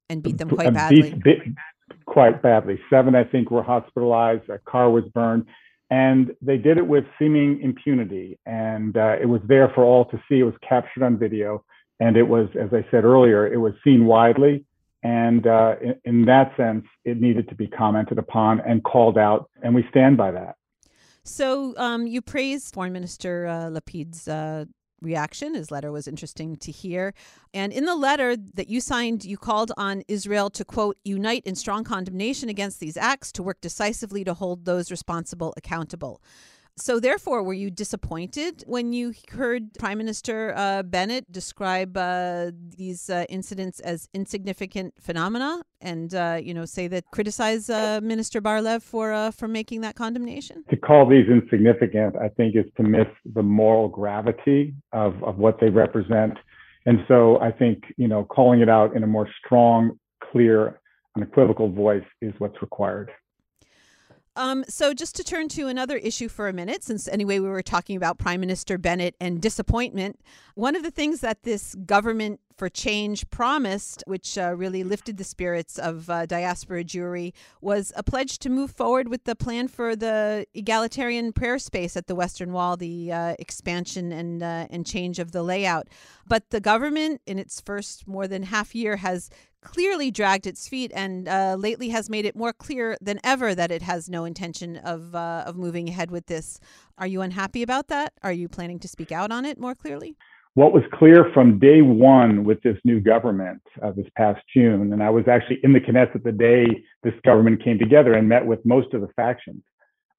and 0.09 0.21
beat 0.21 0.39
them 0.39 0.49
quite 0.49 0.73
badly. 0.73 1.13
Beat, 1.13 1.23
beat, 1.23 1.39
quite 2.05 2.41
badly. 2.41 2.77
Seven, 2.89 3.15
I 3.15 3.23
think, 3.23 3.49
were 3.49 3.63
hospitalized. 3.63 4.49
A 4.49 4.57
car 4.57 4.91
was 4.91 5.05
burned, 5.13 5.45
and 5.89 6.31
they 6.41 6.57
did 6.57 6.77
it 6.77 6.85
with 6.85 7.05
seeming 7.17 7.61
impunity. 7.61 8.38
And 8.45 8.97
uh, 8.97 9.15
it 9.21 9.27
was 9.27 9.39
there 9.47 9.71
for 9.73 9.85
all 9.85 10.03
to 10.11 10.17
see. 10.27 10.39
It 10.39 10.43
was 10.43 10.55
captured 10.67 11.03
on 11.03 11.17
video, 11.17 11.63
and 12.01 12.17
it 12.17 12.27
was, 12.27 12.49
as 12.59 12.73
I 12.73 12.85
said 12.91 13.05
earlier, 13.05 13.47
it 13.47 13.57
was 13.59 13.71
seen 13.85 14.05
widely. 14.05 14.65
And 15.04 15.45
uh, 15.45 15.76
in, 15.82 15.95
in, 16.06 16.26
that 16.26 16.56
sense, 16.58 16.86
it 17.06 17.22
needed 17.22 17.48
to 17.50 17.56
be 17.56 17.68
commented 17.68 18.18
upon 18.18 18.62
and 18.62 18.84
called 18.84 19.18
out, 19.18 19.50
and 19.62 19.76
we 19.76 19.86
stand 19.89 20.18
by 20.18 20.32
that. 20.32 20.56
So 21.24 21.76
um, 21.78 22.08
you 22.08 22.22
praised 22.22 22.74
Foreign 22.74 22.93
Minister 22.93 23.45
uh, 23.48 23.70
Lapid's 23.70 24.28
uh, 24.28 24.66
reaction. 25.02 25.54
His 25.54 25.72
letter 25.72 25.91
was 25.91 26.08
interesting 26.08 26.56
to 26.58 26.72
hear. 26.72 27.14
And 27.54 27.72
in 27.72 27.86
the 27.86 27.95
letter 27.95 28.36
that 28.54 28.70
you 28.70 28.82
signed, 28.82 29.26
you 29.26 29.38
called 29.38 29.72
on 29.78 30.04
Israel 30.08 30.50
to, 30.52 30.66
quote, 30.66 30.98
unite 31.04 31.43
in 31.45 31.56
strong 31.56 31.84
condemnation 31.84 32.50
against 32.50 32.80
these 32.80 32.98
acts, 32.98 33.32
to 33.34 33.43
work 33.43 33.62
decisively 33.62 34.24
to 34.24 34.34
hold 34.34 34.66
those 34.66 34.89
responsible 34.89 35.54
accountable. 35.58 36.22
So, 36.80 36.99
therefore, 36.99 37.41
were 37.41 37.55
you 37.55 37.71
disappointed 37.71 38.63
when 38.67 38.93
you 38.93 39.13
heard 39.32 39.73
Prime 39.80 39.97
Minister 39.97 40.53
uh, 40.55 40.84
Bennett 40.84 41.30
describe 41.32 41.97
uh, 41.97 42.51
these 42.53 43.09
uh, 43.09 43.25
incidents 43.30 43.80
as 43.80 44.07
insignificant 44.13 44.93
phenomena, 45.01 45.63
and 45.82 46.13
uh, 46.13 46.39
you 46.41 46.53
know 46.53 46.65
say 46.65 46.88
that 46.88 47.05
criticize 47.11 47.67
uh, 47.71 47.99
Minister 48.03 48.41
Bar-Lev 48.41 48.84
for 48.84 49.11
uh, 49.11 49.32
for 49.32 49.47
making 49.47 49.82
that 49.82 49.95
condemnation? 49.95 50.63
To 50.69 50.78
call 50.78 51.09
these 51.09 51.28
insignificant, 51.28 52.15
I 52.15 52.30
think, 52.30 52.55
is 52.55 52.65
to 52.78 52.84
miss 52.84 53.07
the 53.25 53.41
moral 53.41 53.88
gravity 53.88 54.75
of 54.93 55.23
of 55.23 55.39
what 55.39 55.59
they 55.59 55.69
represent, 55.69 56.38
and 56.86 56.99
so 57.07 57.39
I 57.41 57.51
think 57.51 57.86
you 57.97 58.07
know 58.07 58.23
calling 58.23 58.61
it 58.61 58.69
out 58.69 58.95
in 58.95 59.01
a 59.01 59.07
more 59.07 59.28
strong, 59.43 59.97
clear, 60.32 60.80
unequivocal 61.15 61.69
voice 61.71 62.05
is 62.21 62.34
what's 62.38 62.61
required. 62.61 63.09
Um, 64.38 64.63
so, 64.69 64.93
just 64.93 65.15
to 65.15 65.23
turn 65.23 65.47
to 65.49 65.67
another 65.67 65.97
issue 65.97 66.29
for 66.29 66.47
a 66.47 66.53
minute, 66.53 66.83
since 66.83 67.07
anyway 67.07 67.39
we 67.39 67.49
were 67.49 67.63
talking 67.63 67.97
about 67.97 68.19
Prime 68.19 68.39
Minister 68.39 68.77
Bennett 68.77 69.15
and 69.19 69.41
disappointment, 69.41 70.21
one 70.53 70.75
of 70.75 70.83
the 70.83 70.91
things 70.91 71.21
that 71.21 71.41
this 71.41 71.73
government 71.73 72.39
for 72.55 72.69
change 72.69 73.27
promised, 73.31 74.03
which 74.05 74.38
uh, 74.38 74.53
really 74.55 74.83
lifted 74.83 75.17
the 75.17 75.23
spirits 75.23 75.79
of 75.79 76.07
uh, 76.09 76.27
diaspora 76.27 76.83
Jewry, 76.83 77.33
was 77.61 77.91
a 77.95 78.03
pledge 78.03 78.38
to 78.39 78.49
move 78.49 78.69
forward 78.71 79.07
with 79.07 79.23
the 79.23 79.35
plan 79.35 79.67
for 79.67 79.95
the 79.95 80.45
egalitarian 80.53 81.33
prayer 81.33 81.57
space 81.57 81.97
at 81.97 82.05
the 82.05 82.15
Western 82.15 82.53
Wall, 82.53 82.77
the 82.77 83.11
uh, 83.11 83.35
expansion 83.39 84.11
and 84.11 84.43
uh, 84.43 84.67
and 84.69 84.85
change 84.85 85.17
of 85.17 85.31
the 85.31 85.41
layout. 85.41 85.88
But 86.27 86.51
the 86.51 86.59
government, 86.59 87.21
in 87.25 87.39
its 87.39 87.59
first 87.59 88.07
more 88.07 88.27
than 88.27 88.43
half 88.43 88.75
year, 88.75 88.97
has 88.97 89.31
clearly 89.68 90.09
dragged 90.11 90.47
its 90.47 90.68
feet 90.68 90.91
and 90.95 91.28
uh, 91.28 91.55
lately 91.59 91.89
has 91.89 92.09
made 92.09 92.26
it 92.26 92.36
more 92.36 92.53
clear 92.53 92.97
than 93.01 93.20
ever 93.24 93.53
that 93.53 93.70
it 93.70 93.82
has 93.82 94.09
no 94.09 94.24
intention 94.24 94.78
of 94.78 95.13
uh, 95.13 95.43
of 95.45 95.57
moving 95.57 95.89
ahead 95.89 96.09
with 96.09 96.26
this. 96.28 96.59
Are 96.97 97.07
you 97.07 97.22
unhappy 97.22 97.61
about 97.63 97.88
that? 97.89 98.13
Are 98.24 98.32
you 98.32 98.47
planning 98.47 98.80
to 98.80 98.88
speak 98.88 99.11
out 99.11 99.32
on 99.32 99.45
it 99.45 99.59
more 99.59 99.76
clearly? 99.76 100.15
What 100.53 100.74
was 100.74 100.84
clear 100.91 101.30
from 101.34 101.59
day 101.59 101.82
one 101.82 102.43
with 102.43 102.59
this 102.63 102.78
new 102.84 102.99
government 102.99 103.61
uh, 103.84 103.91
this 103.91 104.07
past 104.15 104.41
June, 104.55 104.93
and 104.93 105.03
I 105.03 105.09
was 105.09 105.28
actually 105.28 105.59
in 105.63 105.74
the 105.74 105.80
Knesset 105.80 106.24
the 106.24 106.32
day 106.32 106.65
this 107.03 107.13
government 107.24 107.63
came 107.63 107.78
together 107.78 108.13
and 108.13 108.28
met 108.28 108.45
with 108.45 108.65
most 108.65 108.93
of 108.93 109.01
the 109.01 109.09
factions. 109.15 109.61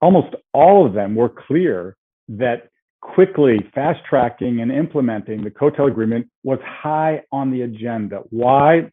Almost 0.01 0.36
all 0.53 0.86
of 0.86 0.92
them 0.92 1.16
were 1.16 1.30
clear 1.30 1.96
that 2.28 2.68
quickly 3.01 3.57
fast 3.74 4.01
tracking 4.09 4.61
and 4.61 4.70
implementing 4.70 5.42
the 5.42 5.51
Kotel 5.51 5.88
agreement 5.88 6.28
was 6.44 6.59
high 6.62 7.22
on 7.32 7.51
the 7.51 7.62
agenda. 7.62 8.20
Why? 8.30 8.90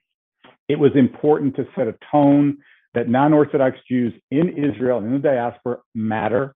It 0.67 0.79
was 0.79 0.91
important 0.95 1.55
to 1.55 1.67
set 1.75 1.87
a 1.87 1.95
tone 2.11 2.57
that 2.93 3.09
non-Orthodox 3.09 3.77
Jews 3.87 4.13
in 4.31 4.49
Israel 4.49 4.99
and 4.99 5.07
in 5.07 5.13
the 5.13 5.19
diaspora 5.19 5.77
matter, 5.93 6.55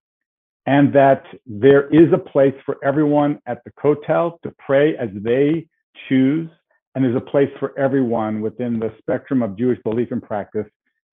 and 0.65 0.93
that 0.93 1.23
there 1.45 1.87
is 1.89 2.11
a 2.13 2.17
place 2.17 2.53
for 2.65 2.77
everyone 2.83 3.39
at 3.45 3.63
the 3.63 3.71
Kotel 3.71 4.39
to 4.41 4.53
pray 4.57 4.95
as 4.97 5.09
they 5.13 5.67
choose, 6.07 6.49
and 6.95 7.03
there's 7.03 7.15
a 7.15 7.21
place 7.21 7.49
for 7.59 7.77
everyone 7.77 8.41
within 8.41 8.79
the 8.79 8.93
spectrum 8.99 9.41
of 9.43 9.57
Jewish 9.57 9.79
belief 9.83 10.11
and 10.11 10.23
practice 10.23 10.67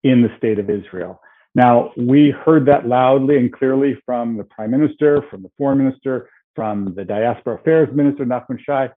in 0.04 0.22
the 0.22 0.30
state 0.38 0.60
of 0.60 0.70
Israel. 0.70 1.22
Now, 1.54 1.92
we 1.98 2.32
heard 2.32 2.66
that 2.68 2.88
loudly 2.88 3.38
and 3.38 3.52
clearly 3.52 4.00
from 4.06 4.38
the 4.38 4.44
prime 4.46 4.72
minister, 4.72 5.24
from 5.30 5.44
the 5.44 5.52
foreign 5.58 5.80
minister, 5.80 6.30
from 6.56 6.94
the 6.96 7.04
diaspora 7.04 7.56
affairs 7.56 7.90
minister, 7.94 8.26
Nachman 8.26 8.60
Shai, 8.60 8.90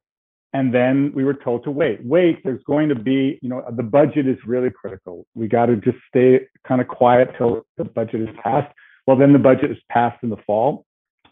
and 0.55 0.73
then 0.73 1.11
we 1.15 1.25
were 1.25 1.35
told 1.35 1.65
to 1.65 1.71
wait. 1.73 1.99
Wait, 2.05 2.43
there's 2.45 2.63
going 2.63 2.89
to 2.89 2.95
be, 2.95 3.41
you 3.43 3.49
know, 3.49 3.63
the 3.77 3.83
budget 3.83 4.29
is 4.29 4.39
really 4.47 4.71
critical. 4.71 5.27
We 5.35 5.49
got 5.49 5.67
to 5.67 5.77
just 5.77 5.99
stay 6.09 6.47
kind 6.67 6.81
of 6.81 6.87
quiet 6.87 7.31
till 7.37 7.67
the 7.77 7.85
budget 7.85 8.23
is 8.23 8.29
passed. 8.43 8.73
Well, 9.07 9.19
then 9.19 9.33
the 9.33 9.41
budget 9.41 9.73
is 9.73 9.77
passed 9.91 10.23
in 10.23 10.31
the 10.31 10.37
fall. 10.47 10.87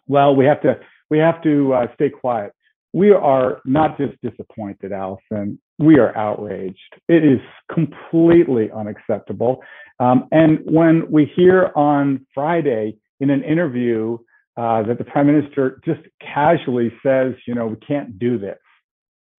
Well, 0.09 0.35
we 0.35 0.45
have 0.45 0.61
to 0.63 0.75
we 1.09 1.19
have 1.19 1.41
to 1.45 1.73
uh, 1.73 1.87
stay 1.95 2.11
quiet. 2.11 2.53
We 2.93 3.13
are 3.13 3.63
not 3.65 3.97
just 3.97 4.21
disappointed, 4.23 4.93
Allison. 4.93 5.61
We 5.79 5.99
are 5.99 6.15
outraged. 6.17 6.77
It 7.09 7.25
is 7.25 7.41
completely 7.73 8.71
unacceptable. 8.75 9.63
Um, 10.01 10.27
and 10.33 10.59
when 10.65 11.11
we 11.11 11.31
hear 11.37 11.71
on 11.77 12.27
Friday 12.35 12.97
in 13.21 13.31
an 13.31 13.45
interview 13.45 14.19
uh, 14.57 14.83
that 14.83 14.99
the 14.99 15.05
prime 15.05 15.29
minister 15.29 15.81
just 15.85 16.01
casually 16.21 16.93
says, 17.05 17.35
you 17.47 17.55
know, 17.55 17.69
we 17.69 17.77
can't 17.77 18.19
do 18.19 18.37
this 18.37 18.59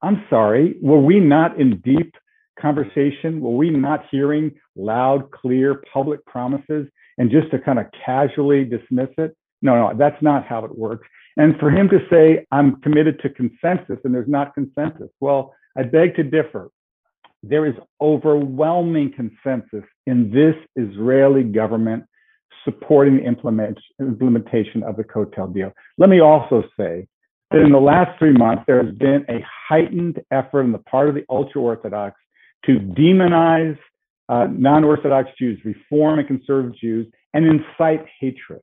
I'm 0.03 0.25
sorry, 0.29 0.75
were 0.81 0.99
we 0.99 1.19
not 1.19 1.59
in 1.59 1.79
deep 1.79 2.13
conversation? 2.59 3.39
Were 3.39 3.55
we 3.55 3.69
not 3.69 4.05
hearing 4.11 4.51
loud, 4.75 5.31
clear 5.31 5.81
public 5.91 6.23
promises 6.25 6.87
and 7.17 7.31
just 7.31 7.49
to 7.51 7.59
kind 7.59 7.79
of 7.79 7.85
casually 8.05 8.65
dismiss 8.65 9.09
it? 9.17 9.35
No, 9.61 9.75
no, 9.75 9.97
that's 9.97 10.21
not 10.21 10.45
how 10.45 10.65
it 10.65 10.77
works. 10.77 11.07
And 11.37 11.57
for 11.57 11.71
him 11.71 11.87
to 11.89 11.99
say, 12.11 12.45
I'm 12.51 12.81
committed 12.81 13.19
to 13.21 13.29
consensus 13.29 13.97
and 14.03 14.13
there's 14.13 14.27
not 14.27 14.53
consensus, 14.53 15.09
well, 15.21 15.55
I 15.77 15.83
beg 15.83 16.15
to 16.17 16.23
differ. 16.23 16.69
There 17.41 17.65
is 17.65 17.73
overwhelming 18.01 19.13
consensus 19.15 19.87
in 20.05 20.31
this 20.31 20.55
Israeli 20.75 21.43
government 21.43 22.03
supporting 22.65 23.17
the 23.17 23.23
implement, 23.23 23.77
implementation 23.99 24.83
of 24.83 24.95
the 24.97 25.03
Kotel 25.03 25.53
deal. 25.53 25.71
Let 25.97 26.09
me 26.09 26.19
also 26.19 26.63
say 26.77 27.07
that 27.53 27.61
in 27.61 27.71
the 27.71 27.79
last 27.79 28.17
three 28.17 28.33
months, 28.33 28.63
there 28.67 28.83
has 28.83 28.93
been 28.95 29.25
a 29.29 29.45
heightened 29.69 30.19
effort 30.31 30.63
on 30.63 30.71
the 30.71 30.79
part 30.79 31.07
of 31.07 31.15
the 31.15 31.23
ultra 31.29 31.61
Orthodox 31.61 32.19
to 32.65 32.79
demonize 32.79 33.77
uh, 34.27 34.47
non 34.49 34.83
Orthodox 34.83 35.29
Jews, 35.37 35.59
Reform 35.63 36.19
and 36.19 36.27
conservative 36.27 36.77
Jews, 36.79 37.07
and 37.33 37.45
incite 37.45 38.05
hatred. 38.19 38.61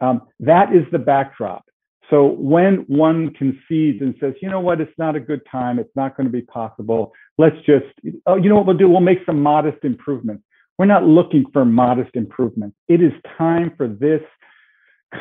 Um, 0.00 0.22
that 0.40 0.72
is 0.72 0.84
the 0.92 0.98
backdrop. 0.98 1.64
So 2.10 2.26
when 2.26 2.84
one 2.86 3.34
concedes 3.34 4.00
and 4.00 4.14
says, 4.20 4.34
you 4.40 4.48
know 4.48 4.60
what, 4.60 4.80
it's 4.80 4.96
not 4.98 5.16
a 5.16 5.20
good 5.20 5.42
time, 5.50 5.78
it's 5.78 5.94
not 5.94 6.16
going 6.16 6.26
to 6.26 6.32
be 6.32 6.42
possible, 6.42 7.12
let's 7.36 7.56
just, 7.66 7.86
oh, 8.26 8.36
you 8.36 8.48
know 8.48 8.54
what 8.54 8.66
we'll 8.66 8.76
do? 8.76 8.88
We'll 8.88 9.00
make 9.00 9.18
some 9.26 9.42
modest 9.42 9.84
improvements. 9.84 10.42
We're 10.78 10.86
not 10.86 11.04
looking 11.04 11.44
for 11.52 11.64
modest 11.64 12.14
improvements. 12.14 12.76
It 12.86 13.02
is 13.02 13.12
time 13.36 13.74
for 13.76 13.88
this 13.88 14.22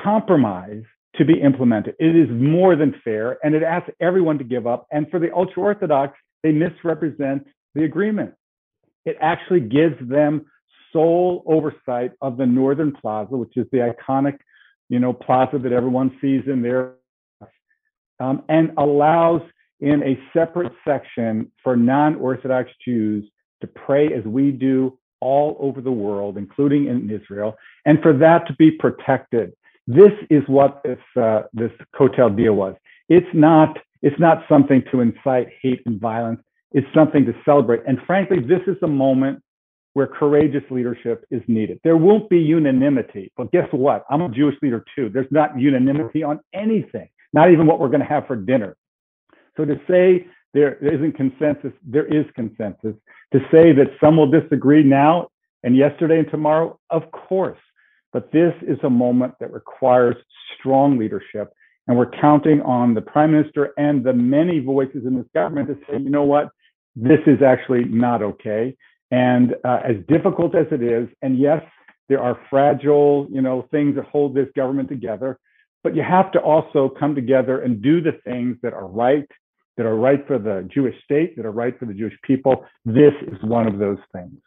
compromise 0.03 0.83
to 1.17 1.25
be 1.25 1.39
implemented. 1.41 1.95
It 1.99 2.15
is 2.15 2.29
more 2.29 2.75
than 2.75 2.95
fair, 3.03 3.37
and 3.43 3.55
it 3.55 3.63
asks 3.63 3.89
everyone 3.99 4.37
to 4.37 4.43
give 4.43 4.67
up. 4.67 4.87
And 4.91 5.09
for 5.09 5.19
the 5.19 5.33
ultra 5.33 5.63
Orthodox, 5.63 6.17
they 6.43 6.51
misrepresent 6.51 7.47
the 7.75 7.83
agreement. 7.83 8.33
It 9.05 9.17
actually 9.21 9.61
gives 9.61 9.95
them 10.07 10.45
sole 10.93 11.43
oversight 11.45 12.11
of 12.21 12.37
the 12.37 12.45
Northern 12.45 12.91
Plaza, 12.91 13.35
which 13.35 13.55
is 13.55 13.65
the 13.71 13.79
iconic, 13.79 14.37
you 14.89 14.99
know, 14.99 15.13
plaza 15.13 15.57
that 15.59 15.71
everyone 15.71 16.17
sees 16.21 16.43
in 16.47 16.61
there, 16.61 16.93
um, 18.19 18.43
and 18.49 18.71
allows 18.77 19.41
in 19.79 20.01
a 20.03 20.19
separate 20.33 20.73
section 20.85 21.51
for 21.63 21.75
non-Orthodox 21.75 22.71
Jews 22.83 23.29
to 23.61 23.67
pray 23.67 24.13
as 24.13 24.23
we 24.23 24.51
do 24.51 24.97
all 25.19 25.57
over 25.59 25.81
the 25.81 25.91
world, 25.91 26.37
including 26.37 26.87
in 26.87 27.09
Israel, 27.09 27.55
and 27.85 28.01
for 28.01 28.13
that 28.13 28.47
to 28.47 28.53
be 28.53 28.71
protected. 28.71 29.53
This 29.87 30.11
is 30.29 30.43
what 30.47 30.81
this 30.83 30.99
uh, 31.15 31.43
this 31.53 31.71
Kotel 31.95 32.35
deal 32.35 32.53
was. 32.53 32.75
It's 33.09 33.27
not 33.33 33.77
it's 34.01 34.19
not 34.19 34.43
something 34.49 34.83
to 34.91 35.01
incite 35.01 35.47
hate 35.61 35.81
and 35.85 35.99
violence. 35.99 36.41
It's 36.71 36.87
something 36.93 37.25
to 37.25 37.33
celebrate. 37.45 37.81
And 37.87 37.97
frankly, 38.05 38.39
this 38.39 38.61
is 38.67 38.75
a 38.83 38.87
moment 38.87 39.41
where 39.93 40.05
courageous 40.05 40.63
leadership 40.69 41.25
is 41.31 41.41
needed. 41.47 41.79
There 41.83 41.97
won't 41.97 42.29
be 42.29 42.37
unanimity, 42.37 43.31
but 43.35 43.51
guess 43.51 43.67
what? 43.71 44.03
I'm 44.11 44.21
a 44.21 44.29
Jewish 44.29 44.55
leader 44.61 44.85
too. 44.95 45.09
There's 45.09 45.31
not 45.31 45.59
unanimity 45.59 46.21
on 46.21 46.39
anything, 46.53 47.09
not 47.33 47.51
even 47.51 47.65
what 47.65 47.79
we're 47.79 47.87
going 47.87 48.01
to 48.01 48.05
have 48.05 48.27
for 48.27 48.35
dinner. 48.35 48.75
So 49.55 49.65
to 49.65 49.79
say 49.89 50.27
there 50.53 50.75
isn't 50.75 51.13
consensus, 51.13 51.71
there 51.83 52.05
is 52.05 52.25
consensus. 52.35 52.93
To 53.33 53.39
say 53.51 53.71
that 53.73 53.87
some 53.99 54.17
will 54.17 54.29
disagree 54.29 54.83
now 54.83 55.29
and 55.63 55.75
yesterday 55.75 56.19
and 56.19 56.29
tomorrow, 56.29 56.79
of 56.89 57.09
course. 57.11 57.57
But 58.13 58.31
this 58.31 58.53
is 58.61 58.77
a 58.83 58.89
moment 58.89 59.33
that 59.39 59.51
requires 59.51 60.15
strong 60.57 60.97
leadership. 60.97 61.51
And 61.87 61.97
we're 61.97 62.11
counting 62.11 62.61
on 62.61 62.93
the 62.93 63.01
prime 63.01 63.31
minister 63.31 63.73
and 63.77 64.03
the 64.03 64.13
many 64.13 64.59
voices 64.59 65.05
in 65.05 65.15
this 65.15 65.27
government 65.33 65.69
to 65.69 65.75
say, 65.85 66.01
you 66.01 66.09
know 66.09 66.23
what, 66.23 66.49
this 66.95 67.19
is 67.27 67.41
actually 67.41 67.85
not 67.85 68.21
okay. 68.21 68.75
And 69.11 69.55
uh, 69.63 69.79
as 69.85 69.95
difficult 70.07 70.55
as 70.55 70.65
it 70.71 70.83
is, 70.83 71.07
and 71.21 71.37
yes, 71.37 71.61
there 72.09 72.21
are 72.21 72.39
fragile, 72.49 73.27
you 73.29 73.41
know, 73.41 73.67
things 73.71 73.95
that 73.95 74.05
hold 74.05 74.35
this 74.35 74.47
government 74.55 74.89
together, 74.89 75.39
but 75.83 75.95
you 75.95 76.01
have 76.01 76.31
to 76.33 76.39
also 76.39 76.89
come 76.99 77.15
together 77.15 77.61
and 77.61 77.81
do 77.81 78.01
the 78.01 78.13
things 78.25 78.57
that 78.63 78.73
are 78.73 78.87
right, 78.87 79.29
that 79.77 79.85
are 79.85 79.95
right 79.95 80.25
for 80.27 80.39
the 80.39 80.67
Jewish 80.73 80.95
state, 81.03 81.35
that 81.37 81.45
are 81.45 81.51
right 81.51 81.77
for 81.77 81.85
the 81.85 81.93
Jewish 81.93 82.17
people. 82.23 82.65
This 82.83 83.13
is 83.27 83.37
one 83.43 83.67
of 83.67 83.77
those 83.77 83.99
things. 84.11 84.39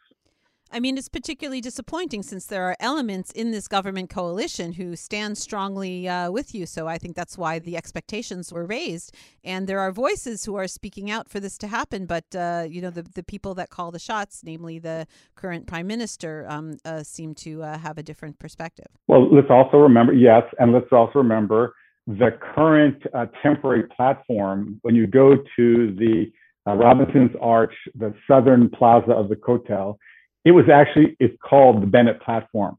I 0.73 0.79
mean, 0.79 0.97
it's 0.97 1.09
particularly 1.09 1.59
disappointing 1.59 2.23
since 2.23 2.45
there 2.45 2.63
are 2.63 2.77
elements 2.79 3.31
in 3.31 3.51
this 3.51 3.67
government 3.67 4.09
coalition 4.09 4.73
who 4.73 4.95
stand 4.95 5.37
strongly 5.37 6.07
uh, 6.07 6.31
with 6.31 6.55
you. 6.55 6.65
So 6.65 6.87
I 6.87 6.97
think 6.97 7.15
that's 7.15 7.37
why 7.37 7.59
the 7.59 7.75
expectations 7.75 8.53
were 8.53 8.65
raised. 8.65 9.13
And 9.43 9.67
there 9.67 9.79
are 9.79 9.91
voices 9.91 10.45
who 10.45 10.55
are 10.55 10.67
speaking 10.67 11.11
out 11.11 11.29
for 11.29 11.41
this 11.41 11.57
to 11.59 11.67
happen. 11.67 12.05
But, 12.05 12.33
uh, 12.33 12.67
you 12.69 12.81
know, 12.81 12.89
the, 12.89 13.03
the 13.03 13.23
people 13.23 13.53
that 13.55 13.69
call 13.69 13.91
the 13.91 13.99
shots, 13.99 14.43
namely 14.45 14.79
the 14.79 15.07
current 15.35 15.67
prime 15.67 15.87
minister, 15.87 16.45
um, 16.47 16.77
uh, 16.85 17.03
seem 17.03 17.35
to 17.35 17.63
uh, 17.63 17.77
have 17.77 17.97
a 17.97 18.03
different 18.03 18.39
perspective. 18.39 18.87
Well, 19.07 19.33
let's 19.33 19.49
also 19.49 19.77
remember, 19.77 20.13
yes, 20.13 20.43
and 20.59 20.71
let's 20.71 20.91
also 20.91 21.19
remember 21.19 21.75
the 22.07 22.37
current 22.55 23.01
uh, 23.13 23.25
temporary 23.43 23.83
platform. 23.95 24.79
When 24.83 24.95
you 24.95 25.05
go 25.05 25.35
to 25.35 25.95
the 25.95 26.31
uh, 26.65 26.75
Robinson's 26.75 27.35
Arch, 27.41 27.73
the 27.95 28.13
southern 28.27 28.69
plaza 28.69 29.11
of 29.11 29.29
the 29.29 29.35
Kotel, 29.35 29.97
it 30.45 30.51
was 30.51 30.65
actually 30.71 31.15
it's 31.19 31.35
called 31.41 31.81
the 31.81 31.87
Bennett 31.87 32.21
platform 32.21 32.77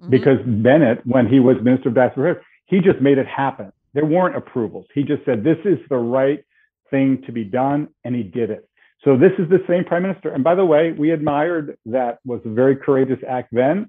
mm-hmm. 0.00 0.10
because 0.10 0.38
Bennett, 0.44 1.06
when 1.06 1.26
he 1.26 1.40
was 1.40 1.56
Minister 1.62 1.88
of 1.88 1.94
Diaspora, 1.94 2.36
he 2.66 2.80
just 2.80 3.00
made 3.00 3.18
it 3.18 3.26
happen. 3.26 3.72
There 3.94 4.04
weren't 4.04 4.36
approvals. 4.36 4.86
He 4.94 5.02
just 5.02 5.24
said 5.24 5.42
this 5.42 5.58
is 5.64 5.78
the 5.88 5.96
right 5.96 6.44
thing 6.90 7.22
to 7.26 7.32
be 7.32 7.44
done, 7.44 7.88
and 8.04 8.14
he 8.14 8.22
did 8.22 8.50
it. 8.50 8.68
So 9.04 9.16
this 9.16 9.32
is 9.38 9.48
the 9.48 9.64
same 9.68 9.84
prime 9.84 10.02
minister. 10.02 10.30
And 10.30 10.44
by 10.44 10.54
the 10.54 10.64
way, 10.64 10.92
we 10.92 11.10
admired 11.10 11.78
that 11.86 12.18
was 12.24 12.40
a 12.44 12.50
very 12.50 12.76
courageous 12.76 13.18
act 13.26 13.48
then. 13.52 13.88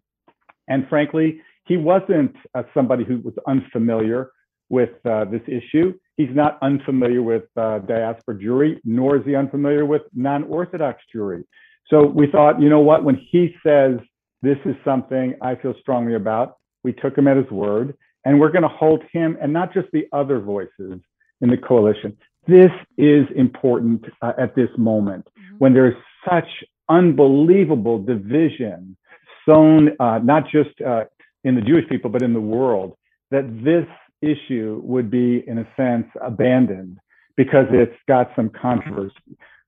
And 0.67 0.88
frankly, 0.88 1.41
he 1.65 1.78
wasn't 1.78 2.36
uh, 2.55 2.63
somebody 2.74 3.03
who 3.03 3.19
was 3.19 3.34
unfamiliar 3.45 4.32
with 4.69 4.91
uh, 5.05 5.26
this 5.26 5.41
issue. 5.47 5.93
He's 6.15 6.34
not 6.34 6.57
unfamiliar 6.61 7.22
with 7.22 7.43
uh, 7.57 7.80
diaspora 7.80 8.36
Jewry, 8.36 8.80
nor 8.86 9.17
is 9.17 9.26
he 9.26 9.36
unfamiliar 9.36 9.86
with 9.86 10.03
non 10.13 10.45
Orthodox 10.45 11.03
Jewry. 11.13 11.43
So 11.92 12.06
we 12.06 12.26
thought, 12.26 12.62
you 12.62 12.70
know 12.70 12.80
what, 12.80 13.04
when 13.04 13.18
he 13.30 13.54
says 13.66 13.98
this 14.42 14.58
is 14.66 14.76
something 14.84 15.36
I 15.42 15.56
feel 15.56 15.76
strongly 15.82 16.16
about, 16.16 16.56
we 16.84 16.94
took 16.94 17.16
him 17.16 17.28
at 17.28 17.38
his 17.38 17.50
word, 17.52 17.96
and 18.26 18.39
we're 18.39 18.52
going 18.52 18.64
to 18.64 18.70
hold 18.70 19.04
him 19.12 19.38
and 19.42 19.52
not 19.52 19.74
just 19.74 19.89
the 19.92 20.08
other 20.14 20.39
voices 20.39 21.00
in 21.42 21.50
the 21.50 21.58
coalition. 21.58 22.18
This 22.48 22.72
is 22.98 23.26
important 23.36 24.06
uh, 24.22 24.32
at 24.39 24.56
this 24.56 24.70
moment 24.78 25.28
mm-hmm. 25.28 25.58
when 25.58 25.74
there 25.74 25.88
is 25.88 25.96
such 26.28 26.48
unbelievable 26.89 28.02
division 28.02 28.98
sown 29.48 29.89
uh, 30.00 30.20
not 30.24 30.46
just 30.50 30.70
uh, 30.82 31.04
in 31.44 31.56
the 31.56 31.62
Jewish 31.62 31.88
people, 31.89 32.10
but 32.10 32.22
in 32.22 32.34
the 32.34 32.42
world, 32.42 32.96
that 33.32 33.46
this 33.64 33.86
issue 34.22 34.80
would 34.84 35.10
be, 35.12 35.44
in 35.48 35.58
a 35.58 35.68
sense, 35.76 36.08
abandoned 36.22 37.00
because 37.36 37.66
it's 37.72 37.96
got 38.08 38.32
some 38.36 38.50
controversy. 38.50 39.16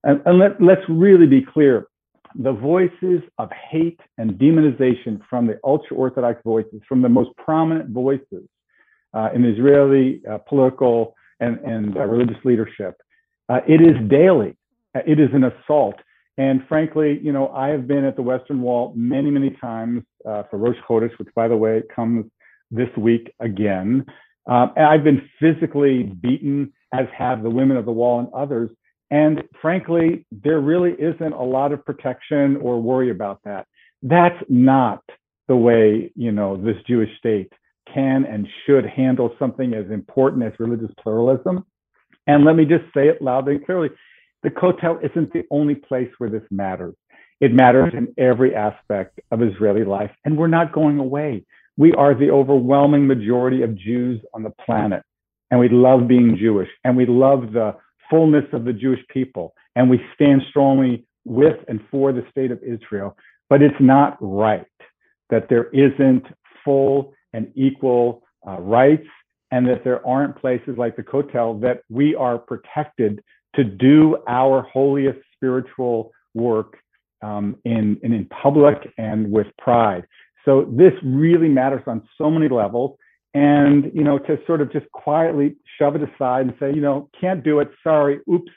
And, 0.04 0.22
and 0.26 0.38
let, 0.38 0.62
let's 0.62 0.82
really 0.88 1.26
be 1.26 1.42
clear 1.42 1.88
the 2.36 2.52
voices 2.52 3.22
of 3.38 3.50
hate 3.70 4.00
and 4.18 4.32
demonization 4.32 5.20
from 5.30 5.48
the 5.48 5.60
ultra 5.64 5.96
Orthodox 5.96 6.42
voices, 6.44 6.82
from 6.88 7.02
the 7.02 7.10
most 7.10 7.30
prominent 7.38 7.90
voices 7.90 8.48
uh, 9.14 9.30
in 9.34 9.46
Israeli 9.46 10.22
uh, 10.30 10.40
political 10.40 11.16
and, 11.40 11.60
and 11.60 11.98
uh, 11.98 12.02
religious 12.02 12.38
leadership, 12.44 12.96
uh, 13.50 13.60
it 13.68 13.82
is 13.82 14.10
daily. 14.10 14.56
It 14.96 15.20
is 15.20 15.30
an 15.34 15.44
assault. 15.44 15.96
And 16.38 16.62
frankly, 16.68 17.20
you 17.22 17.32
know, 17.32 17.50
I 17.50 17.70
have 17.70 17.88
been 17.88 18.06
at 18.06 18.16
the 18.16 18.22
Western 18.22 18.62
Wall 18.62 18.94
many, 18.96 19.30
many 19.30 19.52
times 19.62 20.04
uh, 20.28 20.44
for 20.50 20.58
Rosh 20.58 20.78
Chodesh, 20.88 21.18
which, 21.20 21.30
by 21.36 21.48
the 21.48 21.58
way, 21.58 21.84
comes 21.96 22.26
this 22.72 22.90
week 22.98 23.32
again. 23.40 24.06
Uh, 24.50 24.68
and 24.76 24.86
I've 24.86 25.04
been 25.04 25.30
physically 25.40 26.04
beaten, 26.04 26.74
as 26.94 27.06
have 27.16 27.44
the 27.44 27.50
women 27.50 27.78
of 27.78 27.86
the 27.86 27.92
wall 27.92 28.20
and 28.20 28.30
others. 28.34 28.70
And 29.14 29.44
frankly, 29.62 30.26
there 30.32 30.60
really 30.60 30.94
isn't 30.94 31.34
a 31.34 31.44
lot 31.44 31.72
of 31.72 31.86
protection 31.86 32.58
or 32.58 32.82
worry 32.82 33.12
about 33.12 33.42
that. 33.46 33.68
That's 34.02 34.44
not 34.50 35.04
the 35.48 35.56
way, 35.56 36.12
you 36.16 36.32
know, 36.32 36.58
this 36.58 36.78
Jewish 36.88 37.16
state 37.20 37.54
can 37.94 38.26
and 38.26 38.48
should 38.66 38.88
handle 38.88 39.36
something 39.38 39.76
as 39.76 39.92
important 39.92 40.42
as 40.42 40.54
religious 40.58 40.90
pluralism. 41.00 41.64
And 42.26 42.44
let 42.44 42.56
me 42.56 42.66
just 42.66 42.86
say 42.92 43.08
it 43.08 43.22
loudly 43.22 43.58
and 43.58 43.66
clearly 43.66 43.90
the 44.42 44.50
Kotel 44.50 44.98
isn't 45.08 45.32
the 45.32 45.44
only 45.52 45.76
place 45.76 46.10
where 46.18 46.32
this 46.32 46.42
matters. 46.50 46.96
It 47.40 47.54
matters 47.54 47.94
in 47.96 48.08
every 48.18 48.56
aspect 48.56 49.20
of 49.30 49.44
Israeli 49.44 49.84
life, 49.84 50.10
and 50.26 50.36
we're 50.36 50.48
not 50.48 50.74
going 50.74 50.98
away. 50.98 51.46
We 51.78 51.94
are 51.94 52.16
the 52.16 52.32
overwhelming 52.32 53.06
majority 53.06 53.62
of 53.62 53.78
Jews 53.78 54.22
on 54.34 54.42
the 54.42 54.54
planet, 54.66 55.04
and 55.52 55.60
we 55.60 55.70
love 55.70 56.08
being 56.08 56.36
Jewish, 56.36 56.70
and 56.84 56.98
we 56.98 57.06
love 57.06 57.52
the 57.54 57.76
fullness 58.10 58.46
of 58.54 58.66
the 58.66 58.74
Jewish 58.74 59.02
people, 59.10 59.54
and 59.76 59.90
we 59.90 60.00
stand 60.16 60.42
strongly 60.50 61.06
with 61.26 61.58
and 61.68 61.80
for 61.90 62.12
the 62.12 62.26
state 62.30 62.52
of 62.52 62.60
Israel. 62.64 63.16
But 63.50 63.62
it's 63.62 63.76
not 63.80 64.18
right 64.20 64.66
that 65.30 65.48
there 65.50 65.70
isn't 65.72 66.26
full 66.64 67.14
and 67.34 67.52
equal 67.56 68.24
uh, 68.48 68.60
rights, 68.60 69.08
and 69.52 69.68
that 69.68 69.84
there 69.84 70.06
aren't 70.06 70.36
places 70.36 70.78
like 70.78 70.96
the 70.96 71.04
Kotel 71.04 71.62
that 71.62 71.82
we 71.90 72.16
are 72.16 72.38
protected 72.38 73.24
to 73.56 73.64
do 73.64 74.18
our 74.28 74.64
holiest 74.64 75.20
spiritual 75.36 76.12
work 76.34 76.78
um, 77.22 77.56
in, 77.64 78.00
in, 78.04 78.14
in 78.14 78.26
public 78.26 78.78
and 78.98 79.32
with 79.32 79.48
pride. 79.58 80.06
So 80.46 80.66
this 80.72 80.94
really 81.04 81.48
matters 81.48 81.84
on 81.88 82.08
so 82.18 82.30
many 82.30 82.50
levels. 82.50 82.98
And, 83.34 83.92
you 83.94 84.04
know, 84.04 84.20
to 84.20 84.38
sort 84.46 84.62
of 84.62 84.72
just 84.72 84.90
quietly 84.92 85.56
shove 85.80 85.96
it 85.96 86.04
aside 86.04 86.42
and 86.48 86.54
say, 86.60 86.72
you 86.74 86.82
know, 86.82 87.10
can't 87.20 87.44
do 87.44 87.60
it, 87.60 87.72
sorry, 87.84 88.20
oops, 88.32 88.52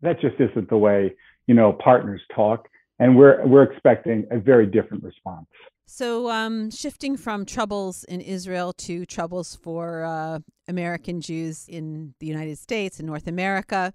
that 0.00 0.20
just 0.20 0.36
isn't 0.38 0.70
the 0.70 0.76
way, 0.76 1.12
you 1.46 1.54
know, 1.54 1.72
partners 1.72 2.20
talk. 2.34 2.68
And 2.98 3.16
we're, 3.16 3.44
we're 3.44 3.64
expecting 3.64 4.26
a 4.30 4.38
very 4.38 4.66
different 4.66 5.02
response. 5.02 5.46
So, 5.86 6.30
um, 6.30 6.70
shifting 6.70 7.16
from 7.16 7.44
troubles 7.44 8.04
in 8.04 8.20
Israel 8.20 8.72
to 8.74 9.04
troubles 9.04 9.56
for 9.56 10.04
uh, 10.04 10.38
American 10.68 11.20
Jews 11.20 11.66
in 11.68 12.14
the 12.18 12.26
United 12.26 12.58
States 12.58 12.98
and 12.98 13.06
North 13.06 13.26
America, 13.26 13.92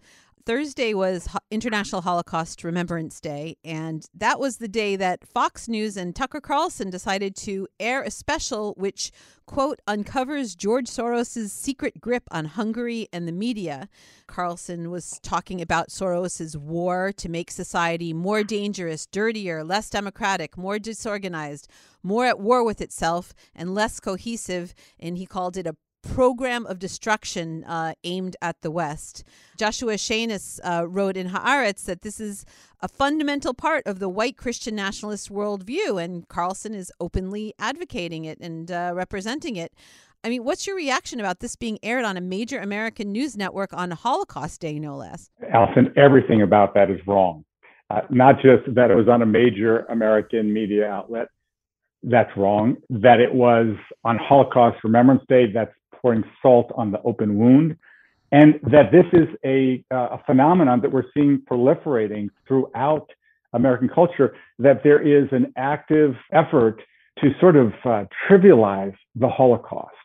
Thursday 0.47 0.93
was 0.93 1.27
International 1.51 1.99
Holocaust 1.99 2.63
Remembrance 2.63 3.19
Day, 3.19 3.57
and 3.65 4.05
that 4.13 4.39
was 4.39 4.55
the 4.55 4.69
day 4.69 4.95
that 4.95 5.27
Fox 5.27 5.67
News 5.67 5.97
and 5.97 6.15
Tucker 6.15 6.39
Carlson 6.39 6.89
decided 6.89 7.35
to 7.35 7.67
air 7.81 8.01
a 8.01 8.09
special 8.09 8.73
which, 8.77 9.11
quote, 9.45 9.81
uncovers 9.87 10.55
George 10.55 10.87
Soros's 10.87 11.51
secret 11.51 11.99
grip 11.99 12.23
on 12.31 12.45
Hungary 12.45 13.09
and 13.11 13.27
the 13.27 13.33
media. 13.33 13.89
Carlson 14.27 14.89
was 14.89 15.19
talking 15.21 15.61
about 15.61 15.91
Soros's 15.91 16.57
war 16.57 17.11
to 17.17 17.27
make 17.27 17.51
society 17.51 18.13
more 18.13 18.41
dangerous, 18.41 19.05
dirtier, 19.05 19.65
less 19.65 19.89
democratic, 19.89 20.57
more 20.57 20.79
disorganized, 20.79 21.67
more 22.03 22.25
at 22.25 22.39
war 22.39 22.63
with 22.63 22.79
itself, 22.79 23.33
and 23.53 23.75
less 23.75 23.99
cohesive, 23.99 24.73
and 24.97 25.17
he 25.17 25.25
called 25.25 25.57
it 25.57 25.67
a 25.67 25.75
program 26.13 26.65
of 26.65 26.79
destruction 26.79 27.63
uh, 27.65 27.93
aimed 28.03 28.35
at 28.41 28.61
the 28.61 28.71
West. 28.71 29.23
Joshua 29.57 29.93
Shanes 29.93 30.59
uh, 30.63 30.87
wrote 30.87 31.17
in 31.17 31.29
Haaretz 31.29 31.85
that 31.85 32.01
this 32.01 32.19
is 32.19 32.45
a 32.81 32.87
fundamental 32.87 33.53
part 33.53 33.85
of 33.85 33.99
the 33.99 34.09
white 34.09 34.37
Christian 34.37 34.75
nationalist 34.75 35.31
worldview, 35.31 36.03
and 36.03 36.27
Carlson 36.27 36.73
is 36.73 36.91
openly 36.99 37.53
advocating 37.59 38.25
it 38.25 38.39
and 38.39 38.71
uh, 38.71 38.91
representing 38.93 39.55
it. 39.55 39.73
I 40.23 40.29
mean, 40.29 40.43
what's 40.43 40.65
your 40.65 40.75
reaction 40.75 41.19
about 41.19 41.39
this 41.39 41.55
being 41.55 41.79
aired 41.83 42.03
on 42.03 42.17
a 42.17 42.21
major 42.21 42.59
American 42.59 43.11
news 43.11 43.37
network 43.37 43.73
on 43.73 43.91
Holocaust 43.91 44.59
Day, 44.59 44.79
no 44.79 44.97
less? 44.97 45.29
Allison, 45.53 45.93
everything 45.95 46.41
about 46.41 46.73
that 46.73 46.89
is 46.89 46.99
wrong. 47.07 47.45
Uh, 47.89 48.01
not 48.09 48.35
just 48.41 48.63
that 48.75 48.91
it 48.91 48.95
was 48.95 49.07
on 49.07 49.21
a 49.21 49.25
major 49.25 49.79
American 49.85 50.51
media 50.51 50.85
outlet, 50.87 51.27
that's 52.03 52.35
wrong. 52.35 52.77
That 52.89 53.19
it 53.19 53.33
was 53.33 53.75
on 54.03 54.17
Holocaust 54.17 54.83
Remembrance 54.83 55.23
Day, 55.29 55.51
that's 55.51 55.71
pouring 56.01 56.23
salt 56.41 56.71
on 56.75 56.91
the 56.91 57.01
open 57.03 57.37
wound, 57.37 57.77
and 58.31 58.59
that 58.63 58.91
this 58.91 59.05
is 59.13 59.27
a, 59.45 59.83
uh, 59.91 60.17
a 60.17 60.23
phenomenon 60.25 60.81
that 60.81 60.91
we're 60.91 61.05
seeing 61.13 61.41
proliferating 61.49 62.29
throughout 62.47 63.09
American 63.53 63.89
culture, 63.89 64.35
that 64.59 64.83
there 64.83 65.01
is 65.01 65.27
an 65.31 65.53
active 65.55 66.15
effort 66.31 66.81
to 67.19 67.31
sort 67.39 67.55
of 67.55 67.73
uh, 67.85 68.03
trivialize 68.29 68.95
the 69.15 69.29
Holocaust, 69.29 69.95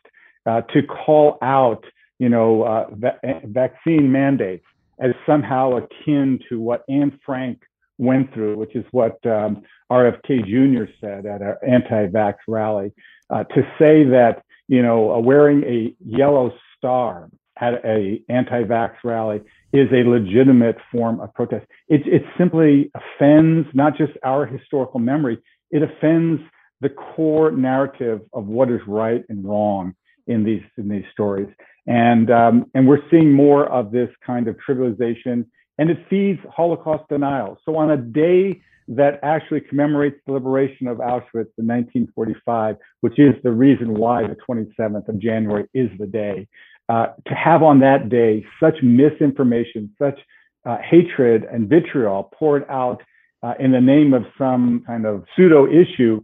uh, 0.45 0.61
to 0.73 0.81
call 0.83 1.37
out, 1.41 1.83
you 2.19 2.29
know, 2.29 2.63
uh, 2.63 2.85
va- 2.93 3.19
vaccine 3.45 4.11
mandates 4.11 4.65
as 4.99 5.11
somehow 5.25 5.77
akin 5.77 6.39
to 6.49 6.59
what 6.59 6.83
Anne 6.89 7.19
Frank 7.25 7.61
went 7.97 8.33
through, 8.33 8.57
which 8.57 8.75
is 8.75 8.85
what 8.91 9.17
um, 9.25 9.63
RFK 9.91 10.45
Jr. 10.45 10.91
said 10.99 11.25
at 11.25 11.41
an 11.41 11.55
anti-vax 11.67 12.35
rally, 12.47 12.91
uh, 13.29 13.43
to 13.43 13.61
say 13.77 14.03
that 14.03 14.43
you 14.67 14.81
know, 14.81 15.13
uh, 15.13 15.19
wearing 15.19 15.63
a 15.63 15.95
yellow 16.05 16.51
star 16.77 17.29
at 17.59 17.73
a 17.85 18.21
anti-vax 18.29 18.95
rally 19.03 19.41
is 19.71 19.87
a 19.91 20.07
legitimate 20.07 20.77
form 20.91 21.19
of 21.19 21.33
protest. 21.33 21.65
It, 21.87 22.01
it 22.07 22.23
simply 22.37 22.91
offends 22.95 23.67
not 23.73 23.97
just 23.97 24.13
our 24.23 24.45
historical 24.45 24.99
memory, 24.99 25.37
it 25.71 25.83
offends 25.83 26.41
the 26.81 26.89
core 26.89 27.51
narrative 27.51 28.21
of 28.33 28.45
what 28.47 28.69
is 28.69 28.81
right 28.87 29.23
and 29.29 29.45
wrong 29.45 29.95
in 30.27 30.43
these 30.43 30.63
in 30.77 30.89
these 30.89 31.05
stories. 31.11 31.47
And 31.87 32.31
um, 32.31 32.65
and 32.73 32.87
we're 32.87 33.09
seeing 33.11 33.31
more 33.31 33.65
of 33.67 33.91
this 33.91 34.09
kind 34.25 34.47
of 34.47 34.55
trivialization, 34.67 35.45
and 35.77 35.89
it 35.89 35.97
feeds 36.09 36.39
Holocaust 36.49 37.07
denial. 37.09 37.57
So 37.65 37.75
on 37.77 37.91
a 37.91 37.97
day 37.97 38.61
that 38.87 39.19
actually 39.23 39.61
commemorates 39.61 40.17
the 40.25 40.33
liberation 40.33 40.87
of 40.87 40.97
Auschwitz 40.97 41.55
in 41.57 41.67
1945, 41.67 42.75
which 43.01 43.17
is 43.17 43.33
the 43.43 43.51
reason 43.51 43.93
why 43.93 44.27
the 44.27 44.35
27th 44.47 45.07
of 45.07 45.19
January 45.19 45.67
is 45.73 45.89
the 45.99 46.07
day. 46.07 46.47
Uh, 46.89 47.07
to 47.27 47.33
have 47.33 47.63
on 47.63 47.79
that 47.79 48.09
day 48.09 48.45
such 48.59 48.75
misinformation, 48.83 49.89
such 49.97 50.19
uh, 50.65 50.77
hatred 50.83 51.45
and 51.45 51.69
vitriol 51.69 52.29
poured 52.37 52.65
out 52.69 53.01
uh, 53.41 53.53
in 53.59 53.71
the 53.71 53.81
name 53.81 54.13
of 54.13 54.25
some 54.37 54.83
kind 54.85 55.05
of 55.05 55.25
pseudo 55.35 55.65
issue 55.67 56.23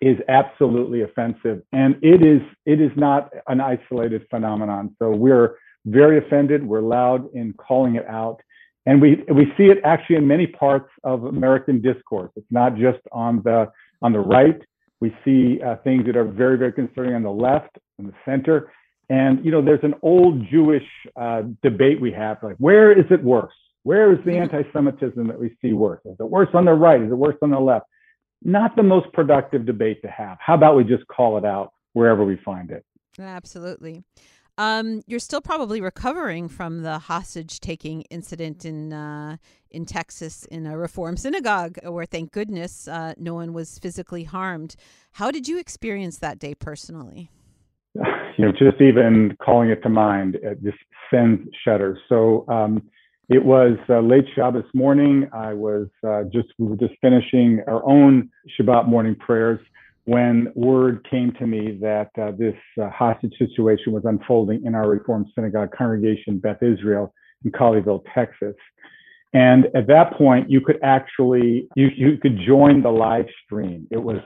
is 0.00 0.16
absolutely 0.28 1.02
offensive, 1.02 1.62
and 1.72 1.96
it 2.02 2.22
is 2.22 2.40
it 2.66 2.80
is 2.80 2.90
not 2.96 3.32
an 3.48 3.60
isolated 3.60 4.26
phenomenon. 4.30 4.94
So 4.98 5.10
we're 5.10 5.56
very 5.86 6.18
offended. 6.18 6.66
We're 6.66 6.80
loud 6.80 7.32
in 7.34 7.54
calling 7.54 7.96
it 7.96 8.06
out. 8.06 8.40
And 8.86 9.00
we, 9.00 9.24
we 9.34 9.46
see 9.56 9.64
it 9.64 9.78
actually 9.84 10.16
in 10.16 10.26
many 10.26 10.46
parts 10.46 10.90
of 11.04 11.24
American 11.24 11.80
discourse. 11.80 12.30
It's 12.36 12.46
not 12.50 12.76
just 12.76 13.00
on 13.12 13.42
the, 13.44 13.70
on 14.02 14.12
the 14.12 14.20
right. 14.20 14.60
We 15.00 15.14
see 15.24 15.60
uh, 15.62 15.76
things 15.84 16.06
that 16.06 16.16
are 16.16 16.24
very, 16.24 16.58
very 16.58 16.72
concerning 16.72 17.14
on 17.14 17.22
the 17.22 17.30
left 17.30 17.78
and 17.98 18.08
the 18.08 18.14
center. 18.24 18.70
And, 19.08 19.44
you 19.44 19.50
know, 19.50 19.62
there's 19.62 19.82
an 19.82 19.94
old 20.02 20.46
Jewish 20.50 20.86
uh, 21.16 21.42
debate 21.62 22.00
we 22.00 22.12
have, 22.12 22.38
like, 22.42 22.56
where 22.58 22.92
is 22.92 23.04
it 23.10 23.22
worse? 23.22 23.52
Where 23.82 24.12
is 24.12 24.18
the 24.24 24.32
mm-hmm. 24.32 24.54
anti-Semitism 24.54 25.26
that 25.26 25.38
we 25.38 25.54
see 25.60 25.72
worse? 25.72 26.00
Is 26.06 26.16
it 26.18 26.28
worse 26.28 26.48
on 26.54 26.64
the 26.64 26.72
right? 26.72 27.02
Is 27.02 27.10
it 27.10 27.14
worse 27.14 27.36
on 27.42 27.50
the 27.50 27.60
left? 27.60 27.86
Not 28.42 28.76
the 28.76 28.82
most 28.82 29.12
productive 29.12 29.66
debate 29.66 30.00
to 30.02 30.08
have. 30.08 30.38
How 30.40 30.54
about 30.54 30.76
we 30.76 30.84
just 30.84 31.06
call 31.08 31.36
it 31.38 31.44
out 31.44 31.72
wherever 31.94 32.24
we 32.24 32.36
find 32.44 32.70
it. 32.70 32.84
Absolutely. 33.18 34.04
Um, 34.56 35.02
you're 35.06 35.20
still 35.20 35.40
probably 35.40 35.80
recovering 35.80 36.48
from 36.48 36.82
the 36.82 36.98
hostage 36.98 37.58
taking 37.60 38.02
incident 38.02 38.64
in 38.64 38.92
uh, 38.92 39.36
in 39.70 39.84
Texas 39.84 40.44
in 40.44 40.66
a 40.66 40.78
Reform 40.78 41.16
synagogue, 41.16 41.78
where 41.84 42.06
thank 42.06 42.30
goodness 42.30 42.86
uh, 42.86 43.14
no 43.18 43.34
one 43.34 43.52
was 43.52 43.78
physically 43.80 44.22
harmed. 44.24 44.76
How 45.12 45.32
did 45.32 45.48
you 45.48 45.58
experience 45.58 46.18
that 46.18 46.38
day 46.38 46.54
personally? 46.54 47.30
You 48.36 48.46
know, 48.46 48.50
just 48.50 48.80
even 48.80 49.36
calling 49.40 49.70
it 49.70 49.80
to 49.84 49.88
mind, 49.88 50.34
it 50.34 50.60
just 50.60 50.76
sends 51.08 51.48
shudders. 51.64 51.98
So 52.08 52.44
um, 52.48 52.82
it 53.28 53.44
was 53.44 53.78
uh, 53.88 54.00
late 54.00 54.24
Shabbos 54.34 54.64
morning. 54.74 55.28
I 55.32 55.54
was 55.54 55.86
uh, 56.04 56.24
just 56.24 56.48
we 56.58 56.66
were 56.66 56.76
just 56.76 56.94
finishing 57.00 57.60
our 57.68 57.88
own 57.88 58.28
Shabbat 58.58 58.88
morning 58.88 59.14
prayers 59.14 59.60
when 60.04 60.52
word 60.54 61.06
came 61.10 61.32
to 61.38 61.46
me 61.46 61.78
that 61.80 62.10
uh, 62.20 62.30
this 62.36 62.56
uh, 62.80 62.90
hostage 62.90 63.32
situation 63.38 63.92
was 63.92 64.04
unfolding 64.04 64.64
in 64.64 64.74
our 64.74 64.88
Reformed 64.88 65.26
Synagogue 65.34 65.70
congregation, 65.76 66.38
Beth 66.38 66.62
Israel, 66.62 67.12
in 67.44 67.50
Colleyville, 67.52 68.02
Texas. 68.14 68.54
And 69.32 69.66
at 69.74 69.88
that 69.88 70.12
point, 70.16 70.48
you 70.48 70.60
could 70.60 70.78
actually 70.82 71.66
you 71.74 71.88
you 71.96 72.18
could 72.18 72.38
join 72.46 72.82
the 72.82 72.90
live 72.90 73.26
stream. 73.44 73.86
It 73.90 74.02
was 74.02 74.18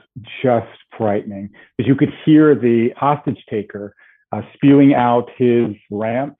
just 0.43 0.67
frightening 0.97 1.49
because 1.77 1.87
you 1.87 1.95
could 1.95 2.13
hear 2.25 2.53
the 2.53 2.89
hostage 2.95 3.43
taker 3.49 3.95
uh, 4.31 4.41
spewing 4.53 4.93
out 4.93 5.29
his 5.35 5.69
rants. 5.89 6.39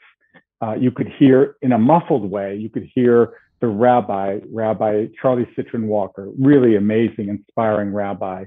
Uh, 0.62 0.74
you 0.74 0.92
could 0.92 1.10
hear 1.18 1.56
in 1.62 1.72
a 1.72 1.80
muffled 1.80 2.30
way. 2.30 2.56
You 2.58 2.70
could 2.70 2.88
hear 2.94 3.34
the 3.60 3.68
rabbi, 3.68 4.40
Rabbi 4.52 5.08
Charlie 5.20 5.48
Cytron 5.58 5.86
Walker, 5.86 6.30
really 6.38 6.76
amazing, 6.76 7.30
inspiring 7.30 7.92
rabbi, 7.94 8.46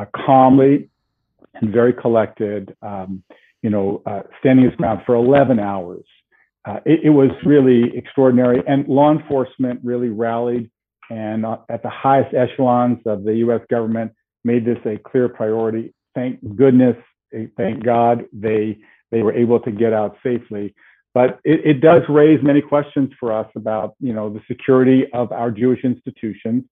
uh, 0.00 0.06
calmly 0.24 0.88
and 1.54 1.72
very 1.72 1.92
collected, 1.92 2.74
um, 2.82 3.22
you 3.62 3.70
know, 3.70 4.02
uh, 4.06 4.20
standing 4.40 4.64
his 4.64 4.74
ground 4.76 5.00
for 5.04 5.14
11 5.14 5.58
hours. 5.58 6.04
Uh, 6.64 6.78
it, 6.84 7.00
it, 7.04 7.10
was 7.10 7.30
really 7.44 7.96
extraordinary, 7.96 8.62
and 8.66 8.86
law 8.86 9.10
enforcement 9.10 9.80
really 9.82 10.10
rallied, 10.10 10.70
and 11.08 11.46
uh, 11.46 11.56
at 11.70 11.82
the 11.82 11.88
highest 11.88 12.34
echelons 12.34 12.98
of 13.06 13.24
the 13.24 13.36
U.S. 13.36 13.62
government 13.70 14.12
made 14.44 14.66
this 14.66 14.78
a 14.84 14.98
clear 14.98 15.28
priority. 15.28 15.94
Thank 16.14 16.38
goodness, 16.56 16.96
eh, 17.32 17.46
thank 17.56 17.82
God, 17.82 18.24
they 18.32 18.78
they 19.10 19.22
were 19.22 19.32
able 19.32 19.58
to 19.60 19.70
get 19.70 19.92
out 19.94 20.16
safely. 20.22 20.74
But 21.14 21.40
it, 21.44 21.60
it 21.64 21.80
does 21.80 22.02
raise 22.08 22.40
many 22.42 22.60
questions 22.60 23.10
for 23.18 23.32
us 23.32 23.50
about, 23.56 23.94
you 23.98 24.12
know, 24.12 24.30
the 24.30 24.40
security 24.46 25.06
of 25.12 25.32
our 25.32 25.50
Jewish 25.50 25.82
institutions. 25.82 26.64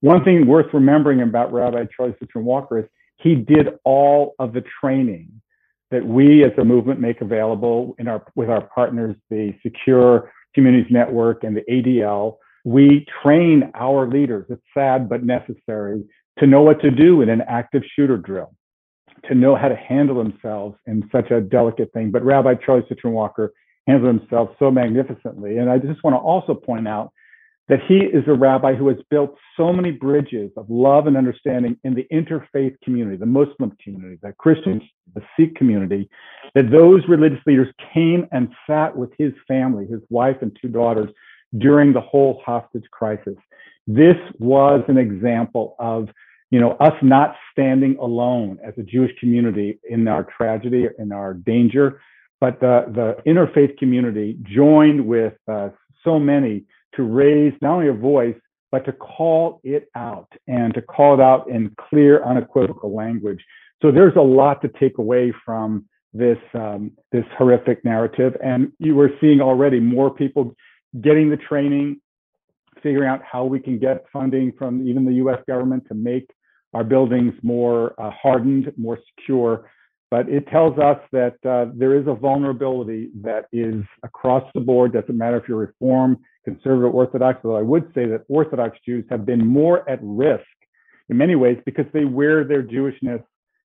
One 0.00 0.24
thing 0.24 0.46
worth 0.46 0.72
remembering 0.72 1.22
about 1.22 1.52
Rabbi 1.52 1.86
Charlie 1.96 2.14
Cytron 2.22 2.42
Walker 2.42 2.78
is 2.78 2.84
he 3.16 3.34
did 3.34 3.68
all 3.84 4.34
of 4.38 4.52
the 4.52 4.62
training 4.80 5.40
that 5.90 6.04
we 6.04 6.44
as 6.44 6.52
a 6.58 6.64
movement 6.64 7.00
make 7.00 7.20
available 7.20 7.94
in 7.98 8.08
our 8.08 8.24
with 8.34 8.50
our 8.50 8.68
partners, 8.74 9.16
the 9.30 9.54
Secure 9.62 10.32
Communities 10.54 10.90
Network 10.90 11.44
and 11.44 11.56
the 11.56 11.62
ADL. 11.70 12.36
We 12.64 13.06
train 13.22 13.70
our 13.74 14.08
leaders, 14.08 14.46
it's 14.48 14.62
sad 14.72 15.08
but 15.08 15.22
necessary, 15.22 16.04
to 16.38 16.46
know 16.46 16.62
what 16.62 16.80
to 16.80 16.90
do 16.90 17.22
in 17.22 17.28
an 17.28 17.42
active 17.46 17.82
shooter 17.94 18.16
drill, 18.16 18.54
to 19.28 19.34
know 19.34 19.54
how 19.54 19.68
to 19.68 19.76
handle 19.76 20.16
themselves 20.16 20.76
in 20.86 21.08
such 21.12 21.30
a 21.30 21.40
delicate 21.40 21.92
thing. 21.92 22.10
But 22.10 22.24
Rabbi 22.24 22.54
Charlie 22.64 22.86
Cytron 22.90 23.12
Walker 23.12 23.52
handled 23.86 24.18
himself 24.18 24.50
so 24.58 24.70
magnificently. 24.70 25.58
And 25.58 25.70
I 25.70 25.78
just 25.78 26.02
want 26.02 26.14
to 26.14 26.18
also 26.18 26.54
point 26.54 26.88
out 26.88 27.12
that 27.68 27.80
he 27.88 27.96
is 27.96 28.24
a 28.26 28.34
rabbi 28.34 28.74
who 28.74 28.88
has 28.88 28.98
built 29.10 29.36
so 29.56 29.72
many 29.72 29.90
bridges 29.90 30.50
of 30.56 30.68
love 30.68 31.06
and 31.06 31.16
understanding 31.16 31.76
in 31.84 31.94
the 31.94 32.06
interfaith 32.12 32.78
community, 32.82 33.16
the 33.16 33.26
Muslim 33.26 33.74
community, 33.82 34.18
the 34.22 34.32
Christian, 34.32 34.82
the 35.14 35.22
Sikh 35.36 35.54
community, 35.54 36.08
that 36.54 36.70
those 36.70 37.02
religious 37.08 37.40
leaders 37.46 37.68
came 37.92 38.26
and 38.32 38.48
sat 38.66 38.94
with 38.94 39.10
his 39.16 39.32
family, 39.48 39.86
his 39.86 40.00
wife 40.10 40.36
and 40.42 40.56
two 40.60 40.68
daughters, 40.68 41.08
during 41.56 41.92
the 41.92 42.00
whole 42.00 42.42
hostage 42.44 42.84
crisis. 42.90 43.36
This 43.86 44.16
was 44.38 44.82
an 44.88 44.98
example 44.98 45.76
of 45.78 46.08
you 46.50 46.60
know 46.60 46.72
us 46.72 46.94
not 47.02 47.34
standing 47.52 47.96
alone 47.98 48.58
as 48.64 48.74
a 48.78 48.82
Jewish 48.82 49.12
community 49.18 49.78
in 49.88 50.06
our 50.06 50.26
tragedy, 50.36 50.86
in 50.98 51.12
our 51.12 51.34
danger, 51.34 52.00
but 52.40 52.60
the, 52.60 52.84
the 52.88 53.30
interfaith 53.30 53.76
community 53.78 54.38
joined 54.42 55.06
with 55.06 55.34
uh, 55.50 55.70
so 56.04 56.18
many 56.18 56.64
to 56.96 57.02
raise 57.02 57.52
not 57.60 57.74
only 57.74 57.88
a 57.88 57.92
voice, 57.92 58.36
but 58.70 58.84
to 58.84 58.92
call 58.92 59.60
it 59.62 59.88
out 59.94 60.28
and 60.48 60.74
to 60.74 60.82
call 60.82 61.14
it 61.14 61.20
out 61.20 61.48
in 61.48 61.74
clear, 61.88 62.24
unequivocal 62.24 62.94
language. 62.94 63.44
So 63.80 63.92
there's 63.92 64.16
a 64.16 64.20
lot 64.20 64.62
to 64.62 64.68
take 64.80 64.98
away 64.98 65.32
from 65.44 65.84
this 66.12 66.38
um, 66.54 66.92
this 67.12 67.24
horrific 67.36 67.84
narrative, 67.84 68.36
and 68.42 68.72
you 68.78 68.94
were 68.94 69.10
seeing 69.20 69.40
already 69.40 69.80
more 69.80 70.10
people 70.10 70.56
getting 71.00 71.28
the 71.28 71.36
training, 71.36 72.00
figuring 72.82 73.08
out 73.08 73.20
how 73.22 73.44
we 73.44 73.60
can 73.60 73.78
get 73.78 74.04
funding 74.12 74.52
from 74.56 74.88
even 74.88 75.04
the 75.04 75.14
U.S. 75.14 75.40
government 75.46 75.84
to 75.88 75.94
make 75.94 76.30
our 76.72 76.84
buildings 76.84 77.34
more 77.42 77.94
uh, 78.00 78.10
hardened, 78.10 78.72
more 78.76 78.98
secure. 79.10 79.70
But 80.10 80.28
it 80.28 80.46
tells 80.48 80.78
us 80.78 80.98
that 81.12 81.34
uh, 81.44 81.72
there 81.74 81.98
is 81.98 82.06
a 82.06 82.14
vulnerability 82.14 83.10
that 83.22 83.46
is 83.52 83.82
across 84.02 84.44
the 84.54 84.60
board. 84.60 84.92
Doesn't 84.92 85.16
matter 85.16 85.36
if 85.36 85.48
you're 85.48 85.58
Reform, 85.58 86.18
conservative 86.44 86.94
Orthodox, 86.94 87.40
although 87.44 87.58
I 87.58 87.62
would 87.62 87.86
say 87.94 88.06
that 88.06 88.24
Orthodox 88.28 88.78
Jews 88.86 89.04
have 89.10 89.26
been 89.26 89.44
more 89.44 89.88
at 89.88 89.98
risk 90.02 90.44
in 91.08 91.16
many 91.16 91.34
ways 91.34 91.58
because 91.64 91.86
they 91.92 92.04
wear 92.04 92.44
their 92.44 92.62
Jewishness, 92.62 93.22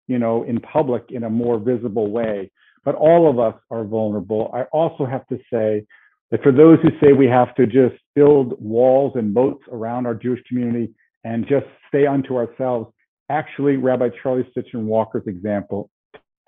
you 0.07 0.18
know, 0.18 0.45
in 0.45 0.61
public 0.61 1.05
in 1.11 1.24
a 1.24 1.30
more 1.30 1.59
visible 1.59 2.11
way. 2.11 2.51
But 2.84 2.95
all 2.95 3.28
of 3.28 3.39
us 3.39 3.61
are 3.70 3.84
vulnerable. 3.84 4.51
I 4.55 4.62
also 4.72 5.05
have 5.05 5.26
to 5.26 5.39
say 5.53 5.84
that 6.30 6.43
for 6.43 6.53
those 6.53 6.78
who 6.82 6.91
say 7.01 7.12
we 7.12 7.26
have 7.26 7.55
to 7.57 7.66
just 7.66 7.97
build 8.14 8.55
walls 8.61 9.12
and 9.16 9.34
moats 9.34 9.64
around 9.70 10.07
our 10.07 10.14
Jewish 10.14 10.43
community 10.49 10.95
and 11.24 11.47
just 11.47 11.66
stay 11.89 12.07
unto 12.07 12.36
ourselves, 12.36 12.91
actually, 13.28 13.76
Rabbi 13.76 14.09
Charlie 14.22 14.49
Cytron 14.57 14.84
Walker's 14.84 15.26
example 15.26 15.91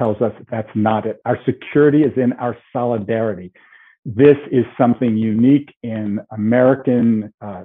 tells 0.01 0.21
us 0.21 0.33
that's 0.51 0.75
not 0.75 1.07
it. 1.07 1.21
Our 1.25 1.39
security 1.45 2.03
is 2.03 2.13
in 2.17 2.33
our 2.35 2.57
solidarity 2.73 3.53
this 4.05 4.37
is 4.51 4.65
something 4.79 5.17
unique 5.17 5.75
in 5.83 6.21
American 6.33 7.33
uh, 7.41 7.65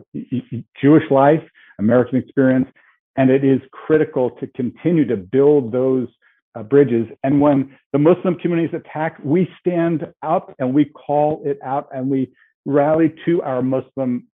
Jewish 0.81 1.09
life, 1.09 1.41
American 1.79 2.17
experience, 2.17 2.67
and 3.15 3.29
it 3.29 3.43
is 3.43 3.61
critical 3.71 4.31
to 4.31 4.47
continue 4.47 5.05
to 5.05 5.15
build 5.15 5.71
those 5.71 6.07
uh, 6.55 6.63
bridges. 6.63 7.07
And 7.23 7.39
when 7.39 7.77
the 7.93 7.99
Muslim 7.99 8.36
community 8.36 8.67
is 8.75 8.81
attacked, 8.86 9.25
we 9.25 9.47
stand 9.59 10.07
up 10.21 10.53
and 10.59 10.73
we 10.73 10.86
call 10.86 11.41
it 11.45 11.57
out 11.63 11.88
and 11.93 12.09
we 12.09 12.31
rally 12.65 13.13
to 13.25 13.41
our 13.41 13.61
Muslim 13.61 14.27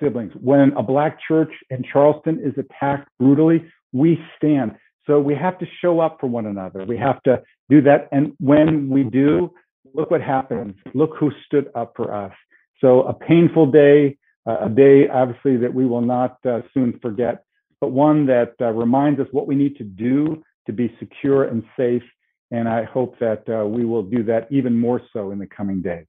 siblings. 0.00 0.32
When 0.40 0.72
a 0.72 0.82
black 0.82 1.18
church 1.26 1.52
in 1.70 1.82
Charleston 1.92 2.40
is 2.44 2.54
attacked 2.56 3.08
brutally, 3.18 3.64
we 3.92 4.18
stand. 4.36 4.76
So 5.06 5.20
we 5.20 5.34
have 5.34 5.58
to 5.58 5.66
show 5.80 6.00
up 6.00 6.18
for 6.20 6.28
one 6.28 6.46
another. 6.46 6.84
We 6.84 6.96
have 6.98 7.22
to 7.24 7.42
do 7.68 7.82
that. 7.82 8.08
And 8.12 8.32
when 8.38 8.88
we 8.88 9.04
do, 9.04 9.52
look 9.94 10.10
what 10.10 10.22
happens. 10.22 10.74
Look 10.94 11.16
who 11.18 11.32
stood 11.46 11.70
up 11.74 11.92
for 11.96 12.14
us. 12.14 12.32
So 12.80 13.02
a 13.02 13.14
painful 13.14 13.70
day, 13.70 14.18
uh, 14.46 14.66
a 14.66 14.68
day 14.68 15.08
obviously 15.08 15.56
that 15.58 15.72
we 15.72 15.86
will 15.86 16.00
not 16.00 16.38
uh, 16.46 16.60
soon 16.74 16.98
forget, 17.00 17.44
but 17.80 17.88
one 17.90 18.26
that 18.26 18.54
uh, 18.60 18.70
reminds 18.70 19.20
us 19.20 19.26
what 19.32 19.46
we 19.46 19.54
need 19.54 19.76
to 19.76 19.84
do 19.84 20.42
to 20.66 20.72
be 20.72 20.94
secure 20.98 21.44
and 21.44 21.64
safe. 21.76 22.02
And 22.50 22.68
I 22.68 22.84
hope 22.84 23.18
that 23.18 23.48
uh, 23.48 23.66
we 23.66 23.84
will 23.84 24.02
do 24.02 24.22
that 24.24 24.46
even 24.50 24.78
more 24.78 25.00
so 25.12 25.30
in 25.30 25.38
the 25.38 25.46
coming 25.46 25.80
days. 25.82 26.06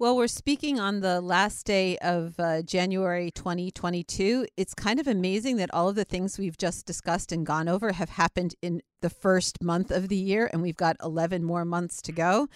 Well, 0.00 0.16
we're 0.16 0.28
speaking 0.28 0.78
on 0.78 1.00
the 1.00 1.20
last 1.20 1.66
day 1.66 1.98
of 1.98 2.38
uh, 2.38 2.62
January 2.62 3.32
2022. 3.32 4.46
It's 4.56 4.72
kind 4.72 5.00
of 5.00 5.08
amazing 5.08 5.56
that 5.56 5.74
all 5.74 5.88
of 5.88 5.96
the 5.96 6.04
things 6.04 6.38
we've 6.38 6.56
just 6.56 6.86
discussed 6.86 7.32
and 7.32 7.44
gone 7.44 7.66
over 7.66 7.90
have 7.90 8.10
happened 8.10 8.54
in 8.62 8.80
the 9.00 9.10
first 9.10 9.60
month 9.60 9.90
of 9.90 10.06
the 10.06 10.14
year, 10.14 10.48
and 10.52 10.62
we've 10.62 10.76
got 10.76 10.94
11 11.02 11.42
more 11.42 11.64
months 11.64 12.00
to 12.02 12.12
go. 12.12 12.46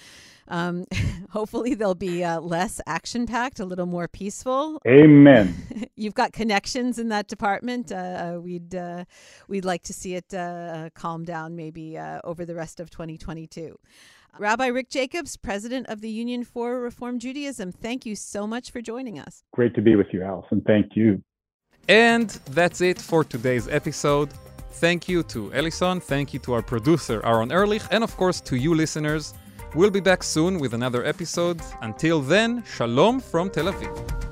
Um, 0.47 0.85
hopefully, 1.31 1.75
they'll 1.75 1.97
be 1.97 2.23
uh, 2.23 2.39
less 2.39 2.81
action 2.87 3.27
packed, 3.27 3.59
a 3.59 3.65
little 3.65 3.87
more 3.87 4.07
peaceful. 4.07 4.81
Amen. 4.87 5.89
You've 5.97 6.15
got 6.15 6.33
connections 6.33 7.01
in 7.01 7.09
that 7.09 7.27
department. 7.27 7.91
Uh, 7.91 8.35
uh 8.37 8.41
we'd 8.41 8.73
uh, 8.73 9.05
we'd 9.49 9.65
like 9.65 9.83
to 9.83 9.93
see 9.93 10.15
it 10.15 10.33
uh, 10.33 10.91
calm 10.95 11.25
down 11.25 11.57
maybe 11.57 11.99
over 12.23 12.45
the 12.45 12.55
rest 12.55 12.79
of 12.79 12.89
2022. 12.89 13.77
Rabbi 14.39 14.67
Rick 14.69 14.89
Jacobs, 14.89 15.37
president 15.37 15.89
of 15.89 16.01
the 16.01 16.09
Union 16.09 16.43
for 16.43 16.81
Reform 16.81 17.19
Judaism, 17.19 17.71
thank 17.71 18.07
you 18.07 18.17
so 18.17 18.47
much 18.47 18.71
for 18.71 18.81
joining 18.81 19.19
us. 19.19 19.43
Great 19.53 19.75
to 19.75 19.83
be 19.83 19.95
with 19.95 20.07
you, 20.13 20.23
Allison. 20.23 20.63
Thank 20.67 20.97
you. 20.97 21.23
And 21.89 22.31
that's 22.51 22.81
it 22.81 22.99
for 22.99 23.25
today's 23.25 23.69
episode. 23.69 24.31
Thank 24.71 25.07
you 25.07 25.23
to 25.25 25.53
Allison, 25.53 26.01
thank 26.01 26.33
you 26.33 26.41
to 26.41 26.55
our 26.55 26.63
producer 26.63 27.21
Aaron 27.27 27.53
Ehrlich, 27.53 27.83
and 27.91 28.03
of 28.03 28.17
course 28.17 28.41
to 28.43 28.57
you 28.57 28.75
listeners. 28.75 29.35
We'll 29.75 29.91
be 29.91 30.01
back 30.01 30.23
soon 30.23 30.59
with 30.59 30.73
another 30.73 31.05
episode. 31.05 31.61
Until 31.83 32.21
then, 32.21 32.65
shalom 32.65 33.21
from 33.21 33.51
Tel 33.51 33.67
Aviv. 33.67 34.32